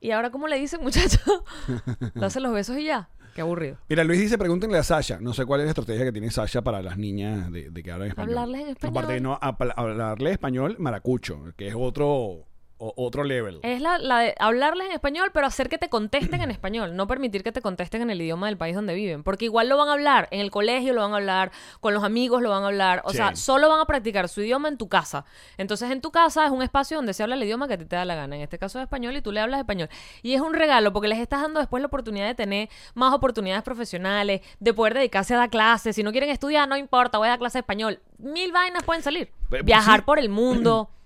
Y 0.00 0.10
ahora, 0.12 0.30
¿cómo 0.30 0.48
le 0.48 0.58
dicen, 0.58 0.80
muchachos? 0.82 1.20
Darse 2.14 2.40
los 2.40 2.52
besos 2.52 2.76
y 2.78 2.84
ya. 2.84 3.08
Qué 3.34 3.42
aburrido. 3.42 3.78
Mira, 3.88 4.02
Luis 4.02 4.18
dice, 4.20 4.36
pregúntenle 4.38 4.78
a 4.78 4.82
Sasha. 4.82 5.18
No 5.20 5.32
sé 5.34 5.44
cuál 5.46 5.60
es 5.60 5.66
la 5.66 5.70
estrategia 5.70 6.04
que 6.04 6.12
tiene 6.12 6.30
Sasha 6.32 6.62
para 6.62 6.82
las 6.82 6.96
niñas 6.98 7.50
de, 7.52 7.70
de 7.70 7.82
que 7.82 7.92
hablan 7.92 8.08
español. 8.08 8.30
Hablarles 8.30 8.60
en 8.62 8.68
español. 8.70 8.96
Aparte 8.96 9.12
de 9.14 9.20
no 9.20 9.38
hablarle 9.40 10.32
español 10.32 10.76
maracucho, 10.80 11.44
que 11.56 11.68
es 11.68 11.74
otro, 11.76 12.46
o- 12.80 12.92
otro 12.96 13.22
level. 13.22 13.60
Es 13.62 13.80
la, 13.80 13.98
la 13.98 14.18
de 14.20 14.34
hablarles 14.38 14.86
en 14.88 14.92
español, 14.92 15.30
pero 15.32 15.46
hacer 15.46 15.68
que 15.68 15.78
te 15.78 15.88
contesten 15.88 16.40
en 16.42 16.50
español. 16.50 16.96
No 16.96 17.06
permitir 17.06 17.42
que 17.44 17.52
te 17.52 17.60
contesten 17.62 18.02
en 18.02 18.10
el 18.10 18.20
idioma 18.20 18.46
del 18.46 18.56
país 18.56 18.74
donde 18.74 18.94
viven. 18.94 19.22
Porque 19.22 19.44
igual 19.44 19.68
lo 19.68 19.76
van 19.76 19.88
a 19.88 19.92
hablar. 19.92 20.26
En 20.32 20.40
el 20.40 20.50
colegio 20.50 20.92
lo 20.94 21.02
van 21.02 21.12
a 21.12 21.16
hablar. 21.16 21.52
Con 21.80 21.94
los 21.94 22.02
amigos 22.02 22.42
lo 22.42 22.50
van 22.50 22.64
a 22.64 22.66
hablar. 22.66 23.02
O 23.04 23.10
Sí. 23.10 23.18
sea, 23.18 23.36
solo 23.36 23.68
van 23.68 23.80
a 23.80 23.84
practicar 23.84 24.28
su 24.28 24.40
idioma 24.40 24.68
en 24.68 24.78
tu 24.78 24.88
casa. 24.88 25.24
Entonces, 25.58 25.90
en 25.90 26.00
tu 26.00 26.10
casa 26.10 26.44
es 26.46 26.50
un 26.50 26.62
espacio 26.62 26.96
donde 26.96 27.12
se 27.14 27.22
habla 27.22 27.34
el 27.36 27.42
idioma 27.44 27.68
que 27.68 27.74
a 27.74 27.78
ti 27.78 27.84
te 27.84 27.96
da 27.96 28.04
la 28.04 28.14
gana. 28.16 28.34
En 28.36 28.42
este 28.42 28.58
caso 28.58 28.78
es 28.78 28.84
español 28.84 29.14
y 29.16 29.22
tú 29.22 29.30
le 29.30 29.40
hablas 29.40 29.60
español. 29.60 29.88
Y 30.22 30.34
es 30.34 30.40
un 30.40 30.54
regalo 30.54 30.92
porque 30.92 31.08
les 31.08 31.18
estás 31.18 31.42
dando 31.42 31.60
después 31.60 31.80
la 31.82 31.88
oportunidad 31.88 32.26
de 32.26 32.34
tener 32.34 32.68
más 32.94 33.12
oportunidades 33.12 33.62
profesionales, 33.62 34.40
de 34.58 34.74
poder 34.74 34.94
dedicarse 34.94 35.34
a 35.34 35.38
dar 35.38 35.50
clases. 35.50 35.94
Si 35.96 36.02
no 36.02 36.12
quieren 36.12 36.30
estudiar, 36.30 36.68
no 36.68 36.76
importa, 36.76 37.18
voy 37.18 37.26
a 37.26 37.30
dar 37.30 37.38
clase 37.38 37.58
de 37.58 37.60
español. 37.60 38.00
Mil 38.18 38.52
vainas 38.52 38.82
pueden 38.84 39.02
salir. 39.02 39.30
Pues, 39.48 39.64
Viajar 39.64 40.04
por 40.04 40.18
el 40.18 40.28
mundo. 40.30 40.88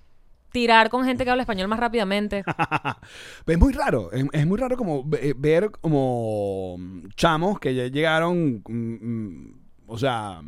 Tirar 0.55 0.88
con 0.88 1.05
gente 1.05 1.24
que 1.24 1.30
habla 1.30 1.42
español 1.42 1.66
más 1.66 1.80
rápidamente. 1.80 2.44
Es 3.46 3.59
muy 3.59 3.72
raro, 3.72 4.12
es, 4.12 4.24
es 4.32 4.46
muy 4.46 4.57
raro 4.57 4.76
como 4.76 5.02
ve- 5.05 5.34
ver 5.36 5.72
como 5.80 6.76
mm, 6.78 7.09
chamos 7.16 7.59
que 7.59 7.74
ya 7.74 7.88
llegaron, 7.88 8.62
mm, 8.68 8.72
mm, 8.72 9.55
o 9.88 9.98
sea, 9.98 10.40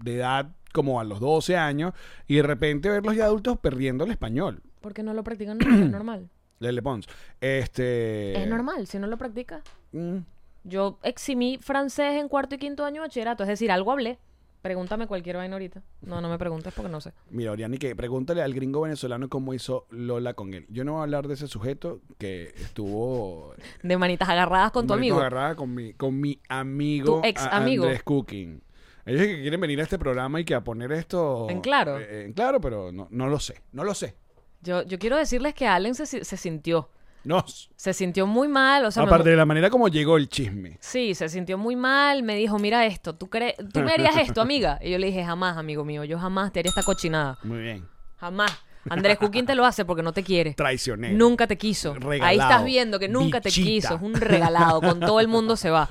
de 0.00 0.16
edad 0.16 0.50
como 0.74 1.00
a 1.00 1.04
los 1.04 1.18
12 1.18 1.56
años 1.56 1.94
y 2.26 2.34
de 2.36 2.42
repente 2.42 2.90
verlos 2.90 3.16
ya 3.16 3.24
adultos 3.24 3.58
perdiendo 3.58 4.04
el 4.04 4.10
español. 4.10 4.60
Porque 4.82 5.02
no 5.02 5.14
lo 5.14 5.24
practican 5.24 5.56
nunca, 5.56 5.74
es 5.82 5.90
normal. 5.98 6.28
Lele 6.58 6.82
Pons. 6.82 7.06
Este... 7.40 8.38
Es 8.42 8.46
normal, 8.46 8.86
si 8.86 8.98
no 8.98 9.06
lo 9.06 9.16
practicas. 9.16 9.62
Mm, 9.92 10.18
Yo 10.64 10.98
eximí 11.02 11.56
francés 11.58 12.20
en 12.20 12.28
cuarto 12.28 12.54
y 12.54 12.58
quinto 12.58 12.84
año 12.84 12.96
de 13.00 13.08
bachillerato, 13.08 13.44
es 13.44 13.48
decir, 13.48 13.72
algo 13.72 13.92
hablé. 13.92 14.18
Pregúntame 14.64 15.06
cualquier 15.06 15.36
vaina 15.36 15.56
ahorita. 15.56 15.82
No, 16.00 16.22
no 16.22 16.30
me 16.30 16.38
preguntes 16.38 16.72
porque 16.74 16.90
no 16.90 16.98
sé. 16.98 17.12
Mira, 17.28 17.52
Oriani, 17.52 17.76
que 17.76 17.94
pregúntale 17.94 18.40
al 18.40 18.54
gringo 18.54 18.80
venezolano 18.80 19.28
cómo 19.28 19.52
hizo 19.52 19.86
Lola 19.90 20.32
con 20.32 20.54
él. 20.54 20.64
Yo 20.70 20.84
no 20.84 20.92
voy 20.92 21.00
a 21.00 21.02
hablar 21.02 21.28
de 21.28 21.34
ese 21.34 21.48
sujeto 21.48 22.00
que 22.16 22.44
estuvo 22.56 23.52
De 23.82 23.98
manitas 23.98 24.26
agarradas 24.26 24.72
con 24.72 24.86
tu 24.86 24.94
amigo. 24.94 25.18
agarrada 25.18 25.54
con 25.54 25.74
mi, 25.74 25.92
con 25.92 26.18
mi 26.18 26.40
amigo 26.48 27.20
Tu 27.20 27.28
ex 27.28 27.42
amigo. 27.42 27.84
Andrés 27.84 28.02
Cooking. 28.04 28.62
Ellos 29.04 29.20
que 29.26 29.42
quieren 29.42 29.60
venir 29.60 29.80
a 29.80 29.82
este 29.82 29.98
programa 29.98 30.40
y 30.40 30.46
que 30.46 30.54
a 30.54 30.64
poner 30.64 30.90
esto 30.92 31.46
En 31.50 31.60
claro. 31.60 31.98
eh, 32.00 32.24
en 32.24 32.32
claro, 32.32 32.58
pero 32.58 32.90
no, 32.90 33.06
no 33.10 33.26
lo 33.28 33.38
sé. 33.40 33.60
No 33.72 33.84
lo 33.84 33.92
sé. 33.92 34.14
Yo, 34.62 34.82
yo 34.84 34.98
quiero 34.98 35.18
decirles 35.18 35.52
que 35.52 35.66
Allen 35.66 35.94
se, 35.94 36.06
se 36.06 36.36
sintió. 36.38 36.88
No. 37.24 37.44
Se 37.76 37.92
sintió 37.92 38.26
muy 38.26 38.48
mal. 38.48 38.84
O 38.84 38.90
sea, 38.90 39.02
me- 39.02 39.08
Aparte 39.08 39.30
de 39.30 39.36
la 39.36 39.46
manera 39.46 39.70
como 39.70 39.88
llegó 39.88 40.16
el 40.16 40.28
chisme. 40.28 40.76
Sí, 40.80 41.14
se 41.14 41.28
sintió 41.28 41.56
muy 41.58 41.74
mal. 41.76 42.22
Me 42.22 42.36
dijo, 42.36 42.58
mira 42.58 42.84
esto, 42.86 43.14
¿tú, 43.14 43.28
crees, 43.28 43.54
¿tú 43.72 43.80
me 43.80 43.92
harías 43.92 44.16
esto, 44.16 44.40
amiga? 44.40 44.78
Y 44.82 44.90
yo 44.90 44.98
le 44.98 45.06
dije, 45.06 45.24
jamás, 45.24 45.56
amigo 45.56 45.84
mío. 45.84 46.04
Yo 46.04 46.18
jamás 46.18 46.52
te 46.52 46.60
haría 46.60 46.70
esta 46.70 46.82
cochinada. 46.82 47.38
Muy 47.42 47.58
bien. 47.58 47.86
Jamás. 48.18 48.50
Andrés 48.88 49.18
Cooking 49.18 49.46
te 49.46 49.54
lo 49.54 49.64
hace 49.64 49.84
porque 49.84 50.02
no 50.02 50.12
te 50.12 50.22
quiere. 50.22 50.54
Traicionero. 50.54 51.16
Nunca 51.16 51.46
te 51.46 51.56
quiso. 51.56 51.94
Regalado. 51.94 52.24
Ahí 52.24 52.38
estás 52.38 52.64
viendo 52.64 52.98
que 52.98 53.08
nunca 53.08 53.40
te 53.40 53.50
quiso. 53.50 53.94
Es 53.94 54.02
un 54.02 54.14
regalado. 54.14 54.80
Con 54.80 55.00
todo 55.00 55.20
el 55.20 55.28
mundo 55.28 55.56
se 55.56 55.70
va. 55.70 55.88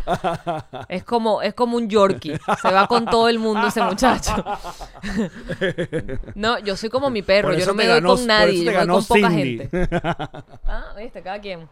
Es 0.87 1.03
como, 1.03 1.41
es 1.41 1.53
como 1.53 1.77
un 1.77 1.89
Yorkie. 1.89 2.37
Se 2.61 2.71
va 2.71 2.87
con 2.87 3.05
todo 3.05 3.29
el 3.29 3.39
mundo 3.39 3.67
ese 3.67 3.81
muchacho. 3.81 4.43
No, 6.35 6.59
yo 6.59 6.75
soy 6.75 6.89
como 6.89 7.09
mi 7.09 7.21
perro. 7.21 7.53
Yo 7.57 7.65
no 7.65 7.73
me 7.73 7.87
doy 7.87 8.01
con 8.01 8.25
nadie. 8.25 8.63
Yo 8.63 8.71
me 8.71 8.77
doy 8.77 8.87
con 8.87 9.05
poca 9.05 9.31
gente. 9.31 9.69
Ah, 10.65 10.93
viste, 10.97 11.21
cada 11.21 11.39
quien. 11.39 11.67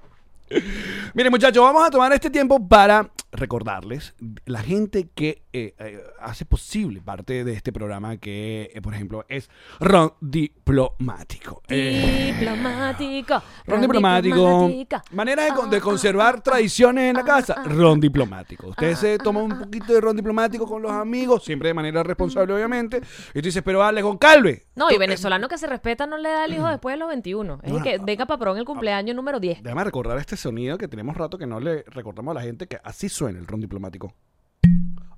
Mire, 1.13 1.29
muchachos, 1.29 1.63
vamos 1.63 1.87
a 1.87 1.89
tomar 1.89 2.11
este 2.11 2.29
tiempo 2.29 2.67
para 2.67 3.09
recordarles 3.31 4.13
la 4.45 4.61
gente 4.61 5.07
que 5.15 5.41
eh, 5.53 5.73
eh, 5.77 6.03
hace 6.19 6.45
posible 6.45 7.01
parte 7.01 7.43
de 7.43 7.53
este 7.53 7.73
programa 7.73 8.17
que, 8.17 8.71
eh, 8.73 8.81
por 8.81 8.93
ejemplo, 8.93 9.25
es 9.27 9.49
Ron 9.79 10.13
Diplomático. 10.21 11.61
Diplomático. 11.67 13.41
Ron 13.67 13.81
Diplomático. 13.81 14.69
Manera 15.11 15.43
de, 15.43 15.69
de 15.69 15.81
Ah, 15.81 15.83
conservar 15.83 16.35
ah, 16.37 16.41
tradiciones 16.41 17.09
en 17.09 17.15
la 17.15 17.21
ah, 17.21 17.25
casa. 17.25 17.55
ah, 17.57 17.63
Ron 17.65 17.99
Diplomático. 17.99 18.67
Usted 18.67 18.91
ah, 18.91 18.95
se 18.95 19.13
ah, 19.15 19.17
toma 19.17 19.41
un 19.41 19.51
ah, 19.53 19.59
poquito 19.59 19.93
de 19.93 20.01
ron 20.01 20.15
diplomático 20.15 20.67
con 20.67 20.81
los 20.81 20.91
amigos, 20.91 21.43
siempre 21.43 21.69
de 21.69 21.73
manera 21.73 22.03
responsable, 22.03 22.53
obviamente. 22.53 23.01
Y 23.33 23.41
tú 23.41 23.47
dices, 23.47 23.63
pero 23.63 23.79
dale 23.79 24.01
con 24.01 24.17
Calve. 24.17 24.67
No, 24.75 24.91
y 24.91 24.97
venezolano 24.97 25.47
que 25.47 25.57
se 25.57 25.67
respeta 25.67 26.05
no 26.05 26.17
le 26.17 26.29
da 26.29 26.43
al 26.43 26.53
hijo 26.53 26.67
después 26.67 26.93
de 26.93 26.99
los 26.99 27.09
21. 27.09 27.59
Es 27.63 27.71
el 27.71 27.83
que 27.83 27.97
venga 27.99 28.25
para 28.25 28.51
en 28.51 28.57
el 28.57 28.65
cumpleaños 28.65 29.15
número 29.15 29.39
10. 29.39 29.63
Déjame 29.63 29.83
recordar 29.83 30.17
este 30.17 30.35
sonido 30.35 30.77
que 30.77 30.87
tenemos 30.87 31.15
rato 31.15 31.37
que 31.37 31.45
no 31.45 31.59
le 31.59 31.83
recordamos 31.87 32.31
a 32.31 32.35
la 32.35 32.41
gente 32.41 32.67
que 32.67 32.79
así 32.83 33.09
suena 33.09 33.39
el 33.39 33.47
ron 33.47 33.61
diplomático. 33.61 34.13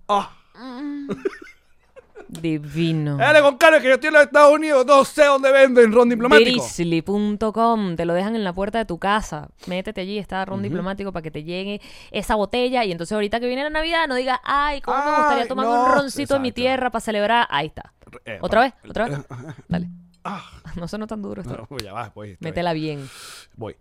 Ah. 0.08 0.32
Divino. 2.28 3.18
Dale 3.18 3.42
con 3.42 3.58
cara 3.58 3.80
que 3.80 3.88
yo 3.90 3.94
estoy 3.96 4.08
en 4.08 4.14
los 4.16 4.24
Estados 4.24 4.54
Unidos, 4.54 4.86
no 4.88 5.06
sé 5.06 5.26
dónde 5.26 5.52
venden 5.52 5.92
ron 5.92 6.10
diplomático. 6.10 6.50
Drizzly.com, 6.64 7.96
te 7.96 8.06
lo 8.06 8.14
dejan 8.14 8.36
en 8.36 8.44
la 8.44 8.54
puerta 8.54 8.80
de 8.80 8.86
tu 8.86 8.98
casa. 8.98 9.50
Métete 9.68 10.02
allí, 10.02 10.18
está 10.18 10.44
ron 10.46 10.64
diplomático 10.64 11.12
para 11.12 11.22
que 11.22 11.30
te 11.32 11.44
llegue 11.44 11.80
esa 12.12 12.34
botella. 12.36 12.86
Y 12.86 12.92
entonces, 12.92 13.14
ahorita 13.14 13.40
que 13.40 13.46
viene 13.48 13.64
la 13.64 13.70
Navidad, 13.70 14.08
no 14.08 14.16
digas, 14.16 14.40
ay, 14.44 14.82
cómo 14.82 14.98
me 14.98 15.16
gustaría 15.18 15.44
Ay, 15.44 15.48
tomar 15.48 15.66
no. 15.68 15.84
un 15.86 15.92
roncito 15.94 16.38
en 16.38 16.42
mi 16.42 16.52
tierra 16.52 16.90
para 16.90 17.02
celebrar. 17.02 17.48
Ahí 17.52 17.68
está. 17.68 17.94
Eh, 18.26 18.40
¿Otra 18.42 18.62
vez? 18.62 18.74
¿Otra 18.90 19.08
vez? 19.10 19.20
Dale. 19.68 19.90
Ah, 20.24 20.44
No 20.76 20.88
sonó 20.88 21.06
tan 21.06 21.22
duro 21.22 21.42
esto. 21.42 21.56
no, 21.56 21.66
pues 21.68 21.84
ya 21.84 21.94
va, 21.94 22.12
pues. 22.14 22.32
está 22.32 22.44
Métela 22.48 22.74
bien. 22.74 22.98
bien. 22.98 23.10
Voy. 23.58 23.76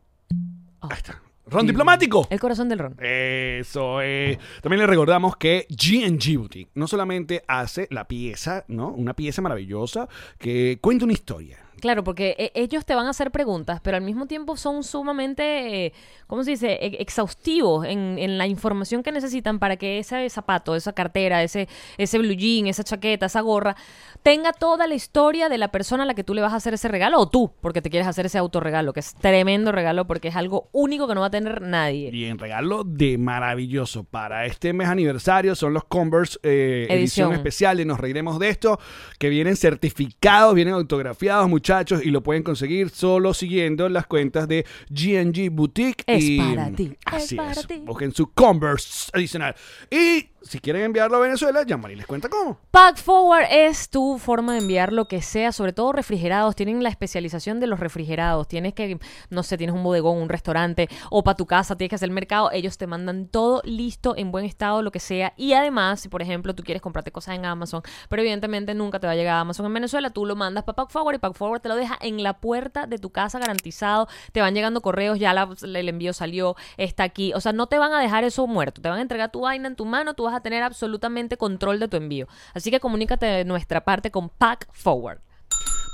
Ah. 0.82 0.88
Ahí 0.90 0.96
está. 0.98 1.22
Ron 1.46 1.66
diplomático. 1.66 2.26
El 2.30 2.40
corazón 2.40 2.68
del 2.68 2.78
ron. 2.78 2.96
Eso 3.00 4.00
es. 4.00 4.38
También 4.62 4.80
le 4.80 4.86
recordamos 4.86 5.36
que 5.36 5.66
GG 5.68 6.38
Boutique 6.38 6.70
no 6.74 6.86
solamente 6.86 7.44
hace 7.48 7.88
la 7.90 8.06
pieza, 8.06 8.64
¿no? 8.68 8.88
Una 8.90 9.14
pieza 9.14 9.42
maravillosa 9.42 10.08
que 10.38 10.78
cuenta 10.80 11.04
una 11.04 11.14
historia. 11.14 11.58
Claro, 11.80 12.04
porque 12.04 12.36
eh, 12.38 12.52
ellos 12.54 12.84
te 12.84 12.94
van 12.94 13.06
a 13.06 13.10
hacer 13.10 13.30
preguntas, 13.30 13.80
pero 13.82 13.96
al 13.96 14.02
mismo 14.02 14.26
tiempo 14.26 14.56
son 14.56 14.84
sumamente, 14.84 15.86
eh, 15.86 15.92
¿cómo 16.26 16.44
se 16.44 16.52
dice?, 16.52 16.72
E- 16.80 17.02
exhaustivos 17.02 17.86
en, 17.86 18.18
en 18.18 18.38
la 18.38 18.46
información 18.46 19.02
que 19.02 19.10
necesitan 19.10 19.58
para 19.58 19.76
que 19.76 19.98
ese 19.98 20.28
zapato, 20.30 20.76
esa 20.76 20.92
cartera, 20.92 21.42
ese, 21.42 21.68
ese 21.98 22.18
blue 22.18 22.34
jean, 22.34 22.66
esa 22.66 22.84
chaqueta, 22.84 23.26
esa 23.26 23.40
gorra, 23.40 23.74
tenga 24.22 24.52
toda 24.52 24.86
la 24.86 24.94
historia 24.94 25.48
de 25.48 25.58
la 25.58 25.68
persona 25.72 26.04
a 26.04 26.06
la 26.06 26.14
que 26.14 26.22
tú 26.22 26.34
le 26.34 26.40
vas 26.42 26.52
a 26.52 26.56
hacer 26.56 26.74
ese 26.74 26.88
regalo, 26.88 27.18
o 27.18 27.28
tú, 27.28 27.52
porque 27.60 27.82
te 27.82 27.90
quieres 27.90 28.06
hacer 28.06 28.26
ese 28.26 28.38
autorregalo, 28.38 28.92
que 28.92 29.00
es 29.00 29.14
tremendo 29.14 29.72
regalo 29.72 30.06
porque 30.06 30.28
es 30.28 30.36
algo 30.36 30.68
único 30.72 31.08
que 31.08 31.14
no 31.14 31.20
va 31.22 31.26
a 31.26 31.30
tener 31.30 31.62
nadie. 31.62 32.10
Y 32.12 32.26
en 32.26 32.38
regalo 32.38 32.84
de 32.84 33.18
maravilloso 33.18 34.04
para 34.04 34.46
este 34.46 34.72
mes 34.72 34.88
aniversario 34.88 35.54
son 35.56 35.74
los 35.74 35.84
Converse 35.84 36.38
eh, 36.42 36.86
edición. 36.90 37.28
Edición. 37.28 37.32
especial 37.32 37.76
de 37.76 37.84
Nos 37.84 37.98
Reiremos 37.98 38.38
de 38.38 38.48
Esto, 38.50 38.78
que 39.18 39.28
vienen 39.28 39.56
certificados, 39.56 40.54
vienen 40.54 40.74
autografiados, 40.74 41.48
muchachos, 41.62 42.04
y 42.04 42.10
lo 42.10 42.24
pueden 42.24 42.42
conseguir 42.42 42.90
solo 42.90 43.32
siguiendo 43.34 43.88
las 43.88 44.08
cuentas 44.08 44.48
de 44.48 44.66
GNG 44.90 45.48
Boutique. 45.50 46.02
Es 46.08 46.24
y- 46.24 46.36
para 46.38 46.72
ti, 46.72 46.90
es 46.90 46.96
Así 47.04 47.36
para 47.36 47.52
es. 47.52 47.66
ti. 47.68 47.82
Busquen 47.86 48.12
su 48.12 48.32
Converse 48.32 49.10
adicional. 49.12 49.54
Y 49.88 50.26
si 50.44 50.58
quieren 50.58 50.82
enviarlo 50.82 51.16
a 51.16 51.20
Venezuela, 51.20 51.62
Yamari 51.64 51.96
les 51.96 52.06
cuenta 52.06 52.28
cómo. 52.28 52.58
Pack 52.70 52.98
Forward 52.98 53.46
es 53.50 53.88
tu 53.88 54.18
forma 54.18 54.52
de 54.52 54.58
enviar 54.58 54.92
lo 54.92 55.06
que 55.06 55.22
sea, 55.22 55.52
sobre 55.52 55.72
todo 55.72 55.92
refrigerados. 55.92 56.56
Tienen 56.56 56.82
la 56.82 56.88
especialización 56.88 57.60
de 57.60 57.66
los 57.66 57.80
refrigerados. 57.80 58.48
Tienes 58.48 58.74
que, 58.74 58.98
no 59.30 59.42
sé, 59.42 59.56
tienes 59.56 59.74
un 59.74 59.82
bodegón, 59.82 60.18
un 60.18 60.28
restaurante 60.28 60.88
o 61.10 61.22
para 61.24 61.36
tu 61.36 61.46
casa, 61.46 61.76
tienes 61.76 61.90
que 61.90 61.96
hacer 61.96 62.08
el 62.08 62.14
mercado. 62.14 62.50
Ellos 62.52 62.78
te 62.78 62.86
mandan 62.86 63.28
todo 63.28 63.62
listo, 63.64 64.14
en 64.16 64.32
buen 64.32 64.44
estado, 64.44 64.82
lo 64.82 64.90
que 64.90 65.00
sea. 65.00 65.32
Y 65.36 65.52
además, 65.52 66.00
si 66.00 66.08
por 66.08 66.22
ejemplo 66.22 66.54
tú 66.54 66.62
quieres 66.62 66.82
comprarte 66.82 67.12
cosas 67.12 67.36
en 67.36 67.44
Amazon, 67.44 67.82
pero 68.08 68.22
evidentemente 68.22 68.74
nunca 68.74 68.98
te 68.98 69.06
va 69.06 69.12
a 69.12 69.16
llegar 69.16 69.36
a 69.36 69.40
Amazon 69.40 69.66
en 69.66 69.74
Venezuela, 69.74 70.10
tú 70.10 70.26
lo 70.26 70.36
mandas 70.36 70.64
para 70.64 70.76
Pack 70.76 70.90
Forward 70.90 71.16
y 71.16 71.18
Pack 71.18 71.34
Forward 71.34 71.60
te 71.60 71.68
lo 71.68 71.76
deja 71.76 71.96
en 72.00 72.22
la 72.22 72.40
puerta 72.40 72.86
de 72.86 72.98
tu 72.98 73.10
casa 73.10 73.38
garantizado. 73.38 74.08
Te 74.32 74.40
van 74.40 74.54
llegando 74.54 74.80
correos, 74.80 75.18
ya 75.18 75.32
el 75.62 75.88
envío 75.88 76.12
salió, 76.12 76.56
está 76.76 77.04
aquí. 77.04 77.32
O 77.34 77.40
sea, 77.40 77.52
no 77.52 77.66
te 77.66 77.78
van 77.78 77.92
a 77.92 78.00
dejar 78.00 78.24
eso 78.24 78.46
muerto. 78.46 78.80
Te 78.82 78.88
van 78.88 78.98
a 78.98 79.02
entregar 79.02 79.30
tu 79.30 79.40
vaina 79.40 79.68
en 79.68 79.76
tu 79.76 79.84
mano, 79.84 80.14
tú 80.14 80.24
vas 80.24 80.31
a 80.32 80.40
tener 80.40 80.62
absolutamente 80.62 81.36
control 81.36 81.78
de 81.78 81.88
tu 81.88 81.96
envío. 81.96 82.26
Así 82.54 82.70
que 82.70 82.80
comunícate 82.80 83.26
de 83.26 83.44
nuestra 83.44 83.84
parte 83.84 84.10
con 84.10 84.28
Pack 84.28 84.68
Forward. 84.72 85.20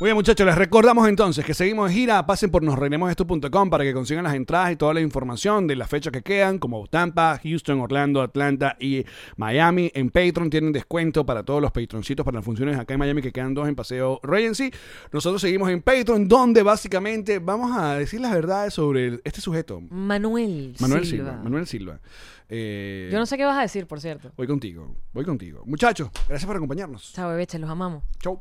Muy 0.01 0.07
bien, 0.11 0.15
muchachos, 0.15 0.47
les 0.47 0.55
recordamos 0.55 1.09
entonces 1.09 1.45
que 1.45 1.55
seguimos 1.55 1.91
en 1.91 1.97
gira. 1.97 2.25
Pasen 2.25 2.53
por 2.53 2.63
nosreinemosesto.com 2.63 3.69
para 3.69 3.83
que 3.83 3.93
consigan 3.93 4.23
las 4.23 4.35
entradas 4.35 4.71
y 4.71 4.77
toda 4.77 4.95
la 4.95 5.01
información 5.01 5.67
de 5.67 5.75
las 5.75 5.91
fechas 5.91 6.13
que 6.13 6.23
quedan, 6.23 6.61
como 6.61 6.87
Tampa, 6.87 7.41
Houston, 7.43 7.81
Orlando, 7.81 8.23
Atlanta 8.23 8.77
y 8.79 9.05
Miami. 9.37 9.91
En 9.95 10.11
Patreon 10.11 10.51
tienen 10.51 10.71
descuento 10.71 11.27
para 11.27 11.43
todos 11.43 11.61
los 11.61 11.73
patroncitos 11.73 12.25
para 12.25 12.37
las 12.37 12.45
funciones 12.45 12.79
acá 12.79 12.95
en 12.95 13.01
Miami, 13.01 13.23
que 13.23 13.33
quedan 13.33 13.55
dos 13.55 13.67
en 13.67 13.75
Paseo 13.75 14.21
Regency. 14.23 14.71
Nosotros 15.11 15.43
seguimos 15.43 15.69
en 15.69 15.83
Patreon, 15.83 16.29
donde 16.29 16.63
básicamente 16.63 17.41
vamos 17.41 17.77
a 17.77 17.95
decir 17.97 18.21
las 18.21 18.33
verdades 18.33 18.75
sobre 18.75 19.07
el- 19.09 19.21
este 19.25 19.41
sujeto, 19.41 19.81
Manuel, 19.81 20.77
Manuel 20.79 21.07
Silva. 21.07 21.41
Manuel 21.43 21.67
Silva. 21.67 21.99
Eh, 22.49 23.09
Yo 23.11 23.19
no 23.19 23.27
sé 23.27 23.37
qué 23.37 23.45
vas 23.45 23.59
a 23.59 23.63
decir, 23.63 23.89
por 23.89 24.01
cierto. 24.01 24.31
Voy 24.37 24.47
contigo, 24.47 24.95
voy 25.13 25.25
contigo. 25.25 25.65
Muchachos, 25.67 26.09
gracias 26.29 26.47
por 26.47 26.55
acompañarnos. 26.55 27.13
Chao, 27.15 27.29
bebeche, 27.31 27.59
los 27.59 27.69
amamos. 27.69 28.05
Chau. 28.21 28.41